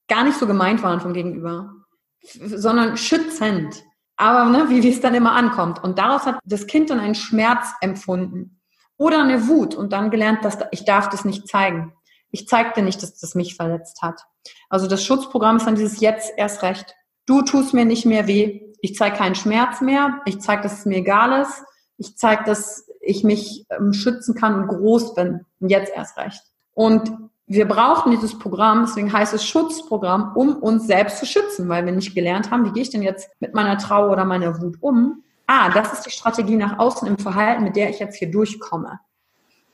gar 0.08 0.24
nicht 0.24 0.38
so 0.38 0.46
gemeint 0.46 0.82
waren 0.82 1.00
vom 1.00 1.12
Gegenüber, 1.12 1.74
sondern 2.22 2.96
schützend. 2.96 3.82
Aber 4.16 4.50
ne, 4.50 4.68
wie, 4.68 4.82
wie 4.82 4.90
es 4.90 5.00
dann 5.00 5.14
immer 5.14 5.32
ankommt. 5.32 5.82
Und 5.82 5.98
daraus 5.98 6.26
hat 6.26 6.38
das 6.44 6.66
Kind 6.66 6.90
dann 6.90 7.00
einen 7.00 7.14
Schmerz 7.14 7.72
empfunden 7.80 8.60
oder 8.96 9.22
eine 9.22 9.48
Wut 9.48 9.74
und 9.74 9.92
dann 9.92 10.10
gelernt, 10.10 10.44
dass 10.44 10.58
ich 10.72 10.84
darf 10.84 11.08
das 11.08 11.24
nicht 11.24 11.48
zeigen 11.48 11.94
ich 12.30 12.48
zeigte 12.48 12.82
nicht, 12.82 13.02
dass 13.02 13.18
das 13.18 13.34
mich 13.34 13.56
verletzt 13.56 14.02
hat. 14.02 14.22
Also 14.68 14.86
das 14.86 15.04
Schutzprogramm 15.04 15.56
ist 15.56 15.66
dann 15.66 15.74
dieses 15.74 16.00
jetzt 16.00 16.32
erst 16.36 16.62
recht. 16.62 16.94
Du 17.26 17.42
tust 17.42 17.74
mir 17.74 17.84
nicht 17.84 18.06
mehr 18.06 18.26
weh. 18.26 18.62
Ich 18.80 18.94
zeige 18.94 19.16
keinen 19.16 19.34
Schmerz 19.34 19.80
mehr. 19.80 20.20
Ich 20.24 20.40
zeige, 20.40 20.62
dass 20.62 20.80
es 20.80 20.86
mir 20.86 20.98
egal 20.98 21.42
ist. 21.42 21.62
Ich 21.96 22.16
zeige, 22.16 22.44
dass 22.44 22.88
ich 23.00 23.24
mich 23.24 23.66
ähm, 23.70 23.92
schützen 23.92 24.34
kann 24.34 24.54
und 24.54 24.68
groß 24.68 25.14
bin. 25.14 25.44
Und 25.58 25.68
jetzt 25.68 25.92
erst 25.94 26.16
recht. 26.16 26.42
Und 26.72 27.12
wir 27.50 27.66
brauchen 27.66 28.12
dieses 28.12 28.38
Programm, 28.38 28.84
deswegen 28.86 29.12
heißt 29.12 29.34
es 29.34 29.44
Schutzprogramm, 29.44 30.36
um 30.36 30.54
uns 30.58 30.86
selbst 30.86 31.18
zu 31.18 31.26
schützen, 31.26 31.68
weil 31.68 31.84
wir 31.84 31.90
nicht 31.90 32.14
gelernt 32.14 32.52
haben, 32.52 32.64
wie 32.64 32.70
gehe 32.70 32.84
ich 32.84 32.90
denn 32.90 33.02
jetzt 33.02 33.28
mit 33.40 33.54
meiner 33.54 33.76
Trauer 33.76 34.12
oder 34.12 34.24
meiner 34.24 34.62
Wut 34.62 34.76
um? 34.80 35.24
Ah, 35.48 35.68
das 35.70 35.92
ist 35.92 36.06
die 36.06 36.10
Strategie 36.10 36.54
nach 36.54 36.78
außen 36.78 37.08
im 37.08 37.18
Verhalten, 37.18 37.64
mit 37.64 37.74
der 37.74 37.90
ich 37.90 37.98
jetzt 37.98 38.16
hier 38.16 38.30
durchkomme. 38.30 39.00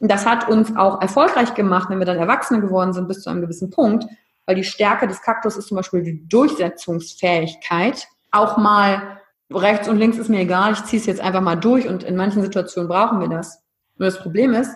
Und 0.01 0.11
das 0.11 0.25
hat 0.25 0.49
uns 0.49 0.75
auch 0.75 1.03
erfolgreich 1.03 1.53
gemacht, 1.53 1.91
wenn 1.91 1.99
wir 1.99 2.07
dann 2.07 2.17
Erwachsene 2.17 2.63
geworden 2.63 2.95
sind, 2.95 3.09
bis 3.09 3.21
zu 3.21 3.29
einem 3.29 3.43
gewissen 3.43 3.69
Punkt, 3.69 4.07
weil 4.47 4.57
die 4.57 4.65
Stärke 4.65 5.07
des 5.07 5.21
Kaktus 5.21 5.59
ist 5.59 5.69
zum 5.69 5.77
Beispiel 5.77 6.03
die 6.03 6.27
Durchsetzungsfähigkeit. 6.29 8.09
Auch 8.31 8.57
mal 8.57 9.19
rechts 9.53 9.87
und 9.87 9.99
links 9.99 10.17
ist 10.17 10.31
mir 10.31 10.41
egal, 10.41 10.73
ich 10.73 10.83
ziehe 10.85 10.99
es 10.99 11.07
jetzt 11.07 11.21
einfach 11.21 11.43
mal 11.43 11.57
durch 11.57 11.87
und 11.87 12.05
in 12.05 12.17
manchen 12.17 12.41
Situationen 12.41 12.89
brauchen 12.89 13.21
wir 13.21 13.29
das. 13.29 13.63
Nur 13.99 14.07
das 14.07 14.19
Problem 14.19 14.55
ist, 14.55 14.75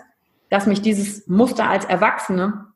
dass 0.51 0.67
mich 0.67 0.83
dieses 0.83 1.25
Muster 1.27 1.67
als 1.67 1.85
Erwachsene 1.85 2.70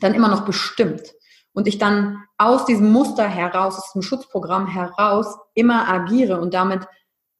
dann 0.00 0.14
immer 0.14 0.28
noch 0.28 0.44
bestimmt 0.44 1.14
und 1.52 1.66
ich 1.66 1.78
dann 1.78 2.24
aus 2.36 2.66
diesem 2.66 2.90
Muster 2.92 3.26
heraus, 3.26 3.78
aus 3.78 3.92
dem 3.92 4.02
Schutzprogramm 4.02 4.66
heraus 4.66 5.38
immer 5.54 5.88
agiere 5.88 6.40
und 6.40 6.52
damit 6.52 6.86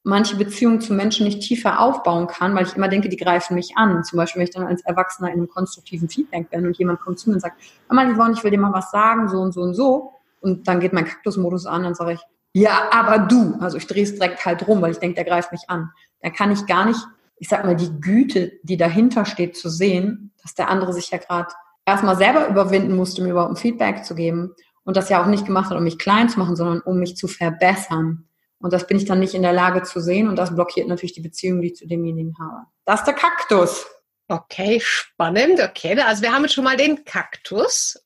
manche 0.04 0.36
Beziehungen 0.36 0.80
zu 0.80 0.92
Menschen 0.92 1.24
nicht 1.24 1.40
tiefer 1.40 1.80
aufbauen 1.80 2.26
kann, 2.26 2.54
weil 2.54 2.66
ich 2.66 2.76
immer 2.76 2.88
denke, 2.88 3.08
die 3.08 3.16
greifen 3.16 3.54
mich 3.54 3.76
an. 3.76 4.04
Zum 4.04 4.18
Beispiel, 4.18 4.40
wenn 4.40 4.48
ich 4.48 4.54
dann 4.54 4.66
als 4.66 4.82
Erwachsener 4.82 5.28
in 5.28 5.34
einem 5.34 5.48
konstruktiven 5.48 6.08
Feedback 6.08 6.50
bin 6.50 6.66
und 6.66 6.76
jemand 6.78 7.00
kommt 7.00 7.18
zu 7.18 7.30
mir 7.30 7.34
und 7.34 7.40
sagt, 7.40 7.60
Mama, 7.88 8.14
Yvonne, 8.14 8.34
ich 8.34 8.44
will 8.44 8.50
dir 8.50 8.60
mal 8.60 8.72
was 8.72 8.90
sagen, 8.90 9.28
so 9.28 9.38
und 9.38 9.52
so 9.52 9.62
und 9.62 9.74
so. 9.74 10.12
Und 10.40 10.68
dann 10.68 10.80
geht 10.80 10.92
mein 10.92 11.06
Kaktusmodus 11.06 11.64
an, 11.64 11.84
dann 11.84 11.94
sage 11.94 12.12
ich, 12.12 12.20
ja, 12.52 12.88
aber 12.92 13.18
du. 13.18 13.56
Also 13.60 13.78
ich 13.78 13.86
drehe 13.86 14.04
es 14.04 14.14
direkt 14.14 14.44
halt 14.44 14.68
rum, 14.68 14.80
weil 14.82 14.92
ich 14.92 14.98
denke, 14.98 15.16
der 15.16 15.24
greift 15.24 15.50
mich 15.50 15.62
an. 15.68 15.90
Da 16.20 16.30
kann 16.30 16.52
ich 16.52 16.66
gar 16.66 16.84
nicht, 16.84 17.00
ich 17.38 17.48
sag 17.48 17.64
mal, 17.64 17.74
die 17.74 18.00
Güte, 18.00 18.52
die 18.62 18.76
dahinter 18.76 19.24
steht, 19.24 19.56
zu 19.56 19.70
sehen, 19.70 20.32
dass 20.42 20.54
der 20.54 20.68
andere 20.68 20.92
sich 20.92 21.10
ja 21.10 21.18
gerade 21.18 21.48
erstmal 21.86 22.16
selber 22.16 22.48
überwinden 22.48 22.96
musste, 22.96 23.22
mir 23.22 23.30
überhaupt 23.30 23.52
ein 23.52 23.56
Feedback 23.56 24.04
zu 24.04 24.14
geben. 24.14 24.54
Und 24.84 24.96
das 24.96 25.08
ja 25.08 25.22
auch 25.22 25.26
nicht 25.26 25.46
gemacht 25.46 25.70
hat, 25.70 25.78
um 25.78 25.84
mich 25.84 25.98
klein 25.98 26.28
zu 26.28 26.38
machen, 26.38 26.56
sondern 26.56 26.80
um 26.80 26.98
mich 26.98 27.16
zu 27.16 27.26
verbessern. 27.26 28.28
Und 28.58 28.72
das 28.72 28.86
bin 28.86 28.98
ich 28.98 29.06
dann 29.06 29.18
nicht 29.18 29.34
in 29.34 29.42
der 29.42 29.52
Lage 29.52 29.82
zu 29.82 30.00
sehen 30.00 30.28
und 30.28 30.36
das 30.36 30.54
blockiert 30.54 30.88
natürlich 30.88 31.12
die 31.12 31.20
Beziehung, 31.20 31.60
die 31.60 31.68
ich 31.68 31.76
zu 31.76 31.86
demjenigen 31.86 32.34
habe. 32.38 32.66
Das 32.84 33.00
ist 33.00 33.06
der 33.06 33.14
Kaktus. 33.14 33.86
Okay, 34.28 34.80
spannend. 34.80 35.60
Okay, 35.60 35.98
also 36.00 36.22
wir 36.22 36.32
haben 36.32 36.42
jetzt 36.42 36.54
schon 36.54 36.64
mal 36.64 36.76
den 36.76 37.04
Kaktus. 37.04 37.98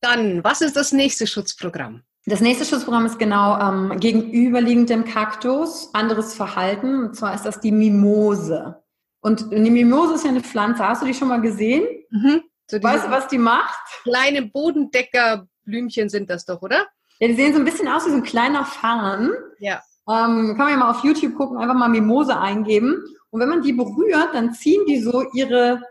Dann, 0.00 0.42
was 0.42 0.62
ist 0.62 0.76
das 0.76 0.92
nächste 0.92 1.26
Schutzprogramm? 1.26 2.02
Das 2.26 2.40
nächste 2.40 2.64
Schutzprogramm 2.64 3.06
ist 3.06 3.18
genau 3.18 3.58
ähm, 3.60 3.98
gegenüberliegend 3.98 4.90
dem 4.90 5.04
Kaktus, 5.04 5.90
anderes 5.94 6.34
Verhalten. 6.34 7.04
Und 7.04 7.16
zwar 7.16 7.34
ist 7.34 7.44
das 7.44 7.60
die 7.60 7.72
Mimose. 7.72 8.82
Und 9.20 9.52
die 9.52 9.70
Mimose 9.70 10.14
ist 10.14 10.24
ja 10.24 10.30
eine 10.30 10.40
Pflanze. 10.40 10.86
Hast 10.86 11.02
du 11.02 11.06
die 11.06 11.14
schon 11.14 11.28
mal 11.28 11.40
gesehen? 11.40 11.84
Mhm. 12.10 12.42
So 12.70 12.82
weißt 12.82 13.06
du, 13.06 13.10
was 13.10 13.28
die 13.28 13.38
macht? 13.38 13.80
Kleine 14.02 14.42
Bodendeckerblümchen 14.42 16.08
sind 16.08 16.30
das 16.30 16.44
doch, 16.44 16.62
oder? 16.62 16.86
Ja, 17.18 17.28
die 17.28 17.34
sehen 17.34 17.52
so 17.52 17.58
ein 17.58 17.64
bisschen 17.64 17.88
aus 17.88 18.06
wie 18.06 18.10
so 18.10 18.16
ein 18.16 18.22
kleiner 18.22 18.64
Farn. 18.64 19.30
Ja. 19.58 19.82
Ähm, 20.08 20.54
kann 20.56 20.58
man 20.58 20.70
ja 20.70 20.76
mal 20.76 20.90
auf 20.90 21.04
YouTube 21.04 21.34
gucken, 21.36 21.58
einfach 21.58 21.74
mal 21.74 21.88
Mimose 21.88 22.38
eingeben. 22.38 23.04
Und 23.30 23.40
wenn 23.40 23.48
man 23.48 23.62
die 23.62 23.72
berührt, 23.72 24.34
dann 24.34 24.54
ziehen 24.54 24.84
die 24.86 25.00
so 25.00 25.24
ihre 25.34 25.82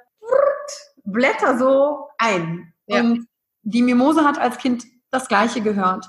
Blätter 1.04 1.58
so 1.58 2.08
ein. 2.18 2.74
Ja. 2.88 3.02
Und 3.02 3.28
die 3.64 3.82
Mimose 3.82 4.26
hat 4.26 4.40
als 4.40 4.58
Kind 4.58 4.86
das 5.12 5.28
Gleiche 5.28 5.62
gehört. 5.62 6.06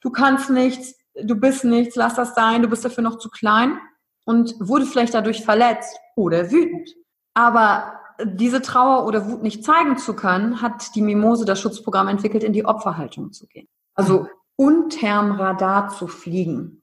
Du 0.00 0.10
kannst 0.10 0.50
nichts, 0.50 0.94
du 1.14 1.36
bist 1.36 1.64
nichts, 1.64 1.96
lass 1.96 2.14
das 2.14 2.34
sein, 2.34 2.62
du 2.62 2.68
bist 2.68 2.84
dafür 2.84 3.02
noch 3.02 3.18
zu 3.18 3.28
klein 3.30 3.78
und 4.24 4.54
wurde 4.60 4.86
vielleicht 4.86 5.14
dadurch 5.14 5.44
verletzt 5.44 5.96
oder 6.16 6.50
wütend. 6.50 6.90
Aber 7.34 7.97
diese 8.24 8.62
Trauer 8.62 9.06
oder 9.06 9.28
Wut 9.28 9.42
nicht 9.42 9.64
zeigen 9.64 9.96
zu 9.96 10.14
können, 10.14 10.60
hat 10.60 10.94
die 10.94 11.02
Mimose 11.02 11.44
das 11.44 11.60
Schutzprogramm 11.60 12.08
entwickelt, 12.08 12.42
in 12.42 12.52
die 12.52 12.64
Opferhaltung 12.64 13.32
zu 13.32 13.46
gehen. 13.46 13.68
Also 13.94 14.26
unterm 14.56 15.32
Radar 15.32 15.88
zu 15.88 16.08
fliegen 16.08 16.78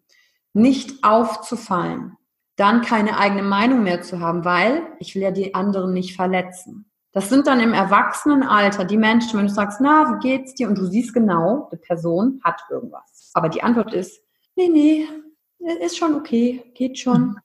nicht 0.55 1.03
aufzufallen, 1.03 2.17
dann 2.55 2.81
keine 2.81 3.19
eigene 3.19 3.43
Meinung 3.43 3.83
mehr 3.83 4.01
zu 4.01 4.21
haben, 4.21 4.45
weil 4.45 4.88
ich 4.99 5.13
will 5.13 5.21
ja 5.21 5.31
die 5.31 5.53
anderen 5.53 5.93
nicht 5.93 6.15
verletzen. 6.15 6.89
Das 7.11 7.29
sind 7.29 7.47
dann 7.47 7.59
im 7.59 7.73
Erwachsenenalter 7.73 8.86
die 8.86 8.97
Menschen, 8.97 9.38
wenn 9.38 9.47
du 9.47 9.53
sagst, 9.53 9.79
na, 9.81 10.09
wie 10.09 10.19
geht's 10.27 10.55
dir? 10.55 10.69
Und 10.69 10.77
du 10.77 10.86
siehst 10.86 11.13
genau, 11.13 11.69
die 11.71 11.77
Person 11.77 12.39
hat 12.43 12.61
irgendwas. 12.69 13.31
Aber 13.33 13.49
die 13.49 13.63
Antwort 13.63 13.93
ist, 13.93 14.21
nee, 14.55 14.69
nee, 14.69 15.07
ist 15.81 15.97
schon 15.97 16.15
okay, 16.15 16.71
geht 16.73 16.97
schon. 16.99 17.38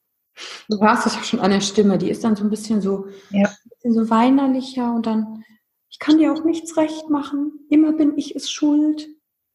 Du 0.68 0.80
hörst 0.80 1.06
das 1.06 1.16
ja 1.16 1.22
schon 1.22 1.40
an 1.40 1.50
der 1.50 1.60
Stimme, 1.60 1.98
die 1.98 2.10
ist 2.10 2.24
dann 2.24 2.36
so 2.36 2.44
ein 2.44 2.50
bisschen 2.50 2.80
so, 2.80 3.08
ja. 3.30 3.50
bisschen 3.68 3.94
so 3.94 4.10
weinerlicher 4.10 4.92
und 4.94 5.06
dann, 5.06 5.44
ich 5.88 5.98
kann 5.98 6.18
dir 6.18 6.32
auch 6.32 6.44
nichts 6.44 6.76
recht 6.76 7.10
machen, 7.10 7.66
immer 7.68 7.92
bin 7.92 8.16
ich 8.16 8.34
es 8.34 8.50
schuld. 8.50 9.08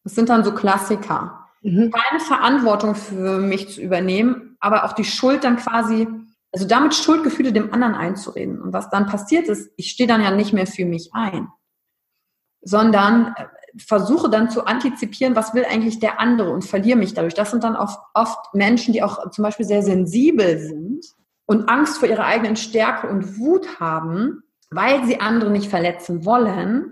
Das 0.03 0.15
sind 0.15 0.29
dann 0.29 0.43
so 0.43 0.53
Klassiker. 0.53 1.47
Mhm. 1.61 1.91
Keine 1.91 2.19
Verantwortung 2.19 2.95
für 2.95 3.39
mich 3.39 3.69
zu 3.69 3.81
übernehmen, 3.81 4.57
aber 4.59 4.83
auch 4.85 4.93
die 4.93 5.05
Schuld 5.05 5.43
dann 5.43 5.57
quasi 5.57 6.07
also 6.55 6.65
damit 6.67 6.95
Schuldgefühle 6.95 7.51
dem 7.51 7.73
anderen 7.73 7.95
einzureden. 7.95 8.61
Und 8.61 8.71
was 8.71 8.89
dann 8.89 9.07
passiert 9.07 9.49
ist, 9.49 9.71
ich 9.75 9.91
stehe 9.91 10.07
dann 10.07 10.21
ja 10.21 10.31
nicht 10.31 10.53
mehr 10.53 10.65
für 10.65 10.85
mich 10.85 11.09
ein, 11.11 11.49
sondern 12.61 13.35
äh, 13.35 13.47
versuche 13.77 14.29
dann 14.29 14.49
zu 14.49 14.65
antizipieren, 14.65 15.35
was 15.35 15.53
will 15.53 15.65
eigentlich 15.65 15.99
der 15.99 16.19
andere 16.19 16.51
und 16.51 16.63
verliere 16.63 16.97
mich 16.97 17.13
dadurch. 17.13 17.33
Das 17.33 17.51
sind 17.51 17.63
dann 17.63 17.75
oft, 17.75 17.99
oft 18.13 18.53
Menschen, 18.53 18.93
die 18.93 19.03
auch 19.03 19.29
zum 19.31 19.43
Beispiel 19.43 19.65
sehr 19.65 19.83
sensibel 19.83 20.59
sind 20.59 21.05
und 21.45 21.69
Angst 21.69 21.97
vor 21.97 22.07
ihrer 22.07 22.25
eigenen 22.25 22.55
Stärke 22.55 23.07
und 23.07 23.37
Wut 23.37 23.79
haben, 23.79 24.43
weil 24.71 25.05
sie 25.05 25.19
andere 25.19 25.51
nicht 25.51 25.69
verletzen 25.69 26.25
wollen, 26.25 26.91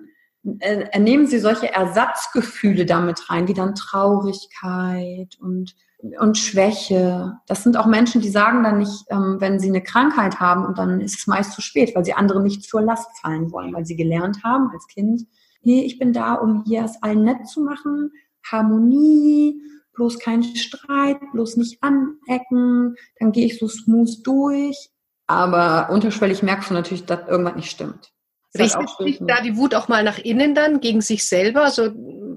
äh, 0.60 1.00
nehmen 1.00 1.28
sie 1.28 1.40
solche 1.40 1.72
Ersatzgefühle 1.72 2.86
damit 2.86 3.30
rein, 3.30 3.48
wie 3.48 3.54
dann 3.54 3.76
Traurigkeit 3.76 5.38
und 5.40 5.76
und 6.20 6.38
Schwäche. 6.38 7.38
Das 7.48 7.64
sind 7.64 7.78
auch 7.78 7.86
Menschen, 7.86 8.20
die 8.20 8.30
sagen 8.30 8.64
dann 8.64 8.80
nicht, 8.80 9.06
ähm, 9.10 9.38
wenn 9.40 9.60
sie 9.60 9.70
eine 9.70 9.82
Krankheit 9.82 10.40
haben 10.40 10.66
und 10.66 10.78
dann 10.78 11.00
ist 11.00 11.18
es 11.18 11.28
meist 11.28 11.54
zu 11.54 11.62
spät, 11.62 11.96
weil 11.96 12.04
sie 12.04 12.14
anderen 12.14 12.44
nicht 12.44 12.64
zur 12.64 12.82
Last 12.82 13.08
fallen 13.22 13.52
wollen, 13.52 13.74
weil 13.74 13.86
sie 13.86 13.96
gelernt 13.96 14.44
haben 14.44 14.70
als 14.74 14.86
Kind, 14.88 15.26
nee, 15.64 15.84
ich 15.84 16.00
bin 16.00 16.14
da, 16.14 16.36
um 16.36 16.64
hier 16.66 16.84
es 16.84 17.02
allen 17.02 17.24
nett 17.24 17.48
zu 17.48 17.62
machen, 17.62 18.12
Harmonie, 18.50 19.62
bloß 19.94 20.20
kein 20.20 20.44
Streit, 20.44 21.20
bloß 21.32 21.58
nicht 21.58 21.82
anecken, 21.82 22.96
dann 23.20 23.32
gehe 23.32 23.46
ich 23.46 23.60
so 23.60 23.68
smooth 23.68 24.26
durch. 24.26 24.90
Aber 25.28 25.90
unterschwellig 25.92 26.44
merkst 26.44 26.70
du 26.70 26.74
natürlich, 26.74 27.06
dass 27.06 27.28
irgendwas 27.28 27.56
nicht 27.56 27.72
stimmt. 27.72 28.12
Richtet 28.58 28.90
sich 29.00 29.20
da 29.22 29.42
die 29.42 29.58
Wut 29.58 29.74
auch 29.74 29.88
mal 29.88 30.04
nach 30.04 30.20
innen 30.20 30.54
dann 30.54 30.80
gegen 30.80 31.02
sich 31.02 31.28
selber? 31.28 31.70
So 31.72 31.90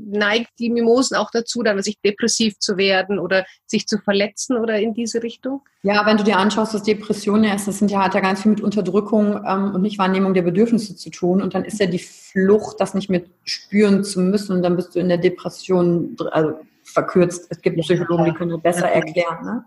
neigt 0.07 0.51
die 0.59 0.71
Mimosen 0.71 1.17
auch 1.17 1.31
dazu, 1.31 1.63
dann 1.63 1.83
sich 1.83 2.01
depressiv 2.01 2.59
zu 2.59 2.77
werden 2.77 3.19
oder 3.19 3.45
sich 3.67 3.87
zu 3.87 3.99
verletzen 3.99 4.57
oder 4.57 4.79
in 4.79 4.95
diese 4.95 5.23
Richtung? 5.23 5.63
Ja, 5.83 6.07
wenn 6.07 6.17
du 6.17 6.25
dir 6.25 6.39
anschaust, 6.39 6.75
was 6.75 6.83
Depression 6.83 7.45
ist, 7.45 7.69
das 7.69 7.79
sind 7.79 7.91
ja, 7.91 8.05
hat 8.05 8.15
ja 8.15 8.21
ganz 8.21 8.43
viel 8.43 8.53
mit 8.53 8.61
Unterdrückung 8.61 9.43
ähm, 9.47 9.75
und 9.75 9.83
Nichtwahrnehmung 9.83 10.35
der 10.35 10.43
Bedürfnisse 10.43 10.97
zu 10.97 11.11
tun. 11.11 11.43
Und 11.43 11.55
dann 11.55 11.65
ist 11.65 11.81
ja 11.81 11.87
die 11.87 11.99
Flucht, 11.99 12.81
das 12.81 12.95
nicht 12.95 13.11
mehr 13.11 13.23
spüren 13.45 14.05
zu 14.05 14.21
müssen. 14.21 14.57
Und 14.57 14.63
dann 14.63 14.77
bist 14.77 14.95
du 14.95 15.01
in 15.01 15.09
der 15.09 15.19
Depression 15.19 16.17
also 16.31 16.59
verkürzt. 16.83 17.47
Es 17.51 17.61
gibt 17.61 17.79
Psychologen, 17.81 18.25
die 18.25 18.33
können 18.33 18.51
das 18.51 18.63
besser 18.63 18.89
erklären. 18.89 19.45
Ne? 19.45 19.65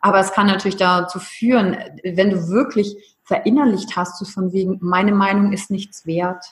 Aber 0.00 0.20
es 0.20 0.32
kann 0.32 0.46
natürlich 0.46 0.76
dazu 0.76 1.18
führen, 1.18 1.76
wenn 2.04 2.30
du 2.30 2.48
wirklich 2.48 3.15
verinnerlicht 3.26 3.96
hast, 3.96 4.18
so 4.18 4.24
von 4.24 4.52
wegen, 4.52 4.78
meine 4.80 5.12
Meinung 5.12 5.52
ist 5.52 5.70
nichts 5.70 6.06
wert. 6.06 6.44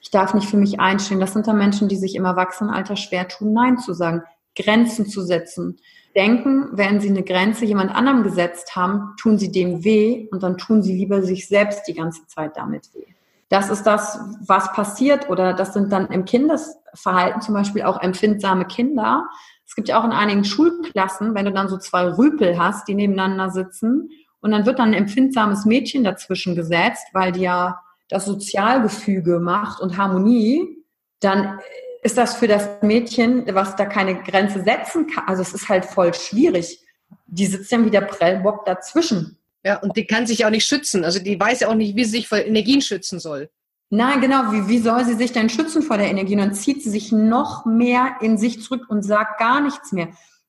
Ich 0.00 0.10
darf 0.10 0.34
nicht 0.34 0.48
für 0.48 0.58
mich 0.58 0.78
einstehen. 0.78 1.20
Das 1.20 1.32
sind 1.32 1.46
dann 1.48 1.58
Menschen, 1.58 1.88
die 1.88 1.96
sich 1.96 2.14
im 2.14 2.24
Erwachsenenalter 2.24 2.96
schwer 2.96 3.26
tun, 3.26 3.52
Nein 3.52 3.78
zu 3.78 3.94
sagen, 3.94 4.22
Grenzen 4.54 5.06
zu 5.06 5.22
setzen. 5.22 5.78
Denken, 6.14 6.68
wenn 6.72 7.00
sie 7.00 7.08
eine 7.08 7.22
Grenze 7.22 7.64
jemand 7.64 7.94
anderem 7.94 8.22
gesetzt 8.22 8.76
haben, 8.76 9.14
tun 9.16 9.38
sie 9.38 9.50
dem 9.50 9.84
weh 9.84 10.28
und 10.30 10.42
dann 10.42 10.58
tun 10.58 10.82
sie 10.82 10.94
lieber 10.94 11.22
sich 11.22 11.48
selbst 11.48 11.88
die 11.88 11.94
ganze 11.94 12.26
Zeit 12.26 12.56
damit 12.56 12.94
weh. 12.94 13.06
Das 13.48 13.70
ist 13.70 13.84
das, 13.84 14.20
was 14.46 14.72
passiert 14.72 15.30
oder 15.30 15.54
das 15.54 15.72
sind 15.72 15.90
dann 15.90 16.08
im 16.08 16.26
Kindesverhalten 16.26 17.40
zum 17.40 17.54
Beispiel 17.54 17.82
auch 17.82 18.00
empfindsame 18.00 18.66
Kinder. 18.66 19.26
Es 19.66 19.74
gibt 19.74 19.88
ja 19.88 19.98
auch 19.98 20.04
in 20.04 20.12
einigen 20.12 20.44
Schulklassen, 20.44 21.34
wenn 21.34 21.46
du 21.46 21.52
dann 21.52 21.68
so 21.68 21.78
zwei 21.78 22.08
Rüpel 22.08 22.58
hast, 22.58 22.88
die 22.88 22.94
nebeneinander 22.94 23.50
sitzen 23.50 24.10
und 24.40 24.50
dann 24.50 24.66
wird 24.66 24.78
dann 24.78 24.90
ein 24.90 24.94
empfindsames 24.94 25.64
Mädchen 25.64 26.04
dazwischen 26.04 26.54
gesetzt, 26.54 27.06
weil 27.12 27.32
die 27.32 27.42
ja 27.42 27.80
das 28.08 28.24
Sozialgefüge 28.24 29.38
macht 29.38 29.80
und 29.80 29.96
Harmonie, 29.96 30.84
dann 31.20 31.58
ist 32.02 32.16
das 32.16 32.36
für 32.36 32.46
das 32.46 32.68
Mädchen, 32.82 33.44
was 33.54 33.76
da 33.76 33.84
keine 33.84 34.22
Grenze 34.22 34.62
setzen 34.62 35.06
kann, 35.08 35.24
also 35.26 35.42
es 35.42 35.52
ist 35.52 35.68
halt 35.68 35.84
voll 35.84 36.14
schwierig. 36.14 36.80
Die 37.26 37.46
sitzt 37.46 37.70
dann 37.72 37.84
wie 37.84 37.90
der 37.90 38.02
Prellbock 38.02 38.64
dazwischen. 38.64 39.38
Ja, 39.64 39.78
und 39.80 39.96
die 39.96 40.06
kann 40.06 40.26
sich 40.26 40.46
auch 40.46 40.50
nicht 40.50 40.66
schützen. 40.66 41.04
Also 41.04 41.18
die 41.18 41.38
weiß 41.38 41.60
ja 41.60 41.68
auch 41.68 41.74
nicht, 41.74 41.96
wie 41.96 42.04
sie 42.04 42.12
sich 42.12 42.28
vor 42.28 42.38
Energien 42.38 42.80
schützen 42.80 43.18
soll. 43.18 43.50
Nein, 43.90 44.20
genau. 44.20 44.52
Wie, 44.52 44.68
wie 44.68 44.78
soll 44.78 45.04
sie 45.04 45.14
sich 45.14 45.32
denn 45.32 45.48
schützen 45.48 45.82
vor 45.82 45.98
der 45.98 46.08
Energie? 46.08 46.34
Und 46.34 46.40
dann 46.40 46.54
zieht 46.54 46.82
sie 46.82 46.90
sich 46.90 47.10
noch 47.10 47.66
mehr 47.66 48.16
in 48.20 48.38
sich 48.38 48.62
zurück 48.62 48.84
und 48.88 49.02
sagt 49.02 49.38
gar 49.38 49.60
nichts 49.60 49.92
mehr 49.92 50.08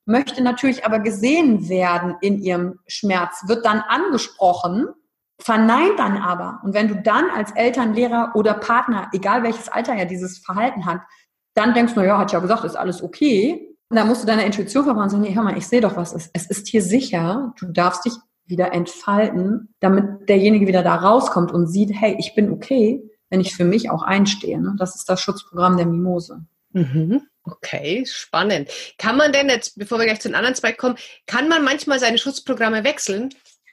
möchte 0.09 0.43
natürlich 0.43 0.85
aber 0.85 0.99
gesehen 0.99 1.69
werden 1.69 2.15
in 2.21 2.39
ihrem 2.39 2.79
Schmerz, 2.87 3.43
wird 3.47 3.65
dann 3.65 3.79
angesprochen, 3.79 4.87
verneint 5.39 5.97
dann 5.97 6.17
aber. 6.17 6.59
Und 6.63 6.73
wenn 6.73 6.89
du 6.89 6.95
dann 6.95 7.29
als 7.29 7.51
Eltern, 7.51 7.93
Lehrer 7.93 8.33
oder 8.35 8.55
Partner, 8.55 9.09
egal 9.13 9.43
welches 9.43 9.69
Alter 9.69 9.93
er 9.93 10.05
dieses 10.05 10.39
Verhalten 10.39 10.85
hat, 10.85 11.01
dann 11.53 11.73
denkst 11.73 11.93
du, 11.93 12.01
ja, 12.01 12.17
hat 12.17 12.33
ja 12.33 12.39
gesagt, 12.39 12.65
ist 12.65 12.75
alles 12.75 13.01
okay. 13.01 13.75
Und 13.89 13.97
dann 13.97 14.07
musst 14.07 14.23
du 14.23 14.27
deine 14.27 14.45
Intuition 14.45 14.83
vertrauen 14.83 15.05
und 15.05 15.09
sagen, 15.09 15.23
nee, 15.23 15.33
hör 15.33 15.43
mal, 15.43 15.57
ich 15.57 15.67
sehe 15.67 15.81
doch, 15.81 15.95
was 15.95 16.13
ist. 16.13 16.29
Es 16.33 16.49
ist 16.49 16.67
hier 16.67 16.81
sicher, 16.81 17.53
du 17.59 17.67
darfst 17.71 18.05
dich 18.05 18.13
wieder 18.45 18.73
entfalten, 18.73 19.73
damit 19.79 20.27
derjenige 20.27 20.67
wieder 20.67 20.83
da 20.83 20.95
rauskommt 20.95 21.51
und 21.51 21.67
sieht, 21.67 21.91
hey, 21.93 22.15
ich 22.19 22.35
bin 22.35 22.51
okay, 22.51 23.01
wenn 23.29 23.39
ich 23.39 23.55
für 23.55 23.65
mich 23.65 23.89
auch 23.89 24.03
einstehe. 24.03 24.59
Ne? 24.59 24.75
Das 24.77 24.95
ist 24.95 25.07
das 25.07 25.21
Schutzprogramm 25.21 25.77
der 25.77 25.85
Mimose. 25.85 26.45
Mhm. 26.71 27.21
Okay, 27.43 28.05
spannend. 28.05 28.69
Kann 28.97 29.17
man 29.17 29.31
denn 29.31 29.49
jetzt, 29.49 29.77
bevor 29.77 29.97
wir 29.97 30.05
gleich 30.05 30.19
zu 30.19 30.27
den 30.27 30.35
anderen 30.35 30.55
zwei 30.55 30.71
kommen, 30.71 30.97
kann 31.25 31.47
man 31.47 31.63
manchmal 31.63 31.99
seine 31.99 32.17
Schutzprogramme 32.17 32.83
wechseln? 32.83 33.29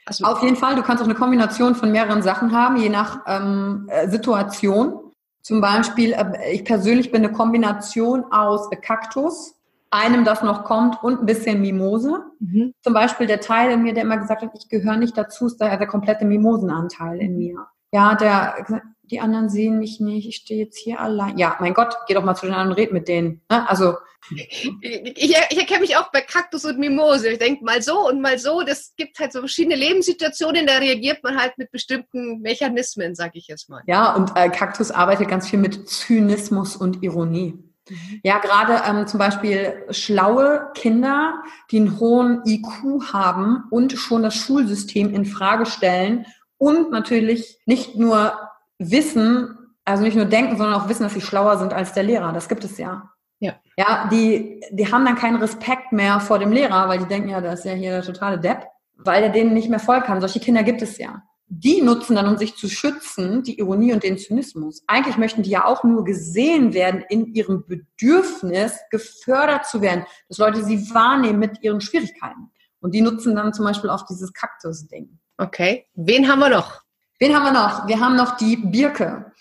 Also 0.07 0.25
Auf 0.25 0.43
jeden 0.43 0.57
Fall, 0.57 0.77
du 0.77 0.83
kannst 0.83 1.03
auch 1.03 1.09
eine 1.09 1.17
Kombination 1.17 1.75
von 1.75 1.91
mehreren 1.91 2.23
Sachen 2.23 2.53
haben, 2.53 2.77
je 2.77 2.89
nach 2.89 3.21
ähm, 3.27 3.89
äh, 3.91 4.09
Situation. 4.09 5.13
Zum 5.43 5.61
Beispiel, 5.61 6.13
äh, 6.13 6.53
ich 6.53 6.65
persönlich 6.65 7.11
bin 7.11 7.25
eine 7.25 7.33
Kombination 7.33 8.25
aus 8.31 8.71
Kaktus, 8.83 9.57
einem, 9.91 10.25
das 10.25 10.43
noch 10.43 10.65
kommt, 10.65 11.03
und 11.03 11.21
ein 11.21 11.27
bisschen 11.27 11.61
Mimose. 11.61 12.23
Mhm. 12.39 12.73
Zum 12.83 12.95
Beispiel 12.95 13.27
der 13.27 13.41
Teil 13.41 13.73
in 13.73 13.83
mir, 13.83 13.95
der 13.95 14.05
immer 14.05 14.19
gesagt 14.19 14.43
hat, 14.43 14.51
ich 14.57 14.69
gehöre 14.69 14.97
nicht 14.97 15.19
dazu, 15.19 15.47
ist 15.47 15.59
daher 15.59 15.77
der 15.77 15.89
komplette 15.89 16.25
Mimosenanteil 16.25 17.21
in 17.21 17.37
mir. 17.37 17.67
Ja, 17.93 18.15
der 18.15 18.83
die 19.11 19.21
anderen 19.21 19.49
sehen 19.49 19.79
mich 19.79 20.01
nicht, 20.01 20.29
ich 20.29 20.37
stehe 20.37 20.65
jetzt 20.65 20.79
hier 20.79 21.01
allein. 21.01 21.39
Ja, 21.39 21.57
mein 21.61 21.75
Gott, 21.75 21.97
geh 22.07 22.15
doch 22.15 22.25
mal 22.25 22.35
zu 22.35 22.47
den 22.47 22.55
anderen 22.55 22.73
und 22.73 22.79
red 22.79 22.93
mit 22.93 23.09
denen. 23.09 23.41
Ne? 23.51 23.69
Also. 23.69 23.95
Ich, 24.35 24.73
ich, 24.83 25.59
erkenne 25.59 25.83
mich 25.83 25.97
auch 25.97 26.11
bei 26.11 26.21
Kaktus 26.21 26.65
und 26.65 26.79
Mimose. 26.79 27.29
Ich 27.29 27.39
denke 27.39 27.65
mal 27.65 27.81
so 27.81 28.09
und 28.09 28.21
mal 28.21 28.39
so. 28.39 28.63
Das 28.63 28.93
gibt 28.97 29.19
halt 29.21 29.33
so 29.33 29.39
verschiedene 29.39 29.77
Lebenssituationen, 29.77 30.67
da 30.67 30.79
reagiert 30.79 31.23
man 31.23 31.39
halt 31.39 31.57
mit 31.59 31.71
bestimmten 31.71 32.41
Mechanismen, 32.41 33.15
sag 33.15 33.37
ich 33.37 33.47
jetzt 33.47 33.69
mal. 33.69 33.83
Ja, 33.87 34.15
und 34.15 34.33
äh, 34.35 34.49
Kaktus 34.49 34.91
arbeitet 34.91 35.29
ganz 35.29 35.49
viel 35.49 35.61
mit 35.61 35.89
Zynismus 35.89 36.75
und 36.75 37.05
Ironie. 37.05 37.55
Mhm. 37.89 38.21
Ja, 38.25 38.39
gerade 38.39 38.83
ähm, 38.89 39.07
zum 39.07 39.19
Beispiel 39.19 39.85
schlaue 39.91 40.71
Kinder, 40.75 41.43
die 41.71 41.77
einen 41.77 42.01
hohen 42.01 42.43
IQ 42.45 43.13
haben 43.13 43.65
und 43.71 43.93
schon 43.93 44.23
das 44.23 44.35
Schulsystem 44.35 45.15
in 45.15 45.25
Frage 45.25 45.67
stellen 45.67 46.27
und 46.59 46.91
natürlich 46.91 47.59
nicht 47.67 47.97
nur 47.97 48.46
wissen, 48.79 49.57
also 49.85 50.03
nicht 50.03 50.17
nur 50.17 50.27
denken, 50.27 50.57
sondern 50.57 50.81
auch 50.81 50.89
wissen, 50.89 51.05
dass 51.05 51.15
sie 51.15 51.21
schlauer 51.21 51.59
sind 51.59 51.73
als 51.73 51.93
der 51.93 52.03
Lehrer. 52.03 52.33
Das 52.33 52.49
gibt 52.49 52.65
es 52.65 52.79
ja. 52.79 53.11
Ja. 53.39 53.55
Ja, 53.77 54.09
die, 54.11 54.63
die 54.71 54.91
haben 54.91 55.05
dann 55.05 55.17
keinen 55.17 55.37
Respekt 55.37 55.93
mehr 55.93 56.21
vor 56.21 56.39
dem 56.39 56.53
Lehrer, 56.53 56.89
weil 56.89 56.99
die 56.99 57.07
denken, 57.07 57.29
ja, 57.29 57.41
das 57.41 57.61
ist 57.61 57.65
ja 57.67 57.73
hier 57.73 57.91
der 57.93 58.03
totale 58.03 58.39
Depp, 58.39 58.67
weil 58.97 59.23
er 59.23 59.29
denen 59.29 59.53
nicht 59.53 59.69
mehr 59.69 59.79
folgen 59.79 60.07
kann. 60.07 60.21
Solche 60.21 60.41
Kinder 60.41 60.63
gibt 60.63 60.83
es 60.83 60.99
ja. 60.99 61.23
Die 61.49 61.81
nutzen 61.81 62.17
dann, 62.17 62.27
um 62.27 62.39
sich 62.39 62.57
zu 62.57 62.69
schützen, 62.69 63.45
die 63.45 63.59
Ironie 63.59 63.93
und 63.93 64.03
den 64.03 64.19
Zynismus. 64.19 64.83
Eigentlich 64.89 65.17
möchten 65.17 65.45
die 65.45 65.51
ja 65.51 65.65
auch 65.65 65.85
nur 65.85 66.03
gesehen 66.03 66.75
werden 66.75 67.05
in 67.09 67.35
ihrem 67.35 67.65
Bedürfnis, 67.69 68.77
gefördert 68.91 69.67
zu 69.67 69.81
werden, 69.81 70.07
dass 70.29 70.39
Leute 70.39 70.65
sie 70.65 70.93
wahrnehmen 70.93 71.39
mit 71.39 71.63
ihren 71.63 71.81
Schwierigkeiten. 71.81 72.51
Und 72.81 72.95
die 72.95 73.01
nutzen 73.01 73.37
dann 73.37 73.53
zum 73.53 73.65
Beispiel 73.65 73.91
auf 73.91 74.05
dieses 74.07 74.33
Kaktus-Ding. 74.33 75.21
Okay. 75.39 75.87
Wen 75.95 76.29
haben 76.29 76.41
wir 76.41 76.49
noch? 76.49 76.83
Wen 77.19 77.35
haben 77.35 77.45
wir 77.45 77.53
noch? 77.53 77.89
Wir 77.89 77.99
haben 77.99 78.17
noch 78.17 78.37
die 78.37 78.57
Birke. 78.57 79.33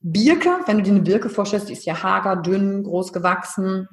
Birke, 0.00 0.60
wenn 0.66 0.78
du 0.78 0.84
dir 0.84 0.92
eine 0.92 1.00
Birke 1.00 1.28
vorstellst, 1.28 1.68
die 1.68 1.72
ist 1.72 1.84
ja 1.84 2.00
hager, 2.00 2.36
dünn, 2.36 2.84
groß 2.84 3.12
gewachsen. 3.12 3.88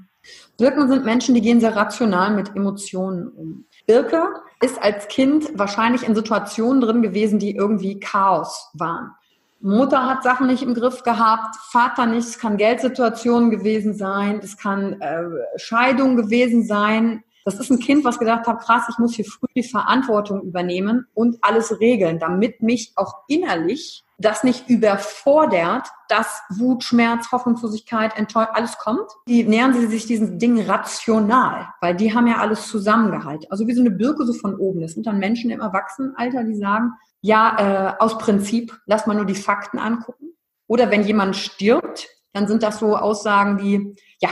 Birken 0.57 0.87
sind 0.87 1.03
Menschen, 1.03 1.33
die 1.33 1.41
gehen 1.41 1.59
sehr 1.59 1.75
rational 1.75 2.35
mit 2.35 2.55
Emotionen 2.55 3.27
um. 3.29 3.65
Birke 3.87 4.27
ist 4.61 4.81
als 4.81 5.07
Kind 5.07 5.49
wahrscheinlich 5.57 6.03
in 6.03 6.13
Situationen 6.13 6.81
drin 6.81 7.01
gewesen, 7.01 7.39
die 7.39 7.55
irgendwie 7.55 7.99
Chaos 7.99 8.69
waren. 8.73 9.11
Mutter 9.59 10.05
hat 10.05 10.23
Sachen 10.23 10.47
nicht 10.47 10.61
im 10.61 10.75
Griff 10.75 11.03
gehabt, 11.03 11.55
Vater 11.71 12.05
nicht, 12.05 12.27
es 12.27 12.37
kann 12.37 12.57
Geldsituationen 12.57 13.49
gewesen 13.49 13.95
sein, 13.95 14.41
es 14.43 14.57
kann 14.57 15.01
äh, 15.01 15.23
Scheidung 15.55 16.17
gewesen 16.17 16.65
sein. 16.65 17.23
Das 17.45 17.59
ist 17.59 17.69
ein 17.69 17.79
Kind, 17.79 18.03
was 18.05 18.19
gedacht 18.19 18.47
hat, 18.47 18.61
krass, 18.61 18.83
ich 18.89 18.97
muss 18.97 19.15
hier 19.15 19.25
früh 19.25 19.47
die 19.55 19.63
Verantwortung 19.63 20.41
übernehmen 20.41 21.07
und 21.13 21.37
alles 21.41 21.79
regeln, 21.79 22.19
damit 22.19 22.61
mich 22.61 22.93
auch 22.95 23.13
innerlich 23.27 24.03
das 24.17 24.43
nicht 24.43 24.69
überfordert, 24.69 25.87
dass 26.07 26.41
Wut, 26.49 26.83
Schmerz, 26.83 27.31
Hoffnungslosigkeit, 27.31 28.17
Enttäuschung, 28.17 28.53
alles 28.55 28.77
kommt. 28.77 29.09
Die 29.27 29.43
nähern 29.43 29.73
sie 29.73 29.87
sich 29.87 30.05
diesen 30.05 30.39
Dingen 30.39 30.65
rational, 30.69 31.67
weil 31.81 31.95
die 31.95 32.13
haben 32.13 32.27
ja 32.27 32.37
alles 32.37 32.67
zusammengehalten. 32.67 33.47
Also 33.49 33.67
wie 33.67 33.73
so 33.73 33.81
eine 33.81 33.91
Birke 33.91 34.25
so 34.25 34.33
von 34.33 34.55
oben. 34.55 34.81
Das 34.81 34.93
sind 34.93 35.07
dann 35.07 35.19
Menschen 35.19 35.51
im 35.51 35.59
Erwachsenenalter, 35.59 36.43
die 36.43 36.55
sagen, 36.55 36.93
ja, 37.21 37.95
äh, 37.97 38.03
aus 38.03 38.17
Prinzip, 38.17 38.77
lass 38.85 39.07
mal 39.07 39.15
nur 39.15 39.25
die 39.25 39.35
Fakten 39.35 39.79
angucken. 39.79 40.33
Oder 40.67 40.91
wenn 40.91 41.03
jemand 41.03 41.35
stirbt, 41.35 42.07
dann 42.33 42.47
sind 42.47 42.63
das 42.63 42.79
so 42.79 42.95
Aussagen 42.97 43.59
wie, 43.59 43.95
ja, 44.19 44.29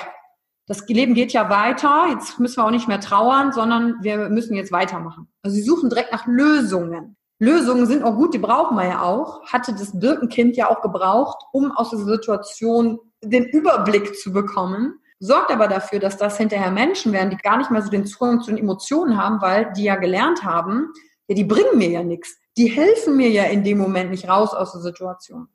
das 0.67 0.87
Leben 0.87 1.13
geht 1.13 1.33
ja 1.33 1.49
weiter, 1.49 2.05
jetzt 2.11 2.39
müssen 2.39 2.57
wir 2.57 2.65
auch 2.65 2.71
nicht 2.71 2.87
mehr 2.87 2.99
trauern, 2.99 3.51
sondern 3.51 3.95
wir 4.01 4.29
müssen 4.29 4.55
jetzt 4.55 4.71
weitermachen. 4.71 5.27
Also 5.41 5.55
sie 5.55 5.63
suchen 5.63 5.89
direkt 5.89 6.11
nach 6.11 6.27
Lösungen. 6.27 7.17
Lösungen 7.39 7.87
sind 7.87 8.03
auch 8.03 8.15
gut, 8.15 8.33
die 8.33 8.39
brauchen 8.39 8.77
wir 8.77 8.87
ja 8.87 9.01
auch. 9.01 9.43
Hatte 9.51 9.73
das 9.73 9.99
Birkenkind 9.99 10.55
ja 10.55 10.69
auch 10.69 10.81
gebraucht, 10.81 11.43
um 11.51 11.71
aus 11.71 11.89
dieser 11.89 12.05
Situation 12.05 12.99
den 13.23 13.45
Überblick 13.45 14.15
zu 14.15 14.31
bekommen. 14.31 14.99
Sorgt 15.19 15.51
aber 15.51 15.67
dafür, 15.67 15.99
dass 15.99 16.17
das 16.17 16.37
hinterher 16.37 16.71
Menschen 16.71 17.13
werden, 17.13 17.31
die 17.31 17.37
gar 17.37 17.57
nicht 17.57 17.71
mehr 17.71 17.81
so 17.81 17.89
den 17.89 18.05
Zugang 18.05 18.41
zu 18.41 18.51
den 18.51 18.59
Emotionen 18.59 19.17
haben, 19.17 19.41
weil 19.41 19.73
die 19.73 19.83
ja 19.83 19.95
gelernt 19.95 20.43
haben, 20.43 20.93
ja, 21.27 21.35
die 21.35 21.43
bringen 21.43 21.77
mir 21.77 21.89
ja 21.89 22.03
nichts. 22.03 22.37
Die 22.57 22.67
helfen 22.67 23.17
mir 23.17 23.29
ja 23.29 23.43
in 23.45 23.63
dem 23.63 23.77
Moment 23.77 24.11
nicht 24.11 24.27
raus 24.27 24.53
aus 24.53 24.73
der 24.73 24.81
Situation. 24.81 25.47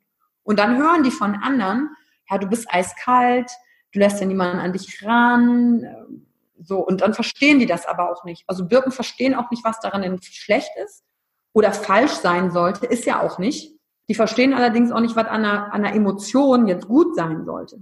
Und 0.43 0.59
dann 0.59 0.77
hören 0.77 1.03
die 1.03 1.11
von 1.11 1.35
anderen, 1.35 1.89
ja, 2.29 2.37
du 2.37 2.47
bist 2.47 2.67
eiskalt, 2.69 3.49
du 3.93 3.99
lässt 3.99 4.19
ja 4.19 4.27
niemanden 4.27 4.59
an 4.59 4.73
dich 4.73 5.03
ran, 5.05 5.85
so. 6.63 6.79
Und 6.79 7.01
dann 7.01 7.13
verstehen 7.13 7.59
die 7.59 7.65
das 7.65 7.85
aber 7.85 8.11
auch 8.11 8.23
nicht. 8.23 8.43
Also 8.47 8.65
Birken 8.65 8.91
verstehen 8.91 9.35
auch 9.35 9.51
nicht, 9.51 9.63
was 9.63 9.79
daran 9.79 10.19
schlecht 10.21 10.71
ist 10.83 11.03
oder 11.53 11.71
falsch 11.71 12.11
sein 12.11 12.51
sollte, 12.51 12.85
ist 12.85 13.05
ja 13.05 13.21
auch 13.21 13.39
nicht. 13.39 13.73
Die 14.09 14.15
verstehen 14.15 14.53
allerdings 14.53 14.91
auch 14.91 14.99
nicht, 14.99 15.15
was 15.15 15.27
an 15.27 15.43
einer, 15.43 15.73
an 15.73 15.85
einer 15.85 15.95
Emotion 15.95 16.67
jetzt 16.67 16.87
gut 16.87 17.15
sein 17.15 17.45
sollte. 17.45 17.77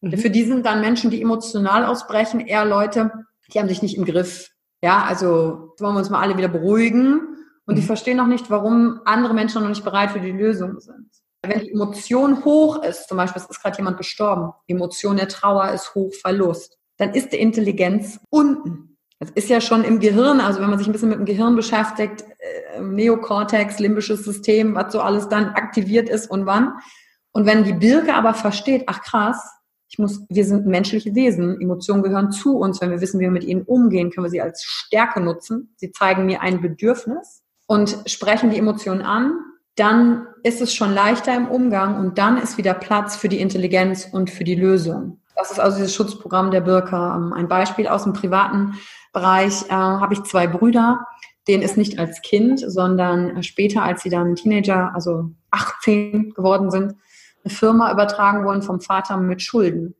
Mhm. 0.00 0.18
Für 0.18 0.30
die 0.30 0.44
sind 0.44 0.66
dann 0.66 0.80
Menschen, 0.80 1.10
die 1.10 1.22
emotional 1.22 1.84
ausbrechen, 1.84 2.40
eher 2.40 2.64
Leute, 2.64 3.12
die 3.52 3.58
haben 3.58 3.68
sich 3.68 3.82
nicht 3.82 3.96
im 3.96 4.04
Griff. 4.04 4.50
Ja, 4.82 5.04
also 5.04 5.74
wollen 5.78 5.94
wir 5.94 5.98
uns 5.98 6.10
mal 6.10 6.20
alle 6.20 6.36
wieder 6.36 6.48
beruhigen. 6.48 7.20
Und 7.66 7.74
mhm. 7.74 7.80
die 7.80 7.86
verstehen 7.86 8.16
noch 8.16 8.26
nicht, 8.26 8.50
warum 8.50 9.00
andere 9.04 9.34
Menschen 9.34 9.62
noch 9.62 9.68
nicht 9.68 9.84
bereit 9.84 10.10
für 10.10 10.20
die 10.20 10.32
Lösung 10.32 10.80
sind. 10.80 11.10
Wenn 11.42 11.60
die 11.60 11.72
Emotion 11.72 12.44
hoch 12.44 12.82
ist, 12.82 13.08
zum 13.08 13.16
Beispiel 13.16 13.40
es 13.42 13.48
ist 13.48 13.62
gerade 13.62 13.76
jemand 13.78 13.96
gestorben, 13.96 14.52
Emotion 14.66 15.16
der 15.16 15.28
Trauer 15.28 15.70
ist 15.70 15.94
hoch, 15.94 16.12
Verlust, 16.14 16.78
dann 16.96 17.14
ist 17.14 17.32
die 17.32 17.40
Intelligenz 17.40 18.18
unten. 18.30 18.96
Das 19.20 19.30
ist 19.30 19.48
ja 19.48 19.60
schon 19.60 19.84
im 19.84 19.98
Gehirn, 19.98 20.40
also 20.40 20.60
wenn 20.60 20.70
man 20.70 20.78
sich 20.78 20.88
ein 20.88 20.92
bisschen 20.92 21.08
mit 21.08 21.18
dem 21.18 21.24
Gehirn 21.24 21.56
beschäftigt, 21.56 22.24
äh, 22.38 22.80
Neokortex, 22.80 23.78
limbisches 23.78 24.24
System, 24.24 24.74
was 24.74 24.92
so 24.92 25.00
alles 25.00 25.28
dann 25.28 25.50
aktiviert 25.50 26.08
ist 26.08 26.30
und 26.30 26.46
wann. 26.46 26.74
Und 27.32 27.46
wenn 27.46 27.64
die 27.64 27.72
Birke 27.72 28.14
aber 28.14 28.34
versteht, 28.34 28.84
ach 28.86 29.02
krass, 29.02 29.58
ich 29.90 29.98
muss, 29.98 30.20
wir 30.28 30.44
sind 30.44 30.66
menschliche 30.66 31.14
Wesen, 31.14 31.60
Emotionen 31.60 32.02
gehören 32.02 32.30
zu 32.30 32.58
uns. 32.58 32.80
Wenn 32.80 32.90
wir 32.90 33.00
wissen, 33.00 33.20
wie 33.20 33.24
wir 33.24 33.30
mit 33.30 33.44
ihnen 33.44 33.62
umgehen, 33.62 34.10
können 34.10 34.26
wir 34.26 34.30
sie 34.30 34.40
als 34.40 34.62
Stärke 34.62 35.20
nutzen. 35.20 35.74
Sie 35.76 35.92
zeigen 35.92 36.26
mir 36.26 36.42
ein 36.42 36.60
Bedürfnis 36.60 37.42
und 37.66 37.96
sprechen 38.06 38.50
die 38.50 38.58
Emotionen 38.58 39.02
an. 39.02 39.32
Dann 39.78 40.26
ist 40.42 40.60
es 40.60 40.74
schon 40.74 40.92
leichter 40.92 41.36
im 41.36 41.46
Umgang 41.46 41.98
und 41.98 42.18
dann 42.18 42.36
ist 42.36 42.58
wieder 42.58 42.74
Platz 42.74 43.14
für 43.16 43.28
die 43.28 43.40
Intelligenz 43.40 44.08
und 44.10 44.28
für 44.28 44.42
die 44.42 44.56
Lösung. 44.56 45.20
Das 45.36 45.52
ist 45.52 45.60
also 45.60 45.76
dieses 45.76 45.94
Schutzprogramm 45.94 46.50
der 46.50 46.62
Birke. 46.62 46.96
Ähm, 46.96 47.32
ein 47.32 47.46
Beispiel 47.46 47.86
aus 47.86 48.02
dem 48.02 48.12
privaten 48.12 48.74
Bereich 49.12 49.62
äh, 49.68 49.72
habe 49.72 50.14
ich 50.14 50.24
zwei 50.24 50.48
Brüder, 50.48 51.06
denen 51.46 51.62
ist 51.62 51.76
nicht 51.76 51.96
als 51.98 52.20
Kind, 52.22 52.58
sondern 52.58 53.40
später, 53.44 53.84
als 53.84 54.02
sie 54.02 54.10
dann 54.10 54.34
Teenager, 54.34 54.92
also 54.94 55.30
18 55.52 56.34
geworden 56.34 56.72
sind, 56.72 56.96
eine 57.44 57.54
Firma 57.54 57.92
übertragen 57.92 58.44
worden 58.44 58.62
vom 58.62 58.80
Vater 58.80 59.16
mit 59.16 59.42
Schulden. 59.42 59.94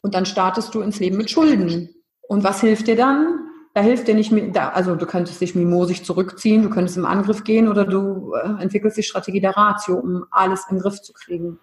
Und 0.00 0.14
dann 0.14 0.24
startest 0.24 0.74
du 0.74 0.80
ins 0.80 1.00
Leben 1.00 1.18
mit 1.18 1.30
Schulden. 1.30 1.90
Und 2.22 2.44
was 2.44 2.62
hilft 2.62 2.86
dir 2.86 2.96
dann? 2.96 3.45
Da 3.76 3.82
hilft 3.82 4.08
dir 4.08 4.14
nicht, 4.14 4.32
mehr, 4.32 4.74
also 4.74 4.96
du 4.96 5.04
könntest 5.04 5.42
dich 5.42 5.54
mimosig 5.54 6.02
zurückziehen, 6.02 6.62
du 6.62 6.70
könntest 6.70 6.96
im 6.96 7.04
Angriff 7.04 7.44
gehen 7.44 7.68
oder 7.68 7.84
du 7.84 8.32
äh, 8.32 8.62
entwickelst 8.62 8.96
die 8.96 9.02
Strategie 9.02 9.42
der 9.42 9.54
Ratio, 9.54 9.96
um 9.96 10.24
alles 10.30 10.64
im 10.70 10.78
Griff 10.78 11.02
zu 11.02 11.12
kriegen. 11.12 11.58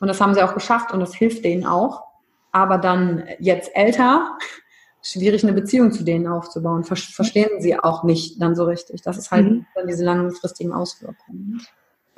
Und 0.00 0.08
das 0.08 0.20
haben 0.20 0.34
sie 0.34 0.42
auch 0.42 0.54
geschafft 0.54 0.90
und 0.90 0.98
das 0.98 1.14
hilft 1.14 1.44
denen 1.44 1.64
auch. 1.64 2.02
Aber 2.50 2.76
dann 2.76 3.22
jetzt 3.38 3.70
älter, 3.76 4.36
schwierig, 5.00 5.44
eine 5.44 5.52
Beziehung 5.52 5.92
zu 5.92 6.02
denen 6.02 6.26
aufzubauen. 6.26 6.82
Verstehen 6.82 7.60
sie 7.60 7.78
auch 7.78 8.02
nicht 8.02 8.42
dann 8.42 8.56
so 8.56 8.64
richtig. 8.64 9.02
Das 9.02 9.16
ist 9.16 9.30
halt 9.30 9.48
mhm. 9.48 9.66
dann 9.76 9.86
diese 9.86 10.04
langfristigen 10.04 10.72
Auswirkungen. 10.72 11.64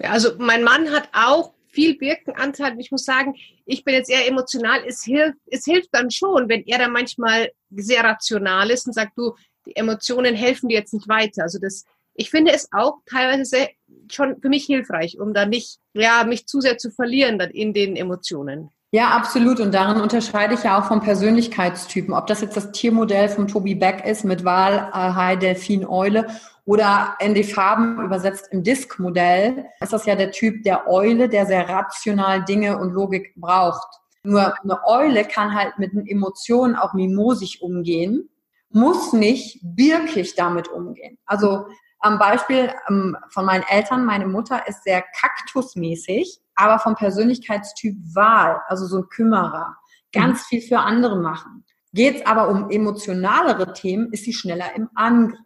Ja, 0.00 0.12
also 0.12 0.30
mein 0.38 0.64
Mann 0.64 0.90
hat 0.92 1.10
auch 1.12 1.52
viel 1.76 1.98
Birkenanteil. 1.98 2.74
Ich 2.78 2.90
muss 2.90 3.04
sagen, 3.04 3.34
ich 3.66 3.84
bin 3.84 3.94
jetzt 3.94 4.10
eher 4.10 4.26
emotional. 4.26 4.80
Es 4.86 5.04
hilft, 5.04 5.36
es 5.46 5.64
hilft 5.66 5.90
dann 5.92 6.10
schon, 6.10 6.48
wenn 6.48 6.64
er 6.64 6.78
dann 6.78 6.92
manchmal 6.92 7.50
sehr 7.70 8.02
rational 8.02 8.70
ist 8.70 8.86
und 8.86 8.94
sagt, 8.94 9.12
du, 9.16 9.34
die 9.66 9.76
Emotionen 9.76 10.34
helfen 10.34 10.70
dir 10.70 10.78
jetzt 10.78 10.94
nicht 10.94 11.06
weiter. 11.06 11.42
Also 11.42 11.58
das, 11.60 11.84
ich 12.14 12.30
finde 12.30 12.52
es 12.52 12.68
auch 12.72 13.00
teilweise 13.04 13.44
sehr, 13.44 13.68
schon 14.10 14.40
für 14.40 14.48
mich 14.48 14.64
hilfreich, 14.64 15.20
um 15.20 15.34
da 15.34 15.44
nicht, 15.44 15.78
ja, 15.92 16.24
mich 16.24 16.46
zu 16.46 16.62
sehr 16.62 16.78
zu 16.78 16.90
verlieren 16.90 17.38
dann 17.38 17.50
in 17.50 17.74
den 17.74 17.94
Emotionen. 17.94 18.70
Ja, 18.92 19.10
absolut. 19.10 19.60
Und 19.60 19.74
darin 19.74 20.00
unterscheide 20.00 20.54
ich 20.54 20.62
ja 20.62 20.80
auch 20.80 20.86
von 20.86 21.02
Persönlichkeitstypen. 21.02 22.14
Ob 22.14 22.26
das 22.26 22.40
jetzt 22.40 22.56
das 22.56 22.72
Tiermodell 22.72 23.28
von 23.28 23.48
Tobi 23.48 23.74
Beck 23.74 24.06
ist 24.06 24.24
mit 24.24 24.44
Wal, 24.44 24.90
Hai, 24.92 25.36
Delfin, 25.36 25.86
Eule 25.86 26.26
oder 26.66 27.16
in 27.20 27.32
die 27.32 27.44
Farben 27.44 28.00
übersetzt 28.00 28.48
im 28.50 28.62
Disk-Modell, 28.62 29.64
ist 29.80 29.92
das 29.92 30.04
ja 30.04 30.14
der 30.14 30.32
Typ 30.32 30.62
der 30.64 30.86
Eule, 30.86 31.28
der 31.28 31.46
sehr 31.46 31.68
rational 31.68 32.44
Dinge 32.44 32.76
und 32.78 32.92
Logik 32.92 33.32
braucht. 33.36 33.88
Nur 34.22 34.54
eine 34.62 34.80
Eule 34.84 35.24
kann 35.24 35.54
halt 35.54 35.78
mit 35.78 35.92
den 35.94 36.06
Emotionen 36.06 36.76
auch 36.76 36.92
mimosig 36.92 37.62
umgehen, 37.62 38.28
muss 38.68 39.14
nicht 39.14 39.60
birkig 39.62 40.34
damit 40.34 40.68
umgehen. 40.68 41.16
Also 41.24 41.66
am 42.00 42.18
Beispiel 42.18 42.70
ähm, 42.90 43.16
von 43.30 43.46
meinen 43.46 43.64
Eltern, 43.70 44.04
meine 44.04 44.26
Mutter 44.26 44.68
ist 44.68 44.84
sehr 44.84 45.02
kaktusmäßig 45.18 46.42
aber 46.56 46.78
vom 46.78 46.96
Persönlichkeitstyp 46.96 47.96
Wahl, 48.14 48.60
also 48.66 48.86
so 48.86 48.98
ein 48.98 49.08
Kümmerer, 49.08 49.76
ganz 50.12 50.40
mhm. 50.40 50.44
viel 50.48 50.62
für 50.62 50.78
andere 50.78 51.16
machen. 51.16 51.64
Geht 51.92 52.16
es 52.16 52.26
aber 52.26 52.48
um 52.48 52.70
emotionalere 52.70 53.72
Themen, 53.72 54.12
ist 54.12 54.24
sie 54.24 54.32
schneller 54.32 54.74
im 54.74 54.88
Angriff. 54.94 55.38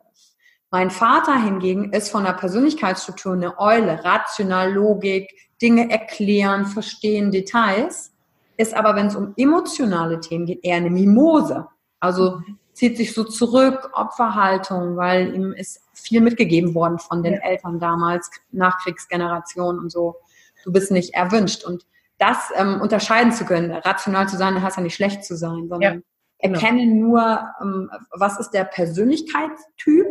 Mein 0.71 0.91
Vater 0.91 1.37
hingegen 1.43 1.93
ist 1.93 2.11
von 2.11 2.25
der 2.25 2.33
Persönlichkeitsstruktur 2.33 3.33
eine 3.33 3.59
Eule, 3.59 4.05
rational, 4.05 4.73
Logik, 4.73 5.31
Dinge 5.61 5.91
erklären, 5.91 6.67
verstehen, 6.67 7.33
Details, 7.33 8.13
ist 8.57 8.75
aber, 8.75 8.95
wenn 8.95 9.07
es 9.07 9.17
um 9.17 9.35
emotionale 9.37 10.21
Themen 10.21 10.47
geht, 10.47 10.65
eher 10.65 10.77
eine 10.77 10.91
Mimose. 10.91 11.67
Also 11.99 12.39
mhm. 12.39 12.59
zieht 12.73 12.97
sich 12.97 13.15
so 13.15 13.25
zurück, 13.25 13.91
Opferhaltung, 13.95 14.97
weil 14.97 15.35
ihm 15.35 15.53
ist 15.53 15.81
viel 15.93 16.21
mitgegeben 16.21 16.75
worden 16.75 16.99
von 16.99 17.23
den 17.23 17.35
ja. 17.35 17.41
Eltern 17.41 17.81
damals, 17.81 18.31
Nachkriegsgeneration 18.53 19.79
und 19.79 19.91
so 19.91 20.17
du 20.65 20.73
bist 20.73 20.91
nicht 20.91 21.15
erwünscht. 21.15 21.65
Und 21.65 21.87
das 22.19 22.51
ähm, 22.57 22.81
unterscheiden 22.81 23.33
zu 23.33 23.45
können, 23.45 23.71
rational 23.71 24.29
zu 24.29 24.37
sein, 24.37 24.63
heißt 24.63 24.77
ja 24.77 24.83
nicht 24.83 24.95
schlecht 24.95 25.25
zu 25.25 25.37
sein, 25.37 25.69
sondern 25.69 25.81
ja, 25.81 25.91
genau. 25.93 26.59
erkenne 26.59 26.87
nur, 26.87 27.41
ähm, 27.61 27.91
was 28.13 28.39
ist 28.39 28.51
der 28.51 28.65
Persönlichkeitstyp 28.65 30.07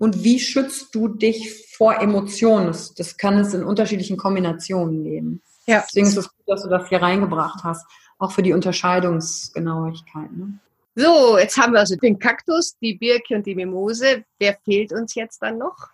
und 0.00 0.24
wie 0.24 0.40
schützt 0.40 0.94
du 0.94 1.08
dich 1.08 1.68
vor 1.76 2.00
Emotionen. 2.00 2.74
Das, 2.96 3.16
kann 3.18 3.38
es 3.38 3.52
in 3.52 3.62
unterschiedlichen 3.62 4.16
Kombinationen 4.16 5.04
geben. 5.04 5.42
Ja. 5.66 5.84
Deswegen 5.86 6.06
ist 6.06 6.16
es 6.16 6.28
gut, 6.28 6.42
dass 6.46 6.62
du 6.62 6.70
das 6.70 6.88
hier 6.88 7.02
reingebracht 7.02 7.62
hast, 7.64 7.86
auch 8.18 8.32
für 8.32 8.42
die 8.42 8.54
Unterscheidungsgenauigkeit. 8.54 10.32
Ne? 10.32 10.58
So, 10.94 11.38
jetzt 11.38 11.58
haben 11.58 11.74
wir 11.74 11.80
also 11.80 11.96
den 11.96 12.18
Kaktus, 12.18 12.78
die 12.80 12.94
Birke 12.94 13.36
und 13.36 13.46
die 13.46 13.54
Mimose. 13.54 14.24
Wer 14.38 14.56
fehlt 14.64 14.92
uns 14.92 15.14
jetzt 15.14 15.42
dann 15.42 15.58
noch? 15.58 15.90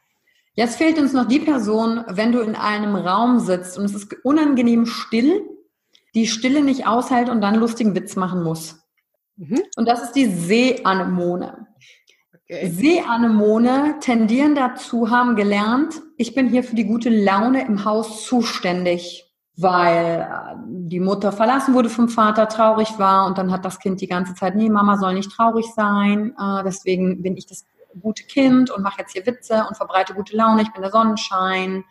Jetzt 0.54 0.76
fehlt 0.76 0.98
uns 0.98 1.12
noch 1.12 1.26
die 1.26 1.40
Person, 1.40 2.04
wenn 2.08 2.30
du 2.30 2.40
in 2.40 2.54
einem 2.54 2.94
Raum 2.94 3.40
sitzt 3.40 3.76
und 3.76 3.86
es 3.86 3.94
ist 3.94 4.14
unangenehm 4.22 4.86
still, 4.86 5.42
die 6.14 6.28
Stille 6.28 6.62
nicht 6.62 6.86
aushält 6.86 7.28
und 7.28 7.40
dann 7.40 7.56
lustigen 7.56 7.96
Witz 7.96 8.14
machen 8.14 8.44
muss. 8.44 8.76
Mhm. 9.36 9.62
Und 9.76 9.86
das 9.86 10.02
ist 10.04 10.12
die 10.12 10.26
Seeanemone. 10.26 11.65
Okay. 12.48 12.70
Seeanemone 12.70 13.96
tendieren 13.98 14.54
dazu, 14.54 15.10
haben 15.10 15.34
gelernt, 15.34 16.00
ich 16.16 16.32
bin 16.32 16.48
hier 16.48 16.62
für 16.62 16.76
die 16.76 16.84
gute 16.86 17.10
Laune 17.10 17.66
im 17.66 17.84
Haus 17.84 18.24
zuständig, 18.24 19.34
weil 19.56 20.28
äh, 20.30 20.54
die 20.64 21.00
Mutter 21.00 21.32
verlassen 21.32 21.74
wurde 21.74 21.88
vom 21.88 22.08
Vater, 22.08 22.46
traurig 22.48 23.00
war 23.00 23.26
und 23.26 23.36
dann 23.36 23.50
hat 23.50 23.64
das 23.64 23.80
Kind 23.80 24.00
die 24.00 24.06
ganze 24.06 24.34
Zeit, 24.34 24.54
nee, 24.54 24.68
Mama 24.68 24.96
soll 24.96 25.14
nicht 25.14 25.32
traurig 25.32 25.66
sein, 25.74 26.36
äh, 26.38 26.62
deswegen 26.62 27.20
bin 27.20 27.36
ich 27.36 27.46
das 27.46 27.64
gute 28.00 28.22
Kind 28.22 28.70
und 28.70 28.84
mache 28.84 29.00
jetzt 29.00 29.12
hier 29.12 29.26
Witze 29.26 29.64
und 29.68 29.76
verbreite 29.76 30.14
gute 30.14 30.36
Laune, 30.36 30.62
ich 30.62 30.72
bin 30.72 30.82
der 30.82 30.92
Sonnenschein. 30.92 31.84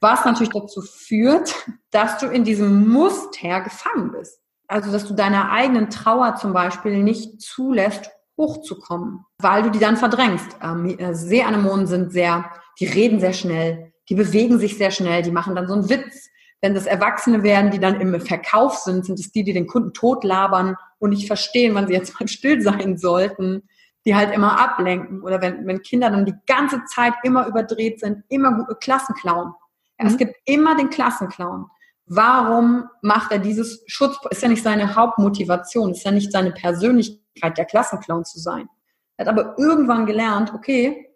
Was 0.00 0.24
natürlich 0.24 0.54
dazu 0.54 0.80
führt, 0.80 1.54
dass 1.90 2.16
du 2.16 2.28
in 2.28 2.44
diesem 2.44 2.88
Muster 2.88 3.60
gefangen 3.60 4.12
bist. 4.12 4.40
Also, 4.68 4.90
dass 4.90 5.06
du 5.06 5.12
deiner 5.12 5.52
eigenen 5.52 5.90
Trauer 5.90 6.36
zum 6.36 6.54
Beispiel 6.54 7.02
nicht 7.02 7.42
zulässt, 7.42 8.10
hochzukommen, 8.36 9.24
weil 9.38 9.62
du 9.62 9.70
die 9.70 9.78
dann 9.78 9.96
verdrängst. 9.96 10.56
Ähm, 10.62 10.98
äh, 10.98 11.14
Seeanemonen 11.14 11.86
sind 11.86 12.12
sehr, 12.12 12.50
die 12.80 12.86
reden 12.86 13.20
sehr 13.20 13.32
schnell, 13.32 13.92
die 14.08 14.14
bewegen 14.14 14.58
sich 14.58 14.76
sehr 14.76 14.90
schnell, 14.90 15.22
die 15.22 15.30
machen 15.30 15.54
dann 15.54 15.68
so 15.68 15.74
einen 15.74 15.88
Witz. 15.88 16.28
Wenn 16.60 16.74
das 16.74 16.86
Erwachsene 16.86 17.42
werden, 17.42 17.70
die 17.70 17.80
dann 17.80 18.00
im 18.00 18.20
Verkauf 18.20 18.76
sind, 18.76 19.04
sind 19.04 19.18
es 19.18 19.32
die, 19.32 19.42
die 19.42 19.52
den 19.52 19.66
Kunden 19.66 19.92
totlabern 19.92 20.76
und 20.98 21.10
nicht 21.10 21.26
verstehen, 21.26 21.74
wann 21.74 21.88
sie 21.88 21.94
jetzt 21.94 22.18
mal 22.18 22.28
still 22.28 22.60
sein 22.62 22.96
sollten, 22.96 23.68
die 24.04 24.14
halt 24.14 24.34
immer 24.34 24.60
ablenken. 24.60 25.22
Oder 25.22 25.40
wenn, 25.40 25.66
wenn 25.66 25.82
Kinder 25.82 26.10
dann 26.10 26.24
die 26.24 26.34
ganze 26.46 26.84
Zeit 26.84 27.14
immer 27.22 27.46
überdreht 27.46 28.00
sind, 28.00 28.24
immer 28.28 28.52
gute 28.52 28.76
Klassenclown. 28.76 29.52
Ja, 29.98 30.04
mhm. 30.04 30.10
Es 30.10 30.16
gibt 30.16 30.36
immer 30.44 30.76
den 30.76 30.90
Klassenclown. 30.90 31.66
Warum 32.06 32.88
macht 33.00 33.32
er 33.32 33.38
dieses 33.38 33.84
Schutz? 33.86 34.16
Ist 34.30 34.42
ja 34.42 34.48
nicht 34.48 34.62
seine 34.62 34.94
Hauptmotivation, 34.94 35.92
ist 35.92 36.04
ja 36.04 36.10
nicht 36.10 36.32
seine 36.32 36.52
Persönlichkeit, 36.52 37.21
der 37.40 37.64
Klassenclown 37.64 38.24
zu 38.24 38.38
sein. 38.38 38.68
Er 39.16 39.26
hat 39.26 39.38
aber 39.38 39.56
irgendwann 39.58 40.06
gelernt, 40.06 40.52
okay, 40.54 41.08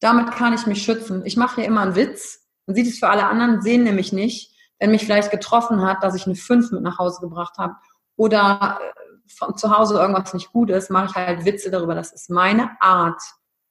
damit 0.00 0.30
kann 0.32 0.52
ich 0.52 0.66
mich 0.66 0.82
schützen. 0.82 1.24
Ich 1.24 1.36
mache 1.36 1.56
hier 1.56 1.64
immer 1.64 1.82
einen 1.82 1.96
Witz. 1.96 2.46
Man 2.66 2.76
sieht 2.76 2.86
es 2.86 2.98
für 2.98 3.08
alle 3.08 3.26
anderen, 3.26 3.62
sehen 3.62 3.84
nämlich 3.84 4.12
nicht, 4.12 4.54
wenn 4.78 4.90
mich 4.90 5.04
vielleicht 5.04 5.30
getroffen 5.30 5.82
hat, 5.82 6.02
dass 6.02 6.14
ich 6.14 6.26
eine 6.26 6.34
5 6.34 6.72
mit 6.72 6.82
nach 6.82 6.98
Hause 6.98 7.20
gebracht 7.20 7.56
habe 7.58 7.74
oder 8.16 8.78
äh, 8.80 9.32
von 9.38 9.56
zu 9.56 9.76
Hause 9.76 9.98
irgendwas 9.98 10.34
nicht 10.34 10.52
gut 10.52 10.70
ist, 10.70 10.90
mache 10.90 11.06
ich 11.06 11.14
halt 11.14 11.44
Witze 11.44 11.70
darüber. 11.70 11.94
Das 11.94 12.12
ist 12.12 12.30
meine 12.30 12.70
Art, 12.80 13.20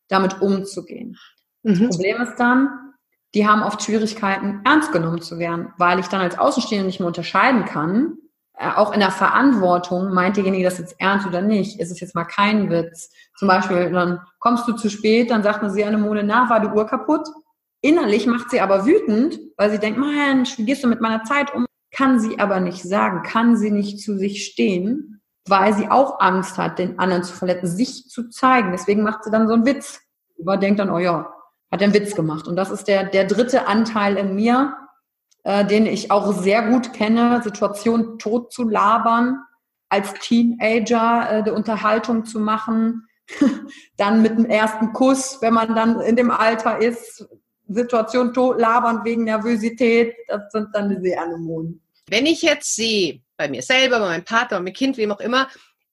damit 0.08 0.42
umzugehen. 0.42 1.18
Mhm. 1.64 1.88
Das 1.88 1.96
Problem 1.96 2.22
ist 2.22 2.36
dann, 2.38 2.94
die 3.34 3.48
haben 3.48 3.64
oft 3.64 3.84
Schwierigkeiten, 3.84 4.62
ernst 4.64 4.92
genommen 4.92 5.22
zu 5.22 5.40
werden, 5.40 5.74
weil 5.78 6.00
ich 6.00 6.08
dann 6.08 6.22
als 6.22 6.38
Außenstehender 6.38 6.86
nicht 6.86 7.00
mehr 7.00 7.08
unterscheiden 7.08 7.66
kann. 7.66 8.18
Äh, 8.58 8.70
auch 8.76 8.94
in 8.94 9.00
der 9.00 9.12
Verantwortung 9.12 10.14
meint 10.14 10.38
derjenige 10.38 10.64
das 10.64 10.78
jetzt 10.78 10.96
ernst 11.00 11.28
oder 11.28 11.42
nicht, 11.42 11.80
ist 11.80 11.92
es 11.92 12.00
jetzt 12.00 12.16
mal 12.16 12.26
kein 12.26 12.70
Witz. 12.70 13.12
Zum 13.38 13.48
Beispiel, 13.48 13.92
dann 13.92 14.22
kommst 14.40 14.68
du 14.68 14.74
zu 14.74 14.90
spät, 14.90 15.30
dann 15.30 15.44
sagt 15.44 15.62
eine 15.62 15.72
sie 15.72 15.84
eine 15.84 15.98
Mone, 15.98 16.24
na, 16.24 16.50
war 16.50 16.60
die 16.60 16.68
Uhr 16.68 16.86
kaputt? 16.86 17.28
Innerlich 17.82 18.26
macht 18.28 18.50
sie 18.50 18.62
aber 18.62 18.86
wütend, 18.86 19.38
weil 19.58 19.70
sie 19.72 19.80
denkt, 19.80 20.00
Mensch, 20.00 20.58
wie 20.58 20.66
gehst 20.66 20.84
du 20.84 20.88
mit 20.88 21.02
meiner 21.02 21.24
Zeit 21.24 21.54
um? 21.54 21.66
Kann 21.92 22.20
sie 22.20 22.40
aber 22.40 22.60
nicht 22.60 22.82
sagen, 22.82 23.24
kann 23.24 23.58
sie 23.58 23.72
nicht 23.72 24.00
zu 24.00 24.18
sich 24.18 24.46
stehen, 24.46 25.22
weil 25.48 25.74
sie 25.74 25.90
auch 25.90 26.20
Angst 26.20 26.58
hat, 26.58 26.80
den 26.80 26.98
anderen 27.00 27.24
zu 27.24 27.34
verletzen, 27.34 27.68
sich 27.68 28.10
zu 28.10 28.30
zeigen. 28.30 28.72
Deswegen 28.72 29.04
macht 29.04 29.24
sie 29.24 29.32
dann 29.32 29.48
so 29.48 29.54
einen 29.54 29.66
Witz. 29.66 30.02
Überdenkt 30.38 30.80
dann, 30.80 30.90
oh 30.90 30.98
ja, 30.98 31.32
hat 31.72 31.84
einen 31.84 31.94
Witz 31.94 32.16
gemacht. 32.16 32.48
Und 32.48 32.56
das 32.56 32.72
ist 32.72 32.88
der, 32.88 33.06
der 33.06 33.26
dritte 33.26 33.68
Anteil 33.68 34.18
in 34.18 34.36
mir, 34.36 34.76
äh, 35.46 35.64
den 35.64 35.86
ich 35.86 36.10
auch 36.10 36.34
sehr 36.34 36.64
gut 36.64 36.92
kenne, 36.92 37.42
Situation 37.44 38.18
tot 38.18 38.52
zu 38.52 38.68
labern, 38.68 39.38
als 39.90 40.14
Teenager 40.16 41.30
äh, 41.32 41.44
die 41.44 41.52
Unterhaltung 41.52 42.26
zu 42.26 42.40
machen, 42.40 43.08
dann 43.98 44.24
mit 44.24 44.38
dem 44.38 44.46
ersten 44.46 44.92
Kuss, 44.92 45.38
wenn 45.42 45.54
man 45.54 45.76
dann 45.76 46.02
in 46.02 46.16
dem 46.16 46.32
Alter 46.32 46.80
ist, 46.80 47.28
Situation 47.68 48.34
tot 48.34 48.60
labern 48.60 49.06
wegen 49.06 49.24
Nervosität, 49.26 50.16
das 50.28 50.52
sind 50.52 50.70
dann 50.74 50.90
die 50.90 51.10
Seeanemonen. 51.10 51.80
Wenn 52.08 52.26
ich 52.26 52.42
jetzt 52.42 52.76
sehe, 52.76 53.22
bei 53.38 53.48
mir 53.48 53.62
selber, 53.62 54.00
bei 54.00 54.08
meinem 54.08 54.26
Partner, 54.26 54.58
bei 54.58 54.64
meinem 54.64 54.74
Kind, 54.74 54.98
wem 54.98 55.12
auch 55.12 55.20
immer, 55.20 55.48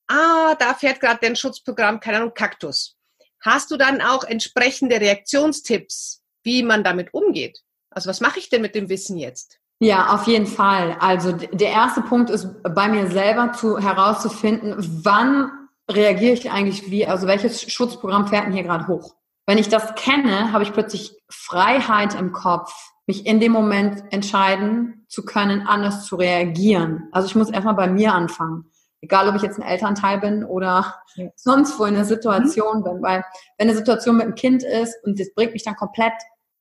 ah, 0.09 0.55
da 0.59 0.73
fährt 0.75 1.01
gerade 1.01 1.27
ein 1.27 1.37
Schutzprogramm, 1.37 2.01
keine 2.01 2.19
Ahnung, 2.19 2.33
Kaktus. 2.35 2.97
Hast 3.41 3.71
du 3.71 3.77
dann 3.77 4.01
auch 4.01 4.25
entsprechende 4.25 4.99
Reaktionstipps, 4.99 6.23
wie 6.43 6.63
man 6.63 6.85
damit 6.85 7.13
umgeht? 7.13 7.61
Also 7.95 8.09
was 8.09 8.21
mache 8.21 8.39
ich 8.39 8.49
denn 8.49 8.63
mit 8.63 8.75
dem 8.75 8.89
Wissen 8.89 9.17
jetzt? 9.17 9.59
Ja, 9.81 10.15
auf 10.15 10.27
jeden 10.29 10.47
Fall. 10.47 10.97
Also 11.01 11.33
der 11.33 11.71
erste 11.71 12.03
Punkt 12.03 12.31
ist 12.31 12.49
bei 12.63 12.89
mir 12.89 13.09
selber 13.09 13.53
zu 13.53 13.79
herauszufinden, 13.79 14.77
wann 14.79 15.51
reagiere 15.91 16.35
ich 16.35 16.51
eigentlich 16.51 16.91
wie, 16.91 17.07
also 17.07 17.27
welches 17.27 17.63
Schutzprogramm 17.71 18.29
fährt 18.29 18.47
denn 18.47 18.53
hier 18.53 18.63
gerade 18.63 18.87
hoch? 18.87 19.17
Wenn 19.47 19.59
ich 19.59 19.69
das 19.69 19.95
kenne, 19.97 20.53
habe 20.53 20.63
ich 20.63 20.73
plötzlich 20.73 21.17
Freiheit 21.29 22.15
im 22.15 22.33
Kopf, 22.33 22.73
mich 23.07 23.27
in 23.27 23.41
dem 23.41 23.51
Moment 23.51 24.05
entscheiden 24.11 25.05
zu 25.09 25.25
können, 25.25 25.67
anders 25.67 26.07
zu 26.07 26.17
reagieren. 26.17 27.09
Also 27.11 27.27
ich 27.27 27.35
muss 27.35 27.51
erstmal 27.51 27.75
bei 27.75 27.89
mir 27.89 28.15
anfangen. 28.15 28.71
Egal, 29.01 29.29
ob 29.29 29.35
ich 29.35 29.43
jetzt 29.43 29.59
ein 29.59 29.67
Elternteil 29.67 30.21
bin 30.21 30.45
oder 30.45 30.95
ja. 31.17 31.29
sonst 31.35 31.77
wo 31.79 31.85
in 31.87 31.95
der 31.95 32.05
Situation 32.05 32.79
mhm. 32.79 32.85
bin. 32.85 33.03
Weil 33.03 33.25
wenn 33.59 33.69
eine 33.69 33.77
Situation 33.77 34.17
mit 34.17 34.27
einem 34.27 34.37
Kind 34.37 34.63
ist 34.63 34.95
und 35.05 35.19
das 35.19 35.35
bringt 35.35 35.55
mich 35.55 35.65
dann 35.65 35.75
komplett 35.75 36.13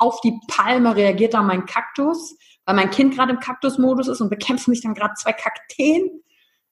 auf 0.01 0.19
die 0.21 0.39
Palme, 0.47 0.95
reagiert 0.95 1.33
dann 1.33 1.45
mein 1.47 1.65
Kaktus, 1.65 2.35
weil 2.65 2.75
mein 2.75 2.89
Kind 2.89 3.15
gerade 3.15 3.33
im 3.33 3.39
Kaktusmodus 3.39 4.07
ist 4.07 4.21
und 4.21 4.29
bekämpfen 4.29 4.71
mich 4.71 4.81
dann 4.81 4.93
gerade 4.93 5.13
zwei 5.13 5.33
Kakteen. 5.33 6.23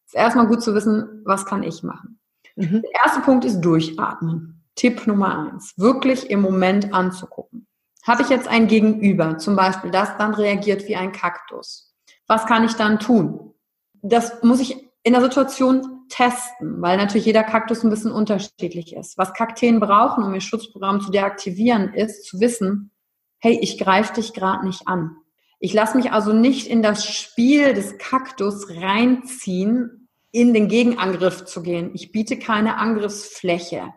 Ist 0.05 0.15
erstmal 0.15 0.47
gut 0.47 0.63
zu 0.63 0.73
wissen, 0.73 1.21
was 1.25 1.45
kann 1.45 1.63
ich 1.63 1.83
machen. 1.83 2.19
Mhm. 2.55 2.81
Der 2.81 3.05
erste 3.05 3.21
Punkt 3.21 3.45
ist 3.45 3.61
durchatmen. 3.61 4.63
Tipp 4.75 5.05
Nummer 5.05 5.51
eins. 5.51 5.73
Wirklich 5.77 6.29
im 6.29 6.41
Moment 6.41 6.93
anzugucken. 6.93 7.67
Habe 8.07 8.23
ich 8.23 8.29
jetzt 8.29 8.47
ein 8.47 8.67
Gegenüber, 8.67 9.37
zum 9.37 9.55
Beispiel, 9.55 9.91
das 9.91 10.17
dann 10.17 10.33
reagiert 10.33 10.87
wie 10.87 10.95
ein 10.95 11.11
Kaktus? 11.11 11.93
Was 12.27 12.45
kann 12.45 12.63
ich 12.63 12.73
dann 12.73 12.99
tun? 12.99 13.53
Das 14.01 14.41
muss 14.41 14.59
ich 14.59 14.89
in 15.03 15.13
der 15.13 15.21
Situation 15.21 16.05
testen, 16.09 16.81
weil 16.81 16.97
natürlich 16.97 17.25
jeder 17.25 17.43
Kaktus 17.43 17.83
ein 17.83 17.89
bisschen 17.89 18.11
unterschiedlich 18.11 18.95
ist. 18.95 19.17
Was 19.17 19.33
Kakteen 19.33 19.79
brauchen, 19.79 20.23
um 20.23 20.33
ihr 20.33 20.41
Schutzprogramm 20.41 21.01
zu 21.01 21.11
deaktivieren, 21.11 21.93
ist 21.93 22.25
zu 22.25 22.39
wissen, 22.39 22.91
hey, 23.39 23.57
ich 23.61 23.77
greife 23.77 24.13
dich 24.13 24.33
gerade 24.33 24.65
nicht 24.65 24.87
an. 24.87 25.15
Ich 25.59 25.73
lasse 25.73 25.97
mich 25.97 26.11
also 26.11 26.31
nicht 26.31 26.67
in 26.67 26.81
das 26.81 27.05
Spiel 27.05 27.73
des 27.73 27.97
Kaktus 27.97 28.69
reinziehen, 28.69 30.07
in 30.31 30.53
den 30.53 30.67
Gegenangriff 30.67 31.45
zu 31.45 31.63
gehen. 31.63 31.91
Ich 31.93 32.11
biete 32.11 32.37
keine 32.37 32.77
Angriffsfläche, 32.77 33.93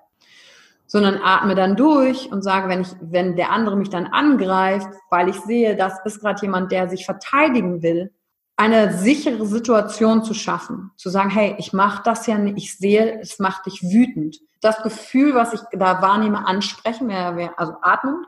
sondern 0.86 1.20
atme 1.22 1.54
dann 1.54 1.76
durch 1.76 2.32
und 2.32 2.42
sage, 2.42 2.68
wenn 2.68 2.82
ich, 2.82 2.88
wenn 3.00 3.36
der 3.36 3.50
andere 3.50 3.76
mich 3.76 3.90
dann 3.90 4.06
angreift, 4.06 4.88
weil 5.10 5.28
ich 5.28 5.36
sehe, 5.40 5.76
das 5.76 5.94
ist 6.04 6.20
gerade 6.20 6.42
jemand, 6.42 6.72
der 6.72 6.88
sich 6.88 7.04
verteidigen 7.04 7.82
will, 7.82 8.12
eine 8.56 8.96
sichere 8.98 9.46
Situation 9.46 10.24
zu 10.24 10.34
schaffen, 10.34 10.90
zu 10.96 11.10
sagen, 11.10 11.30
hey, 11.30 11.54
ich 11.58 11.72
mache 11.72 12.02
das 12.04 12.26
ja 12.26 12.38
nicht, 12.38 12.58
ich 12.58 12.76
sehe, 12.76 13.20
es 13.20 13.38
macht 13.38 13.66
dich 13.66 13.82
wütend. 13.82 14.38
Das 14.60 14.82
Gefühl, 14.82 15.34
was 15.34 15.52
ich 15.52 15.60
da 15.72 16.02
wahrnehme, 16.02 16.46
ansprechen, 16.46 17.10
also 17.56 17.74
atmen, 17.82 18.24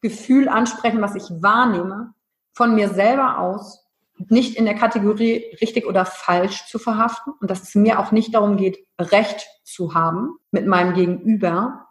Gefühl 0.00 0.48
ansprechen, 0.48 1.00
was 1.00 1.14
ich 1.14 1.24
wahrnehme, 1.42 2.14
von 2.52 2.74
mir 2.74 2.88
selber 2.88 3.38
aus, 3.38 3.86
nicht 4.28 4.56
in 4.56 4.64
der 4.64 4.74
Kategorie 4.74 5.44
richtig 5.60 5.86
oder 5.86 6.06
falsch 6.06 6.66
zu 6.66 6.78
verhaften 6.78 7.32
und 7.40 7.50
dass 7.50 7.62
es 7.62 7.74
mir 7.74 8.00
auch 8.00 8.12
nicht 8.12 8.34
darum 8.34 8.56
geht, 8.56 8.78
Recht 8.98 9.46
zu 9.64 9.94
haben 9.94 10.36
mit 10.50 10.66
meinem 10.66 10.94
Gegenüber 10.94 11.88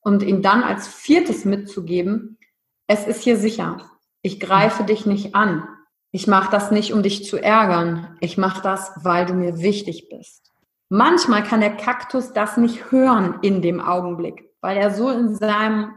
und 0.00 0.22
ihm 0.22 0.42
dann 0.42 0.62
als 0.62 0.88
viertes 0.88 1.44
mitzugeben, 1.44 2.38
es 2.86 3.06
ist 3.06 3.22
hier 3.22 3.36
sicher. 3.36 3.90
Ich 4.22 4.40
greife 4.40 4.84
dich 4.84 5.06
nicht 5.06 5.34
an. 5.34 5.68
Ich 6.12 6.26
mache 6.26 6.50
das 6.50 6.70
nicht, 6.70 6.92
um 6.92 7.02
dich 7.02 7.24
zu 7.24 7.36
ärgern. 7.36 8.16
Ich 8.20 8.36
mache 8.36 8.62
das, 8.62 8.92
weil 9.02 9.26
du 9.26 9.34
mir 9.34 9.58
wichtig 9.58 10.08
bist. 10.08 10.50
Manchmal 10.88 11.44
kann 11.44 11.60
der 11.60 11.76
Kaktus 11.76 12.32
das 12.32 12.56
nicht 12.56 12.90
hören 12.90 13.38
in 13.42 13.62
dem 13.62 13.80
Augenblick, 13.80 14.50
weil 14.60 14.76
er 14.76 14.90
so 14.90 15.08
in 15.10 15.36
seinem 15.36 15.92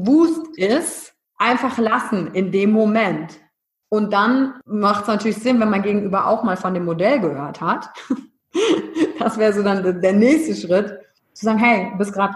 Wust 0.00 0.56
ist, 0.56 1.12
einfach 1.38 1.76
lassen 1.78 2.28
in 2.34 2.52
dem 2.52 2.70
Moment. 2.70 3.40
Und 3.88 4.12
dann 4.12 4.60
macht 4.64 5.02
es 5.02 5.08
natürlich 5.08 5.38
Sinn, 5.38 5.58
wenn 5.58 5.70
man 5.70 5.82
gegenüber 5.82 6.26
auch 6.26 6.44
mal 6.44 6.56
von 6.56 6.74
dem 6.74 6.84
Modell 6.84 7.20
gehört 7.20 7.60
hat. 7.60 7.90
das 9.18 9.38
wäre 9.38 9.52
so 9.52 9.62
dann 9.62 10.00
der 10.00 10.12
nächste 10.12 10.54
Schritt, 10.54 11.00
zu 11.32 11.44
sagen, 11.44 11.58
hey, 11.58 11.90
du 11.92 11.98
bist 11.98 12.12
gerade 12.12 12.34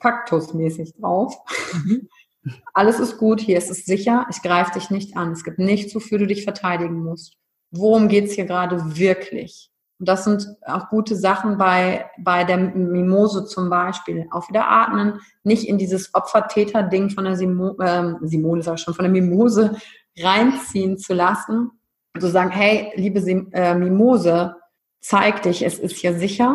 kaktusmäßig 0.00 0.94
drauf. 1.00 1.36
Mhm. 1.72 2.08
Alles 2.74 2.98
ist 2.98 3.18
gut, 3.18 3.40
hier 3.40 3.58
ist 3.58 3.70
es 3.70 3.84
sicher, 3.84 4.26
ich 4.30 4.42
greife 4.42 4.72
dich 4.72 4.90
nicht 4.90 5.16
an. 5.16 5.32
Es 5.32 5.44
gibt 5.44 5.58
nichts, 5.58 5.94
wofür 5.94 6.18
du 6.18 6.26
dich 6.26 6.44
verteidigen 6.44 7.02
musst. 7.02 7.36
Worum 7.70 8.08
geht's 8.08 8.34
hier 8.34 8.46
gerade 8.46 8.96
wirklich? 8.96 9.71
Und 9.98 10.08
das 10.08 10.24
sind 10.24 10.48
auch 10.66 10.88
gute 10.88 11.14
Sachen 11.14 11.58
bei, 11.58 12.10
bei 12.18 12.44
der 12.44 12.56
Mimose 12.56 13.44
zum 13.44 13.70
Beispiel. 13.70 14.26
Auch 14.30 14.48
wieder 14.48 14.68
atmen, 14.68 15.20
nicht 15.44 15.68
in 15.68 15.78
dieses 15.78 16.14
Opfer-Täter-Ding 16.14 17.10
von 17.10 17.24
der 17.24 17.36
Simo, 17.36 17.76
ähm, 17.80 18.18
Simone, 18.22 18.62
sag 18.62 18.74
ich 18.74 18.82
schon, 18.82 18.94
von 18.94 19.04
der 19.04 19.12
Mimose 19.12 19.76
reinziehen 20.18 20.98
zu 20.98 21.14
lassen. 21.14 21.70
Und 22.14 22.20
zu 22.20 22.28
sagen, 22.28 22.50
hey, 22.50 22.92
liebe 22.96 23.20
Sim, 23.20 23.48
äh, 23.52 23.74
Mimose, 23.74 24.56
zeig 25.00 25.42
dich, 25.42 25.64
es 25.64 25.78
ist 25.78 25.96
hier 25.96 26.18
sicher. 26.18 26.54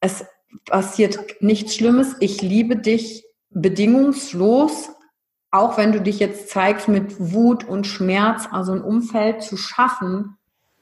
Es 0.00 0.24
passiert 0.66 1.18
nichts 1.40 1.74
Schlimmes. 1.74 2.16
Ich 2.20 2.42
liebe 2.42 2.76
dich 2.76 3.24
bedingungslos, 3.50 4.90
auch 5.50 5.78
wenn 5.78 5.92
du 5.92 6.00
dich 6.00 6.18
jetzt 6.18 6.50
zeigst 6.50 6.88
mit 6.88 7.32
Wut 7.32 7.64
und 7.64 7.86
Schmerz, 7.86 8.48
also 8.50 8.72
ein 8.72 8.82
Umfeld 8.82 9.42
zu 9.42 9.56
schaffen, 9.56 10.37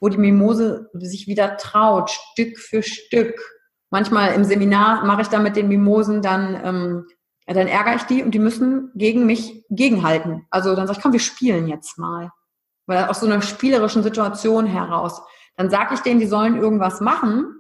wo 0.07 0.09
die 0.09 0.19
Mimose 0.19 0.89
sich 0.95 1.27
wieder 1.27 1.57
traut, 1.57 2.11
Stück 2.11 2.59
für 2.61 2.85
Stück. 2.85 3.35
Manchmal 3.91 4.35
im 4.35 4.45
Seminar 4.45 5.05
mache 5.05 5.23
ich 5.23 5.29
da 5.29 5.41
mit 5.41 5.57
den 5.57 5.67
Mimosen 5.67 6.23
dann, 6.23 6.61
ähm, 6.65 7.07
ja, 7.49 7.55
dann 7.55 7.67
ärgere 7.67 7.97
ich 7.97 8.03
die 8.03 8.23
und 8.23 8.31
die 8.31 8.39
müssen 8.39 8.93
gegen 8.95 9.27
mich 9.27 9.65
gegenhalten. 9.69 10.47
Also 10.51 10.77
dann 10.77 10.87
sage 10.87 10.99
ich, 10.99 11.03
komm, 11.03 11.13
wir 11.13 11.19
spielen 11.19 11.67
jetzt 11.67 11.99
mal. 11.99 12.31
Weil 12.87 13.07
aus 13.07 13.19
so 13.19 13.27
einer 13.27 13.43
spielerischen 13.43 14.05
Situation 14.05 14.65
heraus. 14.67 15.21
Dann 15.57 15.71
sage 15.71 15.95
ich 15.95 16.01
denen, 16.01 16.21
die 16.21 16.27
sollen 16.27 16.55
irgendwas 16.57 17.01
machen 17.01 17.53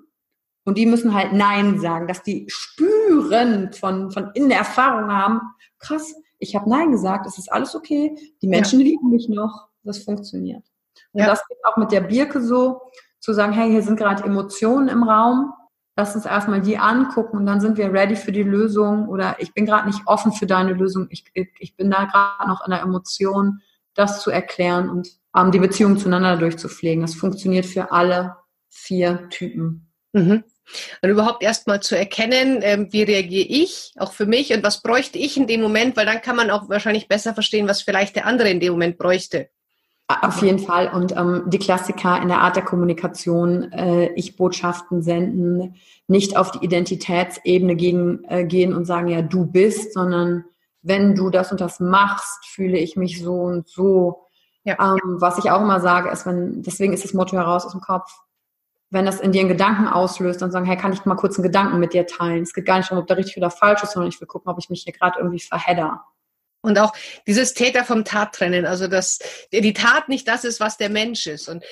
Und 0.64 0.78
die 0.78 0.86
müssen 0.86 1.14
halt 1.14 1.32
Nein 1.32 1.80
sagen, 1.80 2.06
dass 2.06 2.22
die 2.22 2.46
spüren, 2.48 3.72
von, 3.72 4.12
von 4.12 4.30
innen 4.34 4.52
Erfahrung 4.52 5.10
haben, 5.12 5.40
krass, 5.80 6.14
ich 6.38 6.54
habe 6.54 6.70
Nein 6.70 6.92
gesagt, 6.92 7.26
es 7.26 7.38
ist 7.38 7.50
alles 7.50 7.74
okay, 7.74 8.16
die 8.40 8.46
Menschen 8.48 8.78
ja. 8.80 8.86
lieben 8.86 9.10
mich 9.10 9.28
noch, 9.28 9.68
das 9.82 9.98
funktioniert. 9.98 10.64
Und 11.16 11.22
ja. 11.22 11.26
das 11.28 11.46
geht 11.48 11.56
auch 11.64 11.78
mit 11.78 11.92
der 11.92 12.02
Birke 12.02 12.42
so, 12.42 12.82
zu 13.20 13.32
sagen, 13.32 13.54
hey, 13.54 13.70
hier 13.70 13.82
sind 13.82 13.96
gerade 13.96 14.22
Emotionen 14.22 14.88
im 14.88 15.02
Raum, 15.02 15.50
lass 15.96 16.14
uns 16.14 16.26
erstmal 16.26 16.60
die 16.60 16.76
angucken 16.76 17.38
und 17.38 17.46
dann 17.46 17.60
sind 17.60 17.78
wir 17.78 17.90
ready 17.90 18.14
für 18.14 18.32
die 18.32 18.42
Lösung 18.42 19.08
oder 19.08 19.36
ich 19.38 19.54
bin 19.54 19.64
gerade 19.64 19.86
nicht 19.86 20.02
offen 20.04 20.32
für 20.32 20.46
deine 20.46 20.74
Lösung, 20.74 21.06
ich, 21.08 21.24
ich 21.34 21.74
bin 21.74 21.90
da 21.90 22.04
gerade 22.04 22.50
noch 22.50 22.66
in 22.66 22.70
der 22.70 22.82
Emotion, 22.82 23.62
das 23.94 24.20
zu 24.20 24.30
erklären 24.30 24.90
und 24.90 25.08
ähm, 25.34 25.50
die 25.52 25.58
Beziehung 25.58 25.96
zueinander 25.96 26.36
durchzupflegen. 26.36 27.00
Das 27.00 27.14
funktioniert 27.14 27.64
für 27.64 27.92
alle 27.92 28.36
vier 28.68 29.30
Typen. 29.30 29.90
Mhm. 30.12 30.44
Und 31.00 31.08
überhaupt 31.08 31.42
erstmal 31.42 31.80
zu 31.80 31.96
erkennen, 31.96 32.58
ähm, 32.60 32.92
wie 32.92 33.04
reagiere 33.04 33.48
ich, 33.48 33.92
auch 33.96 34.12
für 34.12 34.26
mich 34.26 34.52
und 34.52 34.62
was 34.62 34.82
bräuchte 34.82 35.18
ich 35.18 35.38
in 35.38 35.46
dem 35.46 35.62
Moment, 35.62 35.96
weil 35.96 36.04
dann 36.04 36.20
kann 36.20 36.36
man 36.36 36.50
auch 36.50 36.68
wahrscheinlich 36.68 37.08
besser 37.08 37.32
verstehen, 37.32 37.68
was 37.68 37.80
vielleicht 37.80 38.16
der 38.16 38.26
andere 38.26 38.50
in 38.50 38.60
dem 38.60 38.72
Moment 38.72 38.98
bräuchte. 38.98 39.48
Auf 40.08 40.40
jeden 40.40 40.60
Fall. 40.60 40.92
Und 40.92 41.16
ähm, 41.16 41.42
die 41.46 41.58
Klassiker 41.58 42.20
in 42.22 42.28
der 42.28 42.40
Art 42.40 42.54
der 42.54 42.64
Kommunikation, 42.64 43.72
äh, 43.72 44.12
ich 44.14 44.36
Botschaften 44.36 45.02
senden, 45.02 45.74
nicht 46.06 46.36
auf 46.36 46.52
die 46.52 46.64
Identitätsebene 46.64 47.74
gegen, 47.74 48.24
äh, 48.28 48.44
gehen 48.44 48.72
und 48.72 48.84
sagen, 48.84 49.08
ja, 49.08 49.20
du 49.22 49.46
bist, 49.46 49.94
sondern 49.94 50.44
wenn 50.82 51.16
du 51.16 51.28
das 51.30 51.50
und 51.50 51.60
das 51.60 51.80
machst, 51.80 52.46
fühle 52.46 52.78
ich 52.78 52.96
mich 52.96 53.20
so 53.20 53.34
und 53.34 53.68
so. 53.68 54.26
Ja. 54.62 54.76
Ähm, 54.80 55.20
was 55.20 55.38
ich 55.38 55.50
auch 55.50 55.60
immer 55.60 55.80
sage, 55.80 56.08
ist, 56.10 56.24
wenn, 56.24 56.62
deswegen 56.62 56.92
ist 56.92 57.02
das 57.02 57.12
Motto 57.12 57.36
heraus 57.36 57.66
aus 57.66 57.72
dem 57.72 57.80
Kopf, 57.80 58.12
wenn 58.90 59.06
das 59.06 59.18
in 59.18 59.32
dir 59.32 59.40
einen 59.40 59.48
Gedanken 59.48 59.88
auslöst, 59.88 60.40
dann 60.40 60.52
sagen, 60.52 60.66
hey, 60.66 60.76
kann 60.76 60.92
ich 60.92 61.04
mal 61.04 61.16
kurz 61.16 61.36
einen 61.36 61.42
Gedanken 61.42 61.80
mit 61.80 61.92
dir 61.92 62.06
teilen? 62.06 62.44
Es 62.44 62.54
geht 62.54 62.66
gar 62.66 62.76
nicht 62.78 62.90
darum, 62.90 63.02
ob 63.02 63.08
der 63.08 63.16
richtig 63.16 63.36
oder 63.38 63.50
falsch 63.50 63.82
ist, 63.82 63.92
sondern 63.92 64.08
ich 64.08 64.20
will 64.20 64.28
gucken, 64.28 64.52
ob 64.52 64.58
ich 64.58 64.70
mich 64.70 64.84
hier 64.84 64.92
gerade 64.92 65.18
irgendwie 65.18 65.40
verhedder. 65.40 66.04
Und 66.66 66.80
auch 66.80 66.92
dieses 67.28 67.54
Täter 67.54 67.84
vom 67.84 68.04
Tat 68.04 68.34
trennen, 68.34 68.66
also 68.66 68.88
dass 68.88 69.20
die 69.52 69.72
Tat 69.72 70.08
nicht 70.08 70.26
das 70.26 70.44
ist, 70.44 70.58
was 70.58 70.76
der 70.76 70.90
Mensch 70.90 71.26
ist. 71.26 71.48
Und 71.48 71.64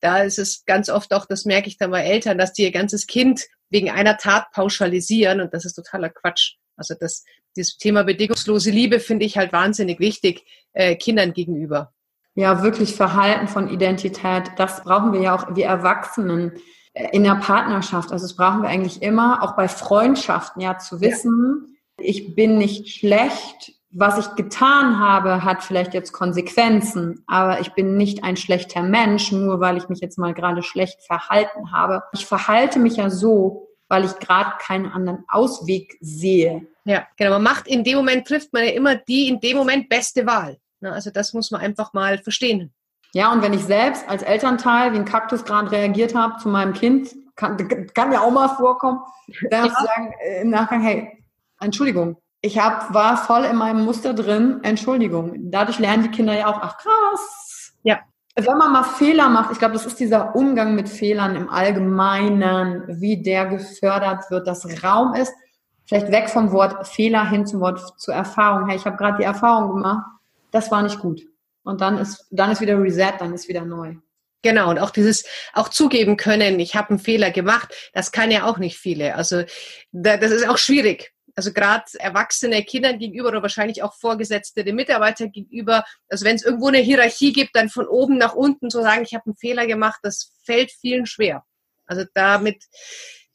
da 0.00 0.18
ist 0.18 0.38
es 0.38 0.64
ganz 0.66 0.90
oft 0.90 1.14
auch, 1.14 1.24
das 1.24 1.46
merke 1.46 1.68
ich 1.68 1.78
dann 1.78 1.90
bei 1.90 2.02
Eltern, 2.02 2.36
dass 2.36 2.52
die 2.52 2.64
ihr 2.64 2.70
ganzes 2.70 3.06
Kind 3.06 3.46
wegen 3.70 3.90
einer 3.90 4.18
Tat 4.18 4.50
pauschalisieren 4.52 5.40
und 5.40 5.54
das 5.54 5.64
ist 5.64 5.74
totaler 5.74 6.10
Quatsch. 6.10 6.56
Also 6.76 6.94
das, 6.98 7.24
dieses 7.56 7.78
Thema 7.78 8.04
bedingungslose 8.04 8.70
Liebe 8.70 9.00
finde 9.00 9.24
ich 9.24 9.38
halt 9.38 9.52
wahnsinnig 9.52 9.98
wichtig 10.00 10.44
äh, 10.74 10.96
Kindern 10.96 11.32
gegenüber. 11.32 11.92
Ja, 12.34 12.62
wirklich 12.62 12.94
Verhalten 12.94 13.48
von 13.48 13.68
Identität, 13.68 14.50
das 14.56 14.82
brauchen 14.84 15.12
wir 15.12 15.20
ja 15.20 15.34
auch, 15.34 15.54
wir 15.54 15.66
Erwachsenen 15.66 16.52
äh, 16.92 17.08
in 17.12 17.24
der 17.24 17.36
Partnerschaft. 17.36 18.12
Also 18.12 18.26
das 18.26 18.36
brauchen 18.36 18.62
wir 18.62 18.68
eigentlich 18.68 19.02
immer, 19.02 19.42
auch 19.42 19.56
bei 19.56 19.68
Freundschaften, 19.68 20.60
ja, 20.60 20.78
zu 20.78 21.00
wissen, 21.00 21.76
ja. 21.98 22.04
ich 22.04 22.34
bin 22.34 22.58
nicht 22.58 22.88
schlecht, 22.88 23.74
was 23.92 24.18
ich 24.18 24.34
getan 24.36 24.98
habe, 24.98 25.44
hat 25.44 25.62
vielleicht 25.62 25.92
jetzt 25.92 26.12
Konsequenzen, 26.12 27.22
aber 27.26 27.60
ich 27.60 27.72
bin 27.74 27.96
nicht 27.96 28.24
ein 28.24 28.36
schlechter 28.36 28.82
Mensch, 28.82 29.32
nur 29.32 29.60
weil 29.60 29.76
ich 29.76 29.88
mich 29.88 30.00
jetzt 30.00 30.18
mal 30.18 30.32
gerade 30.32 30.62
schlecht 30.62 31.02
verhalten 31.02 31.72
habe. 31.72 32.02
Ich 32.12 32.24
verhalte 32.24 32.78
mich 32.78 32.96
ja 32.96 33.10
so, 33.10 33.68
weil 33.88 34.04
ich 34.04 34.18
gerade 34.18 34.52
keinen 34.58 34.86
anderen 34.86 35.24
Ausweg 35.28 35.98
sehe. 36.00 36.66
Ja, 36.84 37.06
genau. 37.16 37.32
Man 37.32 37.42
macht 37.42 37.68
in 37.68 37.84
dem 37.84 37.98
Moment, 37.98 38.26
trifft 38.26 38.52
man 38.52 38.64
ja 38.64 38.70
immer 38.70 38.96
die 38.96 39.28
in 39.28 39.40
dem 39.40 39.56
Moment 39.58 39.88
beste 39.88 40.26
Wahl. 40.26 40.56
Also 40.80 41.10
das 41.10 41.32
muss 41.34 41.50
man 41.50 41.60
einfach 41.60 41.92
mal 41.92 42.18
verstehen. 42.18 42.72
Ja, 43.12 43.30
und 43.30 43.42
wenn 43.42 43.52
ich 43.52 43.64
selbst 43.64 44.08
als 44.08 44.22
Elternteil 44.22 44.92
wie 44.92 44.96
ein 44.96 45.04
Kaktus 45.04 45.44
gerade 45.44 45.70
reagiert 45.70 46.14
habe 46.14 46.38
zu 46.38 46.48
meinem 46.48 46.72
Kind, 46.72 47.14
kann, 47.36 47.56
kann 47.92 48.08
mir 48.08 48.22
auch 48.22 48.30
mal 48.30 48.48
vorkommen, 48.48 49.00
dann 49.50 49.66
ja. 49.66 49.72
sagen 49.72 50.14
äh, 50.24 50.40
im 50.40 50.50
Nachgang, 50.50 50.82
hey, 50.82 51.24
Entschuldigung, 51.60 52.16
ich 52.42 52.58
hab, 52.58 52.92
war 52.92 53.16
voll 53.16 53.44
in 53.44 53.56
meinem 53.56 53.84
Muster 53.84 54.14
drin, 54.14 54.58
Entschuldigung. 54.64 55.50
Dadurch 55.50 55.78
lernen 55.78 56.02
die 56.02 56.10
Kinder 56.10 56.34
ja 56.34 56.48
auch, 56.48 56.58
ach 56.60 56.76
krass. 56.76 57.72
Ja. 57.84 58.00
Wenn 58.34 58.58
man 58.58 58.72
mal 58.72 58.82
Fehler 58.82 59.28
macht, 59.28 59.52
ich 59.52 59.58
glaube, 59.58 59.74
das 59.74 59.86
ist 59.86 60.00
dieser 60.00 60.34
Umgang 60.34 60.74
mit 60.74 60.88
Fehlern 60.88 61.36
im 61.36 61.48
Allgemeinen, 61.48 62.82
wie 63.00 63.22
der 63.22 63.46
gefördert 63.46 64.28
wird, 64.30 64.48
dass 64.48 64.82
Raum 64.82 65.14
ist, 65.14 65.32
vielleicht 65.84 66.10
weg 66.10 66.28
vom 66.28 66.50
Wort 66.50 66.88
Fehler 66.88 67.28
hin 67.28 67.46
zum 67.46 67.60
Wort 67.60 68.00
zur 68.00 68.14
Erfahrung. 68.14 68.68
Hey, 68.68 68.76
ich 68.76 68.86
habe 68.86 68.96
gerade 68.96 69.18
die 69.18 69.24
Erfahrung 69.24 69.74
gemacht, 69.74 70.04
das 70.50 70.70
war 70.72 70.82
nicht 70.82 70.98
gut. 70.98 71.22
Und 71.62 71.80
dann 71.80 71.96
ist, 71.98 72.26
dann 72.32 72.50
ist 72.50 72.60
wieder 72.60 72.76
Reset, 72.76 73.12
dann 73.20 73.34
ist 73.34 73.48
wieder 73.48 73.64
neu. 73.64 73.94
Genau, 74.42 74.70
und 74.70 74.80
auch 74.80 74.90
dieses, 74.90 75.24
auch 75.52 75.68
zugeben 75.68 76.16
können, 76.16 76.58
ich 76.58 76.74
habe 76.74 76.90
einen 76.90 76.98
Fehler 76.98 77.30
gemacht, 77.30 77.72
das 77.92 78.10
kann 78.10 78.32
ja 78.32 78.46
auch 78.46 78.58
nicht 78.58 78.76
viele. 78.76 79.14
Also 79.14 79.44
das 79.92 80.32
ist 80.32 80.48
auch 80.48 80.58
schwierig 80.58 81.12
also 81.34 81.52
gerade 81.52 81.84
erwachsene 81.98 82.62
Kindern 82.62 82.98
gegenüber 82.98 83.28
oder 83.28 83.42
wahrscheinlich 83.42 83.82
auch 83.82 83.94
Vorgesetzte 83.94 84.64
den 84.64 84.76
Mitarbeiter 84.76 85.28
gegenüber, 85.28 85.84
also 86.08 86.24
wenn 86.24 86.36
es 86.36 86.44
irgendwo 86.44 86.68
eine 86.68 86.78
Hierarchie 86.78 87.32
gibt, 87.32 87.56
dann 87.56 87.68
von 87.68 87.86
oben 87.86 88.18
nach 88.18 88.34
unten 88.34 88.70
zu 88.70 88.82
sagen, 88.82 89.02
ich 89.02 89.14
habe 89.14 89.26
einen 89.26 89.36
Fehler 89.36 89.66
gemacht, 89.66 90.00
das 90.02 90.32
fällt 90.44 90.70
vielen 90.70 91.06
schwer. 91.06 91.44
Also 91.86 92.04
damit, 92.14 92.64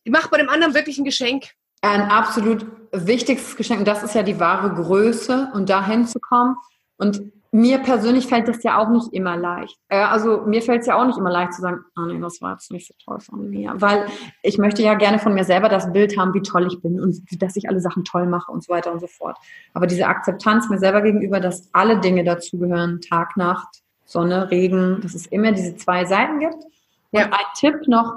macht 0.06 0.32
bei 0.32 0.38
dem 0.38 0.50
anderen 0.50 0.74
wirklich 0.74 0.98
ein 0.98 1.06
Geschenk. 1.06 1.52
Ein 1.82 2.02
absolut 2.02 2.66
wichtigstes 2.92 3.56
Geschenk, 3.56 3.80
und 3.80 3.88
das 3.88 4.04
ist 4.04 4.16
ja 4.16 4.24
die 4.24 4.40
wahre 4.40 4.74
Größe 4.74 5.52
und 5.54 5.70
dahin 5.70 6.08
zu 6.08 6.20
kommen. 6.20 6.56
Und 6.98 7.22
mir 7.52 7.80
persönlich 7.80 8.28
fällt 8.28 8.48
das 8.48 8.64
ja 8.64 8.78
auch 8.78 8.90
nicht 8.90 9.14
immer 9.14 9.38
leicht. 9.38 9.78
Äh, 9.90 10.00
also 10.00 10.42
mir 10.46 10.62
fällt 10.62 10.82
es 10.82 10.88
ja 10.88 10.96
auch 11.00 11.06
nicht 11.06 11.18
immer 11.18 11.32
leicht 11.32 11.54
zu 11.54 11.62
sagen, 11.62 11.80
ah 11.96 12.06
nee, 12.06 12.20
das 12.20 12.42
war 12.42 12.54
jetzt 12.54 12.72
nicht 12.72 12.88
so 12.88 12.94
toll 13.04 13.20
von 13.20 13.50
mir. 13.50 13.74
Weil 13.76 14.06
ich 14.42 14.58
möchte 14.58 14.82
ja 14.84 14.96
gerne 14.96 15.20
von 15.20 15.34
mir 15.34 15.44
selber 15.44 15.70
das 15.70 15.92
Bild 15.92 16.18
haben, 16.18 16.34
wie 16.34 16.42
toll 16.42 16.68
ich 16.68 16.82
bin 16.82 17.00
und 17.00 17.18
dass 17.42 17.56
ich 17.56 17.70
alle 17.70 17.80
Sachen 17.80 18.04
toll 18.04 18.28
mache 18.28 18.52
und 18.52 18.64
so 18.64 18.74
weiter 18.74 18.92
und 18.92 19.00
so 19.00 19.08
fort. 19.08 19.38
Aber 19.74 19.88
diese 19.88 20.08
Akzeptanz 20.08 20.70
mir 20.70 20.80
selber 20.80 21.02
gegenüber, 21.02 21.40
dass 21.40 21.70
alle 21.74 22.00
Dinge 22.00 22.24
dazugehören, 22.24 23.02
Tag, 23.02 23.38
Nacht, 23.38 23.82
Sonne, 24.06 24.50
Regen, 24.52 25.00
dass 25.02 25.16
es 25.16 25.26
immer 25.28 25.52
diese 25.52 25.76
zwei 25.76 26.06
Seiten 26.06 26.40
gibt. 26.40 26.64
Ja. 27.12 27.26
Und 27.26 27.34
ein 27.34 27.46
Tipp 27.56 27.88
noch, 27.88 28.14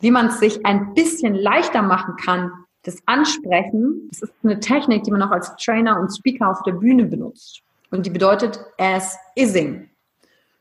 wie 0.00 0.10
man 0.10 0.26
es 0.26 0.38
sich 0.38 0.64
ein 0.64 0.94
bisschen 0.94 1.34
leichter 1.34 1.82
machen 1.82 2.16
kann, 2.16 2.52
das 2.82 2.96
Ansprechen, 3.06 4.08
das 4.10 4.22
ist 4.22 4.32
eine 4.42 4.58
Technik, 4.60 5.04
die 5.04 5.10
man 5.10 5.22
auch 5.22 5.30
als 5.30 5.54
Trainer 5.56 6.00
und 6.00 6.10
Speaker 6.10 6.50
auf 6.50 6.62
der 6.62 6.72
Bühne 6.72 7.04
benutzt. 7.04 7.62
Und 7.90 8.06
die 8.06 8.10
bedeutet 8.10 8.64
as 8.78 9.16
ising. 9.36 9.90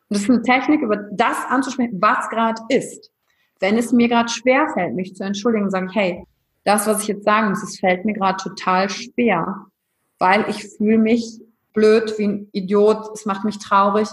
Und 0.09 0.17
das 0.17 0.23
ist 0.23 0.29
eine 0.29 0.41
Technik, 0.41 0.81
über 0.81 0.97
das 1.11 1.37
anzusprechen, 1.47 2.01
was 2.01 2.29
gerade 2.29 2.61
ist. 2.69 3.11
Wenn 3.59 3.77
es 3.77 3.91
mir 3.91 4.07
gerade 4.07 4.29
schwer 4.29 4.69
fällt, 4.73 4.95
mich 4.95 5.15
zu 5.15 5.23
entschuldigen, 5.23 5.69
sage 5.69 5.87
ich, 5.89 5.95
hey, 5.95 6.23
das, 6.63 6.87
was 6.87 7.01
ich 7.01 7.07
jetzt 7.07 7.25
sagen 7.25 7.49
muss, 7.49 7.63
es 7.63 7.79
fällt 7.79 8.05
mir 8.05 8.13
gerade 8.13 8.41
total 8.41 8.89
schwer, 8.89 9.65
weil 10.17 10.49
ich 10.49 10.67
fühle 10.77 10.97
mich 10.97 11.39
blöd 11.73 12.13
wie 12.17 12.27
ein 12.27 12.49
Idiot, 12.51 13.11
es 13.13 13.25
macht 13.25 13.43
mich 13.43 13.59
traurig, 13.59 14.09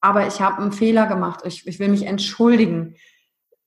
aber 0.00 0.26
ich 0.26 0.40
habe 0.40 0.62
einen 0.62 0.72
Fehler 0.72 1.06
gemacht, 1.06 1.40
ich, 1.44 1.66
ich 1.66 1.78
will 1.78 1.88
mich 1.88 2.06
entschuldigen. 2.06 2.96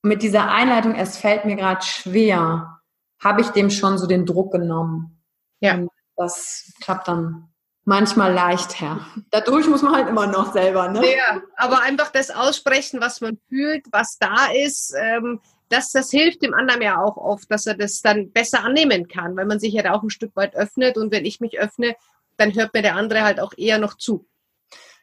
Mit 0.02 0.22
dieser 0.22 0.50
Einleitung, 0.50 0.94
es 0.94 1.18
fällt 1.18 1.44
mir 1.44 1.56
gerade 1.56 1.84
schwer, 1.84 2.80
habe 3.22 3.40
ich 3.40 3.48
dem 3.48 3.70
schon 3.70 3.98
so 3.98 4.06
den 4.06 4.24
Druck 4.24 4.52
genommen. 4.52 5.20
Ja. 5.60 5.74
Und 5.74 5.90
das 6.16 6.72
klappt 6.80 7.08
dann 7.08 7.48
manchmal 7.88 8.34
leicht 8.34 8.82
her. 8.82 9.00
Dadurch 9.30 9.66
muss 9.66 9.80
man 9.80 9.94
halt 9.94 10.08
immer 10.08 10.26
noch 10.26 10.52
selber, 10.52 10.88
ne? 10.88 11.00
Ja, 11.00 11.40
aber 11.56 11.80
einfach 11.80 12.12
das 12.12 12.30
aussprechen, 12.30 13.00
was 13.00 13.22
man 13.22 13.38
fühlt, 13.48 13.86
was 13.90 14.18
da 14.18 14.48
ist, 14.52 14.94
ähm, 14.96 15.40
das, 15.70 15.92
das 15.92 16.10
hilft 16.10 16.42
dem 16.42 16.54
anderen 16.54 16.82
ja 16.82 17.02
auch 17.02 17.16
oft, 17.16 17.50
dass 17.50 17.66
er 17.66 17.74
das 17.74 18.02
dann 18.02 18.30
besser 18.30 18.62
annehmen 18.62 19.08
kann, 19.08 19.36
weil 19.36 19.46
man 19.46 19.58
sich 19.58 19.72
ja 19.72 19.82
da 19.82 19.92
auch 19.92 20.02
ein 20.02 20.10
Stück 20.10 20.36
weit 20.36 20.54
öffnet 20.54 20.98
und 20.98 21.12
wenn 21.12 21.24
ich 21.24 21.40
mich 21.40 21.58
öffne, 21.58 21.94
dann 22.36 22.54
hört 22.54 22.74
mir 22.74 22.82
der 22.82 22.94
andere 22.94 23.22
halt 23.22 23.40
auch 23.40 23.52
eher 23.56 23.78
noch 23.78 23.94
zu. 23.94 24.26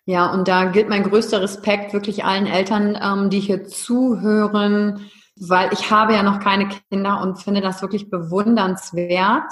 Ja, 0.05 0.31
und 0.31 0.47
da 0.47 0.65
gilt 0.65 0.87
mein 0.87 1.03
größter 1.03 1.41
Respekt 1.41 1.91
wirklich 1.91 2.23
allen 2.23 2.45
Eltern, 2.45 2.97
ähm, 3.01 3.31
die 3.31 3.39
hier 3.39 3.65
zuhören, 3.65 5.09
weil 5.35 5.73
ich 5.73 5.89
habe 5.89 6.13
ja 6.13 6.21
noch 6.21 6.39
keine 6.39 6.69
Kinder 6.89 7.19
und 7.21 7.41
finde 7.41 7.61
das 7.61 7.81
wirklich 7.81 8.11
bewundernswert 8.11 9.51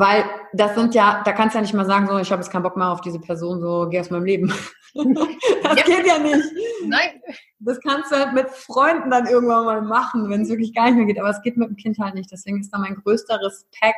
weil 0.00 0.24
das 0.52 0.74
sind 0.74 0.94
ja, 0.94 1.22
da 1.24 1.32
kannst 1.32 1.54
du 1.54 1.58
ja 1.58 1.62
nicht 1.62 1.74
mal 1.74 1.86
sagen, 1.86 2.06
so, 2.06 2.18
ich 2.18 2.30
habe 2.30 2.42
jetzt 2.42 2.50
keinen 2.50 2.62
Bock 2.62 2.76
mehr 2.76 2.90
auf 2.90 3.00
diese 3.00 3.20
Person, 3.20 3.60
so, 3.60 3.88
geh 3.90 4.00
aus 4.00 4.10
meinem 4.10 4.24
Leben. 4.24 4.52
das 4.94 5.76
ja. 5.76 5.82
geht 5.84 6.06
ja 6.06 6.18
nicht. 6.18 6.44
Nein. 6.86 7.20
Das 7.58 7.80
kannst 7.80 8.12
du 8.12 8.16
halt 8.16 8.34
mit 8.34 8.48
Freunden 8.50 9.10
dann 9.10 9.26
irgendwann 9.26 9.64
mal 9.64 9.82
machen, 9.82 10.30
wenn 10.30 10.42
es 10.42 10.48
wirklich 10.48 10.74
gar 10.74 10.86
nicht 10.86 10.96
mehr 10.96 11.06
geht. 11.06 11.18
Aber 11.18 11.30
es 11.30 11.42
geht 11.42 11.56
mit 11.56 11.68
dem 11.68 11.76
Kind 11.76 11.98
halt 11.98 12.14
nicht. 12.14 12.30
Deswegen 12.30 12.60
ist 12.60 12.70
da 12.70 12.78
mein 12.78 12.96
größter 12.96 13.40
Respekt, 13.40 13.96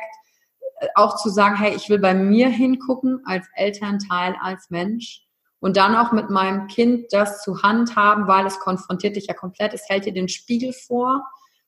äh, 0.79 0.87
auch 0.95 1.17
zu 1.17 1.29
sagen, 1.29 1.55
hey, 1.55 1.75
ich 1.75 1.89
will 1.89 1.99
bei 1.99 2.13
mir 2.13 2.49
hingucken, 2.49 3.21
als 3.25 3.47
Elternteil, 3.55 4.35
als 4.41 4.69
Mensch. 4.69 5.23
Und 5.59 5.75
dann 5.75 5.95
auch 5.95 6.11
mit 6.11 6.29
meinem 6.29 6.67
Kind 6.67 7.07
das 7.11 7.41
zu 7.43 7.61
handhaben, 7.63 8.27
weil 8.27 8.45
es 8.45 8.59
konfrontiert 8.59 9.15
dich 9.15 9.27
ja 9.27 9.33
komplett. 9.33 9.73
Es 9.73 9.89
hält 9.89 10.05
dir 10.05 10.13
den 10.13 10.29
Spiegel 10.29 10.73
vor. 10.73 11.23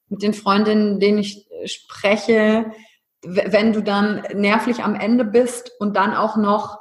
Mit 0.07 0.23
den 0.23 0.33
Freundinnen, 0.33 0.99
denen 0.99 1.19
ich 1.19 1.45
äh, 1.51 1.67
spreche, 1.67 2.71
wenn 3.23 3.73
du 3.73 3.81
dann 3.81 4.23
nervlich 4.33 4.83
am 4.83 4.95
Ende 4.95 5.25
bist 5.25 5.71
und 5.79 5.95
dann 5.95 6.13
auch 6.13 6.37
noch 6.37 6.79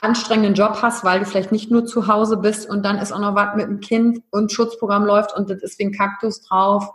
anstrengenden 0.00 0.54
Job 0.54 0.78
hast, 0.82 1.04
weil 1.04 1.20
du 1.20 1.26
vielleicht 1.26 1.52
nicht 1.52 1.70
nur 1.70 1.86
zu 1.86 2.08
Hause 2.08 2.36
bist 2.36 2.68
und 2.68 2.84
dann 2.84 2.98
ist 2.98 3.12
auch 3.12 3.20
noch 3.20 3.34
was 3.34 3.54
mit 3.56 3.66
dem 3.66 3.80
Kind 3.80 4.22
und 4.30 4.52
Schutzprogramm 4.52 5.04
läuft 5.04 5.34
und 5.34 5.48
das 5.48 5.62
ist 5.62 5.78
wie 5.78 5.84
ein 5.84 5.92
Kaktus 5.92 6.42
drauf. 6.42 6.88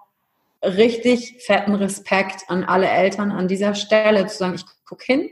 richtig 0.63 1.43
fetten 1.45 1.75
Respekt 1.75 2.49
an 2.49 2.63
alle 2.63 2.89
Eltern 2.89 3.31
an 3.31 3.47
dieser 3.47 3.75
Stelle 3.75 4.25
zu 4.27 4.37
sagen, 4.37 4.55
ich 4.55 4.65
gucke 4.85 5.05
hin, 5.05 5.29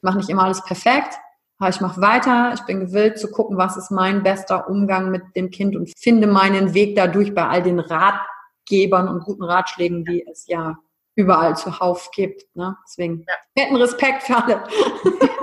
mache 0.00 0.16
nicht 0.16 0.30
immer 0.30 0.44
alles 0.44 0.64
perfekt, 0.64 1.14
aber 1.58 1.68
ich 1.68 1.80
mache 1.80 2.00
weiter, 2.00 2.54
ich 2.54 2.62
bin 2.62 2.80
gewillt 2.80 3.18
zu 3.18 3.30
gucken, 3.30 3.56
was 3.56 3.76
ist 3.76 3.90
mein 3.90 4.22
bester 4.22 4.68
Umgang 4.68 5.10
mit 5.10 5.22
dem 5.36 5.50
Kind 5.50 5.76
und 5.76 5.92
finde 5.96 6.26
meinen 6.26 6.74
Weg 6.74 6.96
dadurch 6.96 7.34
bei 7.34 7.46
all 7.46 7.62
den 7.62 7.78
Ratgebern 7.78 9.08
und 9.08 9.24
guten 9.24 9.44
Ratschlägen, 9.44 10.04
die 10.04 10.26
es 10.26 10.46
ja 10.48 10.76
überall 11.14 11.56
zuhauf 11.56 12.10
gibt. 12.12 12.44
Ne? 12.54 12.76
Deswegen 12.86 13.24
ja. 13.28 13.34
fetten 13.58 13.76
Respekt 13.76 14.22
für 14.24 14.36
alle. 14.36 14.64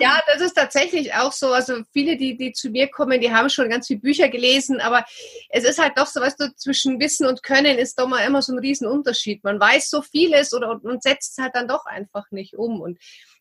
Ja, 0.00 0.20
das 0.26 0.40
ist 0.40 0.54
tatsächlich 0.54 1.14
auch 1.14 1.32
so. 1.32 1.52
Also 1.52 1.82
viele, 1.92 2.16
die, 2.16 2.36
die 2.36 2.52
zu 2.52 2.70
mir 2.70 2.88
kommen, 2.88 3.20
die 3.20 3.32
haben 3.32 3.48
schon 3.48 3.70
ganz 3.70 3.86
viele 3.86 4.00
Bücher 4.00 4.28
gelesen, 4.28 4.80
aber 4.80 5.04
es 5.50 5.64
ist 5.64 5.78
halt 5.78 5.96
doch 5.96 6.06
so, 6.06 6.20
weißt 6.20 6.40
du, 6.40 6.54
zwischen 6.56 7.00
Wissen 7.00 7.26
und 7.26 7.42
Können 7.42 7.78
ist 7.78 7.98
doch 7.98 8.08
mal 8.08 8.24
immer 8.26 8.42
so 8.42 8.52
ein 8.52 8.58
Riesenunterschied. 8.58 9.44
Man 9.44 9.60
weiß 9.60 9.88
so 9.88 10.02
vieles 10.02 10.52
oder 10.52 10.78
man 10.82 11.00
setzt 11.00 11.38
es 11.38 11.42
halt 11.42 11.54
dann 11.54 11.68
doch 11.68 11.86
einfach 11.86 12.30
nicht 12.30 12.56
um. 12.56 12.80
Und 12.80 12.98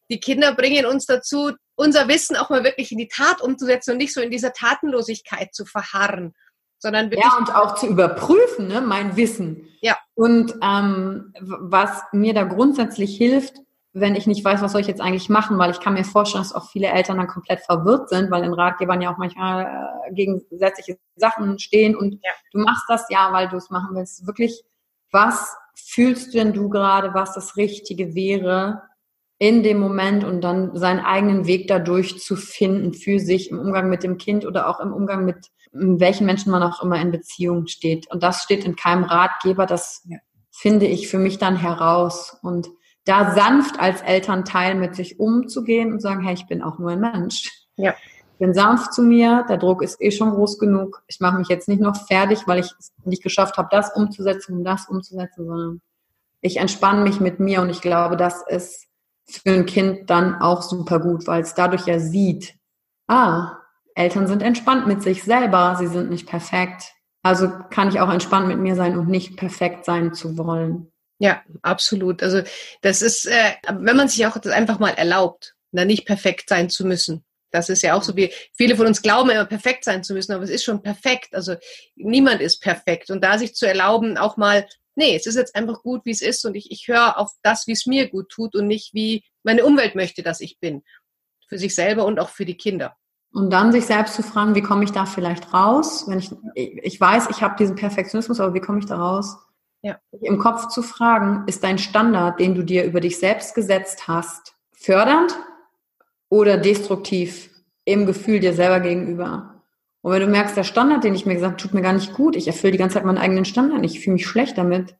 die 0.09 0.19
Kinder 0.19 0.53
bringen 0.53 0.85
uns 0.85 1.05
dazu, 1.05 1.53
unser 1.75 2.07
Wissen 2.07 2.35
auch 2.35 2.49
mal 2.49 2.63
wirklich 2.63 2.91
in 2.91 2.99
die 2.99 3.07
Tat 3.07 3.41
umzusetzen 3.41 3.91
und 3.91 3.97
nicht 3.97 4.13
so 4.13 4.21
in 4.21 4.31
dieser 4.31 4.53
Tatenlosigkeit 4.53 5.53
zu 5.53 5.65
verharren. 5.65 6.33
Sondern 6.85 7.09
wirklich 7.09 7.25
ja, 7.25 7.35
und 7.39 7.55
auch 7.55 7.73
zu 7.73 7.87
überprüfen, 7.87 8.67
ne, 8.67 8.79
mein 8.79 9.15
Wissen. 9.17 9.67
Ja. 9.81 9.97
Und 10.13 10.53
ähm, 10.61 11.33
was 11.41 12.03
mir 12.11 12.35
da 12.35 12.43
grundsätzlich 12.43 13.17
hilft, 13.17 13.55
wenn 13.91 14.13
ich 14.13 14.27
nicht 14.27 14.45
weiß, 14.45 14.61
was 14.61 14.73
soll 14.73 14.81
ich 14.81 14.87
jetzt 14.87 15.01
eigentlich 15.01 15.27
machen, 15.27 15.57
weil 15.57 15.71
ich 15.71 15.79
kann 15.79 15.95
mir 15.95 16.03
vorstellen, 16.03 16.43
dass 16.43 16.53
auch 16.53 16.69
viele 16.69 16.89
Eltern 16.89 17.17
dann 17.17 17.25
komplett 17.25 17.61
verwirrt 17.61 18.09
sind, 18.09 18.29
weil 18.29 18.43
in 18.43 18.53
Ratgebern 18.53 19.01
ja 19.01 19.11
auch 19.11 19.17
manchmal 19.17 19.63
äh, 19.63 20.13
gegensätzliche 20.13 20.99
Sachen 21.15 21.57
stehen 21.57 21.95
und 21.95 22.19
ja. 22.23 22.31
du 22.51 22.59
machst 22.59 22.83
das 22.87 23.07
ja, 23.09 23.33
weil 23.33 23.49
du 23.49 23.57
es 23.57 23.71
machen 23.71 23.95
willst. 23.95 24.27
Wirklich, 24.27 24.63
was 25.11 25.57
fühlst 25.73 26.35
denn 26.35 26.53
du 26.53 26.69
gerade, 26.69 27.15
was 27.15 27.33
das 27.33 27.57
Richtige 27.57 28.13
wäre 28.13 28.83
in 29.37 29.63
dem 29.63 29.79
Moment 29.79 30.23
und 30.23 30.41
dann 30.41 30.75
seinen 30.77 30.99
eigenen 30.99 31.45
Weg 31.45 31.67
dadurch 31.67 32.19
zu 32.19 32.35
finden 32.35 32.93
für 32.93 33.19
sich 33.19 33.51
im 33.51 33.59
Umgang 33.59 33.89
mit 33.89 34.03
dem 34.03 34.17
Kind 34.17 34.45
oder 34.45 34.69
auch 34.69 34.79
im 34.79 34.93
Umgang 34.93 35.25
mit 35.25 35.51
welchen 35.71 36.25
Menschen 36.25 36.51
man 36.51 36.63
auch 36.63 36.81
immer 36.81 36.99
in 37.01 37.11
Beziehung 37.11 37.67
steht. 37.67 38.09
Und 38.09 38.23
das 38.23 38.43
steht 38.43 38.63
in 38.63 38.77
keinem 38.77 39.03
Ratgeber, 39.03 39.65
das 39.65 40.03
ja. 40.05 40.17
finde 40.51 40.85
ich 40.85 41.09
für 41.09 41.17
mich 41.17 41.37
dann 41.37 41.57
heraus 41.57 42.37
und 42.41 42.69
da 43.03 43.35
sanft 43.35 43.79
als 43.79 44.01
Elternteil 44.01 44.73
mit 44.75 44.95
sich 44.95 45.19
umzugehen 45.19 45.91
und 45.91 46.01
sagen, 46.01 46.23
hey, 46.23 46.33
ich 46.33 46.47
bin 46.47 46.63
auch 46.63 46.79
nur 46.79 46.91
ein 46.91 46.99
Mensch. 46.99 47.51
Ja. 47.75 47.93
Ich 48.33 48.39
bin 48.39 48.53
sanft 48.53 48.93
zu 48.93 49.03
mir, 49.03 49.45
der 49.47 49.57
Druck 49.57 49.83
ist 49.83 50.01
eh 50.01 50.11
schon 50.11 50.31
groß 50.31 50.57
genug. 50.57 51.03
Ich 51.07 51.19
mache 51.19 51.37
mich 51.37 51.47
jetzt 51.47 51.67
nicht 51.67 51.81
noch 51.81 52.07
fertig, 52.07 52.47
weil 52.47 52.59
ich 52.59 52.73
es 52.79 52.93
nicht 53.05 53.21
geschafft 53.23 53.57
habe, 53.57 53.69
das 53.71 53.95
umzusetzen 53.95 54.57
und 54.57 54.63
das 54.63 54.89
umzusetzen, 54.89 55.45
sondern 55.45 55.81
ich 56.41 56.57
entspanne 56.57 57.01
mich 57.01 57.19
mit 57.19 57.39
mir 57.39 57.61
und 57.61 57.69
ich 57.69 57.81
glaube, 57.81 58.17
das 58.17 58.43
ist 58.47 58.87
für 59.25 59.51
ein 59.51 59.65
Kind 59.65 60.09
dann 60.09 60.41
auch 60.41 60.61
super 60.61 60.99
gut, 60.99 61.27
weil 61.27 61.41
es 61.41 61.53
dadurch 61.53 61.85
ja 61.87 61.99
sieht, 61.99 62.55
ah, 63.07 63.57
Eltern 63.95 64.27
sind 64.27 64.43
entspannt 64.43 64.87
mit 64.87 65.01
sich 65.01 65.23
selber, 65.23 65.75
sie 65.79 65.87
sind 65.87 66.09
nicht 66.09 66.27
perfekt. 66.27 66.93
Also 67.23 67.49
kann 67.69 67.89
ich 67.89 67.99
auch 67.99 68.09
entspannt 68.11 68.47
mit 68.47 68.59
mir 68.59 68.75
sein 68.75 68.97
und 68.97 69.07
nicht 69.07 69.37
perfekt 69.37 69.85
sein 69.85 70.13
zu 70.13 70.37
wollen. 70.37 70.91
Ja, 71.17 71.41
absolut. 71.61 72.21
Also 72.21 72.41
das 72.81 73.01
ist, 73.01 73.25
äh, 73.25 73.53
wenn 73.69 73.95
man 73.95 74.09
sich 74.09 74.25
auch 74.27 74.37
das 74.37 74.53
einfach 74.53 74.79
mal 74.79 74.89
erlaubt, 74.89 75.55
na, 75.71 75.85
nicht 75.85 76.05
perfekt 76.05 76.49
sein 76.49 76.69
zu 76.69 76.85
müssen. 76.85 77.23
Das 77.51 77.69
ist 77.69 77.83
ja 77.83 77.93
auch 77.93 78.03
so, 78.03 78.17
wie 78.17 78.33
viele 78.53 78.75
von 78.75 78.85
uns 78.85 79.01
glauben 79.01 79.29
immer 79.29 79.45
perfekt 79.45 79.85
sein 79.85 80.03
zu 80.03 80.13
müssen, 80.13 80.33
aber 80.33 80.43
es 80.43 80.49
ist 80.49 80.65
schon 80.65 80.83
perfekt. 80.83 81.33
Also 81.33 81.55
niemand 81.95 82.41
ist 82.41 82.61
perfekt. 82.61 83.09
Und 83.09 83.23
da 83.23 83.37
sich 83.37 83.55
zu 83.55 83.65
erlauben, 83.65 84.17
auch 84.17 84.35
mal, 84.35 84.67
nee, 84.95 85.15
es 85.15 85.25
ist 85.25 85.35
jetzt 85.35 85.55
einfach 85.55 85.81
gut, 85.81 86.01
wie 86.05 86.11
es 86.11 86.21
ist 86.21 86.45
und 86.45 86.55
ich, 86.55 86.71
ich 86.71 86.87
höre 86.87 87.17
auf 87.17 87.31
das, 87.43 87.67
wie 87.67 87.73
es 87.73 87.85
mir 87.85 88.09
gut 88.09 88.29
tut 88.29 88.55
und 88.55 88.67
nicht, 88.67 88.93
wie 88.93 89.23
meine 89.43 89.65
Umwelt 89.65 89.95
möchte, 89.95 90.23
dass 90.23 90.41
ich 90.41 90.59
bin. 90.59 90.83
Für 91.47 91.57
sich 91.57 91.75
selber 91.75 92.05
und 92.05 92.19
auch 92.19 92.29
für 92.29 92.45
die 92.45 92.57
Kinder. 92.57 92.95
Und 93.31 93.51
dann 93.51 93.71
sich 93.71 93.85
selbst 93.85 94.15
zu 94.15 94.23
fragen, 94.23 94.55
wie 94.55 94.61
komme 94.61 94.85
ich 94.85 94.91
da 94.91 95.05
vielleicht 95.05 95.53
raus? 95.53 96.05
Wenn 96.07 96.19
ich, 96.19 96.31
ich 96.55 96.99
weiß, 96.99 97.27
ich 97.29 97.41
habe 97.41 97.57
diesen 97.57 97.75
Perfektionismus, 97.75 98.39
aber 98.39 98.53
wie 98.53 98.61
komme 98.61 98.79
ich 98.79 98.85
da 98.85 98.95
raus? 98.95 99.37
Ja. 99.81 99.99
Im 100.21 100.39
Kopf 100.39 100.69
zu 100.69 100.81
fragen, 100.81 101.43
ist 101.45 101.63
dein 101.63 101.77
Standard, 101.77 102.39
den 102.39 102.55
du 102.55 102.63
dir 102.63 102.85
über 102.85 103.01
dich 103.01 103.19
selbst 103.19 103.53
gesetzt 103.53 104.07
hast, 104.07 104.55
fördernd 104.71 105.37
oder 106.29 106.57
destruktiv 106.57 107.51
im 107.83 108.05
Gefühl 108.05 108.39
dir 108.39 108.53
selber 108.53 108.79
gegenüber? 108.79 109.54
Und 110.05 110.11
wenn 110.11 110.21
du 110.21 110.27
merkst, 110.27 110.55
der 110.55 110.63
Standard, 110.63 111.03
den 111.03 111.15
ich 111.15 111.25
mir 111.25 111.33
gesagt 111.33 111.53
habe, 111.53 111.61
tut 111.63 111.73
mir 111.73 111.81
gar 111.81 111.91
nicht 111.91 112.13
gut, 112.13 112.35
ich 112.35 112.45
erfülle 112.45 112.73
die 112.73 112.77
ganze 112.77 112.93
Zeit 112.93 113.05
meinen 113.05 113.17
eigenen 113.17 113.43
Standard, 113.43 113.83
ich 113.83 114.01
fühle 114.01 114.13
mich 114.13 114.27
schlecht 114.27 114.55
damit, 114.55 114.93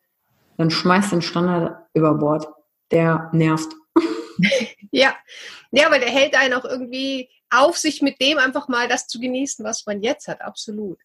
dann 0.57 0.71
schmeiß 0.71 1.11
den 1.11 1.21
Standard 1.21 1.77
über 1.93 2.15
Bord. 2.15 2.47
Der 2.89 3.29
nervt. 3.31 3.71
ja. 4.91 5.15
ja, 5.69 5.91
weil 5.91 5.99
der 5.99 6.09
hält 6.09 6.33
einen 6.33 6.55
auch 6.55 6.65
irgendwie 6.65 7.29
auf, 7.51 7.77
sich 7.77 8.01
mit 8.01 8.19
dem 8.19 8.39
einfach 8.39 8.67
mal 8.67 8.87
das 8.87 9.05
zu 9.05 9.19
genießen, 9.19 9.63
was 9.63 9.85
man 9.85 10.01
jetzt 10.01 10.27
hat. 10.27 10.41
Absolut. 10.41 10.97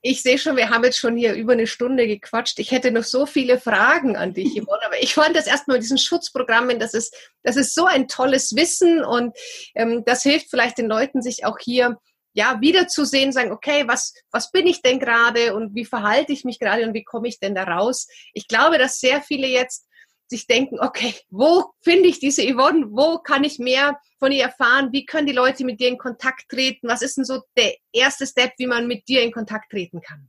Ich 0.00 0.24
sehe 0.24 0.36
schon, 0.36 0.56
wir 0.56 0.70
haben 0.70 0.82
jetzt 0.82 0.98
schon 0.98 1.16
hier 1.16 1.34
über 1.34 1.52
eine 1.52 1.68
Stunde 1.68 2.08
gequatscht. 2.08 2.58
Ich 2.58 2.72
hätte 2.72 2.90
noch 2.90 3.04
so 3.04 3.24
viele 3.24 3.60
Fragen 3.60 4.16
an 4.16 4.34
dich, 4.34 4.48
Yvonne, 4.60 4.84
aber 4.84 5.00
ich 5.00 5.14
fand 5.14 5.36
das 5.36 5.46
erstmal 5.46 5.76
mit 5.76 5.84
diesen 5.84 5.98
Schutzprogrammen, 5.98 6.80
das 6.80 6.92
ist, 6.92 7.14
das 7.44 7.54
ist 7.54 7.72
so 7.72 7.86
ein 7.86 8.08
tolles 8.08 8.56
Wissen 8.56 9.04
und 9.04 9.36
ähm, 9.76 10.02
das 10.04 10.24
hilft 10.24 10.50
vielleicht 10.50 10.78
den 10.78 10.88
Leuten, 10.88 11.22
sich 11.22 11.44
auch 11.44 11.60
hier 11.60 12.00
ja, 12.34 12.60
wiederzusehen, 12.60 13.32
sagen, 13.32 13.52
okay, 13.52 13.84
was, 13.86 14.12
was 14.30 14.50
bin 14.50 14.66
ich 14.66 14.82
denn 14.82 14.98
gerade 14.98 15.54
und 15.54 15.74
wie 15.74 15.84
verhalte 15.84 16.32
ich 16.32 16.44
mich 16.44 16.58
gerade 16.58 16.86
und 16.86 16.92
wie 16.92 17.04
komme 17.04 17.28
ich 17.28 17.38
denn 17.38 17.54
da 17.54 17.62
raus? 17.62 18.08
Ich 18.32 18.48
glaube, 18.48 18.76
dass 18.76 19.00
sehr 19.00 19.22
viele 19.22 19.46
jetzt 19.46 19.86
sich 20.26 20.46
denken, 20.46 20.78
okay, 20.80 21.14
wo 21.30 21.72
finde 21.82 22.08
ich 22.08 22.18
diese 22.18 22.42
Yvonne? 22.42 22.86
Wo 22.90 23.18
kann 23.18 23.44
ich 23.44 23.58
mehr 23.58 23.98
von 24.18 24.32
ihr 24.32 24.44
erfahren? 24.44 24.88
Wie 24.90 25.04
können 25.04 25.26
die 25.26 25.32
Leute 25.32 25.64
mit 25.64 25.80
dir 25.80 25.88
in 25.88 25.98
Kontakt 25.98 26.48
treten? 26.48 26.88
Was 26.88 27.02
ist 27.02 27.16
denn 27.16 27.24
so 27.24 27.42
der 27.56 27.74
erste 27.92 28.26
Step, 28.26 28.52
wie 28.58 28.66
man 28.66 28.86
mit 28.86 29.06
dir 29.06 29.22
in 29.22 29.32
Kontakt 29.32 29.70
treten 29.70 30.00
kann? 30.00 30.28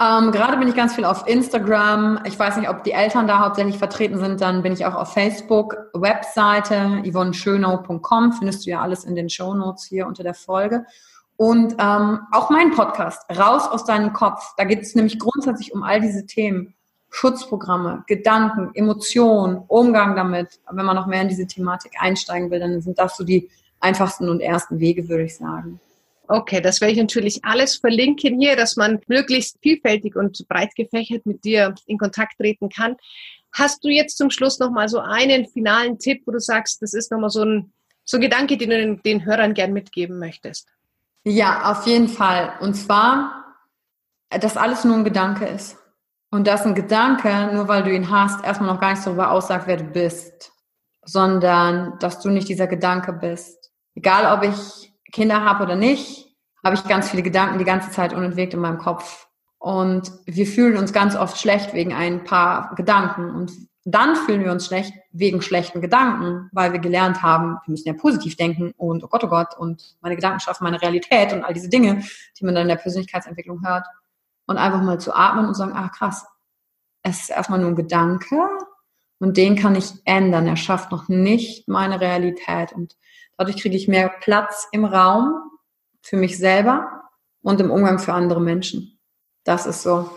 Ähm, 0.00 0.32
gerade 0.32 0.56
bin 0.56 0.66
ich 0.66 0.74
ganz 0.74 0.96
viel 0.96 1.04
auf 1.04 1.26
Instagram. 1.28 2.20
Ich 2.24 2.36
weiß 2.36 2.56
nicht, 2.56 2.68
ob 2.68 2.82
die 2.82 2.90
Eltern 2.90 3.28
da 3.28 3.38
hauptsächlich 3.38 3.78
vertreten 3.78 4.18
sind. 4.18 4.40
Dann 4.40 4.62
bin 4.62 4.72
ich 4.72 4.84
auch 4.84 4.96
auf 4.96 5.12
Facebook, 5.12 5.76
Webseite 5.94 7.02
yvonneschönau.com. 7.06 8.32
Findest 8.32 8.66
du 8.66 8.70
ja 8.70 8.80
alles 8.80 9.04
in 9.04 9.14
den 9.14 9.30
Show 9.30 9.54
Notes 9.54 9.84
hier 9.84 10.08
unter 10.08 10.24
der 10.24 10.34
Folge. 10.34 10.84
Und 11.36 11.72
ähm, 11.78 12.20
auch 12.32 12.50
mein 12.50 12.70
Podcast, 12.70 13.22
Raus 13.30 13.66
aus 13.66 13.84
deinem 13.84 14.12
Kopf. 14.12 14.54
Da 14.56 14.64
geht 14.64 14.80
es 14.80 14.94
nämlich 14.94 15.18
grundsätzlich 15.18 15.74
um 15.74 15.82
all 15.82 16.00
diese 16.00 16.26
Themen. 16.26 16.74
Schutzprogramme, 17.10 18.02
Gedanken, 18.08 18.70
Emotionen, 18.74 19.62
Umgang 19.68 20.16
damit. 20.16 20.58
Wenn 20.68 20.84
man 20.84 20.96
noch 20.96 21.06
mehr 21.06 21.22
in 21.22 21.28
diese 21.28 21.46
Thematik 21.46 21.92
einsteigen 22.00 22.50
will, 22.50 22.58
dann 22.58 22.80
sind 22.80 22.98
das 22.98 23.16
so 23.16 23.22
die 23.22 23.48
einfachsten 23.78 24.28
und 24.28 24.40
ersten 24.40 24.80
Wege, 24.80 25.08
würde 25.08 25.24
ich 25.24 25.36
sagen. 25.36 25.78
Okay, 26.26 26.60
das 26.60 26.80
werde 26.80 26.92
ich 26.92 26.98
natürlich 26.98 27.44
alles 27.44 27.76
verlinken 27.76 28.40
hier, 28.40 28.56
dass 28.56 28.76
man 28.76 29.00
möglichst 29.06 29.58
vielfältig 29.62 30.16
und 30.16 30.44
breit 30.48 30.74
gefächert 30.74 31.26
mit 31.26 31.44
dir 31.44 31.74
in 31.86 31.98
Kontakt 31.98 32.38
treten 32.38 32.68
kann. 32.68 32.96
Hast 33.52 33.84
du 33.84 33.88
jetzt 33.88 34.16
zum 34.16 34.30
Schluss 34.30 34.58
noch 34.58 34.70
mal 34.70 34.88
so 34.88 34.98
einen 34.98 35.46
finalen 35.46 35.98
Tipp, 35.98 36.22
wo 36.26 36.32
du 36.32 36.40
sagst, 36.40 36.82
das 36.82 36.94
ist 36.94 37.12
noch 37.12 37.20
mal 37.20 37.30
so 37.30 37.44
ein, 37.44 37.72
so 38.04 38.16
ein 38.16 38.22
Gedanke, 38.22 38.56
den 38.56 38.70
du 38.70 38.76
den, 38.76 39.02
den 39.02 39.24
Hörern 39.24 39.54
gern 39.54 39.72
mitgeben 39.72 40.18
möchtest? 40.18 40.66
Ja, 41.24 41.70
auf 41.70 41.86
jeden 41.86 42.08
Fall. 42.08 42.52
Und 42.60 42.74
zwar, 42.74 43.44
dass 44.30 44.56
alles 44.56 44.84
nur 44.84 44.96
ein 44.96 45.04
Gedanke 45.04 45.46
ist. 45.46 45.76
Und 46.30 46.46
dass 46.46 46.66
ein 46.66 46.74
Gedanke, 46.74 47.50
nur 47.52 47.68
weil 47.68 47.82
du 47.82 47.94
ihn 47.94 48.10
hast, 48.10 48.44
erstmal 48.44 48.72
noch 48.72 48.80
gar 48.80 48.90
nichts 48.90 49.04
darüber 49.04 49.30
aussagt, 49.30 49.66
wer 49.66 49.76
du 49.76 49.84
bist, 49.84 50.52
sondern 51.04 51.98
dass 52.00 52.20
du 52.20 52.28
nicht 52.28 52.48
dieser 52.48 52.66
Gedanke 52.66 53.12
bist. 53.12 53.72
Egal, 53.94 54.36
ob 54.36 54.42
ich 54.44 54.92
Kinder 55.12 55.44
habe 55.44 55.62
oder 55.64 55.76
nicht, 55.76 56.26
habe 56.64 56.74
ich 56.74 56.84
ganz 56.84 57.08
viele 57.08 57.22
Gedanken 57.22 57.58
die 57.58 57.64
ganze 57.64 57.90
Zeit 57.90 58.12
unentwegt 58.12 58.52
in 58.52 58.60
meinem 58.60 58.78
Kopf. 58.78 59.28
Und 59.58 60.12
wir 60.26 60.46
fühlen 60.46 60.76
uns 60.76 60.92
ganz 60.92 61.14
oft 61.14 61.38
schlecht 61.38 61.72
wegen 61.72 61.94
ein 61.94 62.24
paar 62.24 62.74
Gedanken. 62.74 63.30
Und 63.30 63.52
dann 63.84 64.16
fühlen 64.16 64.42
wir 64.42 64.50
uns 64.50 64.66
schlecht 64.66 64.94
wegen 65.12 65.42
schlechten 65.42 65.82
Gedanken, 65.82 66.48
weil 66.52 66.72
wir 66.72 66.80
gelernt 66.80 67.22
haben, 67.22 67.58
wir 67.64 67.70
müssen 67.70 67.88
ja 67.88 67.94
positiv 67.94 68.36
denken 68.36 68.72
und 68.78 69.04
oh 69.04 69.08
Gott, 69.08 69.24
oh 69.24 69.28
Gott, 69.28 69.56
und 69.58 69.96
meine 70.00 70.16
Gedanken 70.16 70.40
schaffen 70.40 70.64
meine 70.64 70.80
Realität 70.80 71.32
und 71.32 71.44
all 71.44 71.52
diese 71.52 71.68
Dinge, 71.68 72.02
die 72.38 72.44
man 72.44 72.54
dann 72.54 72.62
in 72.62 72.68
der 72.68 72.76
Persönlichkeitsentwicklung 72.76 73.66
hört 73.66 73.86
und 74.46 74.56
einfach 74.56 74.82
mal 74.82 74.98
zu 74.98 75.14
atmen 75.14 75.46
und 75.46 75.54
sagen, 75.54 75.72
ach 75.74 75.92
krass, 75.92 76.26
es 77.02 77.20
ist 77.20 77.30
erstmal 77.30 77.58
nur 77.58 77.68
ein 77.68 77.76
Gedanke 77.76 78.36
und 79.18 79.36
den 79.36 79.54
kann 79.54 79.74
ich 79.74 79.92
ändern. 80.06 80.46
Er 80.46 80.56
schafft 80.56 80.90
noch 80.90 81.08
nicht 81.08 81.68
meine 81.68 82.00
Realität 82.00 82.72
und 82.72 82.96
dadurch 83.36 83.58
kriege 83.58 83.76
ich 83.76 83.86
mehr 83.86 84.08
Platz 84.08 84.66
im 84.72 84.86
Raum 84.86 85.34
für 86.00 86.16
mich 86.16 86.38
selber 86.38 87.02
und 87.42 87.60
im 87.60 87.70
Umgang 87.70 87.98
für 87.98 88.14
andere 88.14 88.40
Menschen. 88.40 88.98
Das 89.44 89.66
ist 89.66 89.82
so 89.82 90.10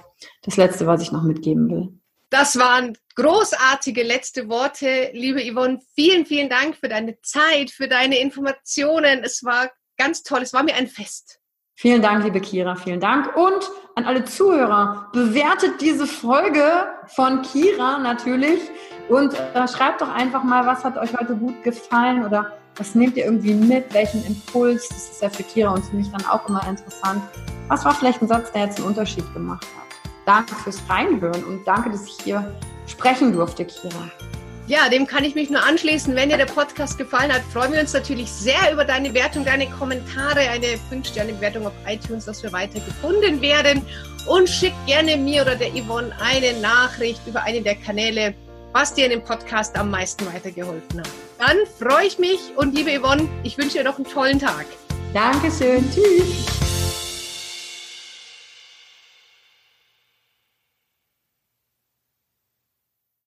das 0.43 0.55
Letzte, 0.55 0.87
was 0.87 1.01
ich 1.01 1.11
noch 1.11 1.23
mitgeben 1.23 1.69
will. 1.69 1.99
Das 2.29 2.57
waren 2.57 2.97
großartige 3.17 4.03
letzte 4.03 4.47
Worte, 4.47 5.09
liebe 5.13 5.41
Yvonne. 5.41 5.79
Vielen, 5.95 6.25
vielen 6.25 6.49
Dank 6.49 6.77
für 6.77 6.87
deine 6.87 7.19
Zeit, 7.21 7.71
für 7.71 7.87
deine 7.87 8.19
Informationen. 8.19 9.23
Es 9.23 9.43
war 9.43 9.71
ganz 9.97 10.21
toll. 10.23 10.41
Es 10.43 10.53
war 10.53 10.63
mir 10.63 10.75
ein 10.75 10.87
Fest. 10.87 11.39
Vielen 11.73 12.01
Dank, 12.01 12.23
liebe 12.23 12.39
Kira, 12.39 12.75
vielen 12.75 12.99
Dank. 12.99 13.35
Und 13.35 13.69
an 13.95 14.05
alle 14.05 14.23
Zuhörer, 14.23 15.09
bewertet 15.13 15.81
diese 15.81 16.07
Folge 16.07 16.87
von 17.15 17.41
Kira 17.41 17.99
natürlich 17.99 18.61
und 19.09 19.33
äh, 19.33 19.67
schreibt 19.67 20.01
doch 20.01 20.09
einfach 20.09 20.43
mal, 20.43 20.65
was 20.65 20.83
hat 20.83 20.97
euch 20.97 21.15
heute 21.19 21.35
gut 21.35 21.63
gefallen 21.63 22.23
oder 22.25 22.57
was 22.75 22.93
nehmt 22.93 23.17
ihr 23.17 23.25
irgendwie 23.25 23.53
mit, 23.53 23.93
welchen 23.93 24.23
Impuls. 24.25 24.87
Das 24.89 25.11
ist 25.11 25.21
ja 25.21 25.29
für 25.29 25.43
Kira 25.43 25.71
und 25.71 25.83
für 25.83 25.95
mich 25.95 26.09
dann 26.11 26.25
auch 26.25 26.47
immer 26.47 26.67
interessant. 26.67 27.21
Was 27.67 27.85
war 27.85 27.93
vielleicht 27.93 28.21
ein 28.21 28.27
Satz, 28.27 28.51
der 28.51 28.65
jetzt 28.65 28.77
einen 28.77 28.87
Unterschied 28.87 29.31
gemacht 29.33 29.65
hat? 29.65 30.11
Danke 30.25 30.55
fürs 30.55 30.81
Reinhören 30.87 31.43
und 31.43 31.67
danke, 31.67 31.91
dass 31.91 32.05
ich 32.05 32.17
hier 32.23 32.55
sprechen 32.87 33.33
durfte, 33.33 33.65
Kira. 33.65 34.09
Ja, 34.67 34.89
dem 34.89 35.07
kann 35.07 35.23
ich 35.23 35.33
mich 35.33 35.49
nur 35.49 35.63
anschließen. 35.63 36.13
Wenn 36.13 36.27
dir 36.27 36.37
der 36.37 36.45
Podcast 36.45 36.97
gefallen 36.97 37.31
hat, 37.31 37.41
freuen 37.53 37.71
wir 37.71 37.79
uns 37.79 37.93
natürlich 37.93 38.29
sehr 38.29 38.73
über 38.73 38.83
deine 38.83 39.13
Wertung, 39.13 39.45
deine 39.45 39.69
Kommentare, 39.69 40.41
eine 40.41 40.77
5-Sterne-Bewertung 40.91 41.67
auf 41.67 41.73
iTunes, 41.87 42.25
dass 42.25 42.43
wir 42.43 42.51
weiter 42.51 42.81
gefunden 42.81 43.41
werden. 43.41 43.81
Und 44.25 44.49
schick 44.49 44.73
gerne 44.85 45.15
mir 45.15 45.43
oder 45.43 45.55
der 45.55 45.69
Yvonne 45.69 46.11
eine 46.21 46.59
Nachricht 46.59 47.21
über 47.25 47.43
einen 47.43 47.63
der 47.63 47.75
Kanäle, 47.75 48.33
was 48.73 48.93
dir 48.93 49.05
in 49.05 49.11
dem 49.11 49.23
Podcast 49.23 49.77
am 49.77 49.89
meisten 49.89 50.25
weitergeholfen 50.25 50.99
hat. 50.99 51.09
Dann 51.39 51.57
freue 51.79 52.07
ich 52.07 52.19
mich 52.19 52.39
und 52.57 52.75
liebe 52.75 52.99
Yvonne, 52.99 53.29
ich 53.43 53.57
wünsche 53.57 53.77
dir 53.77 53.85
noch 53.85 53.95
einen 53.95 54.05
tollen 54.05 54.37
Tag. 54.37 54.65
Dankeschön. 55.13 55.89
Tschüss. 55.93 56.66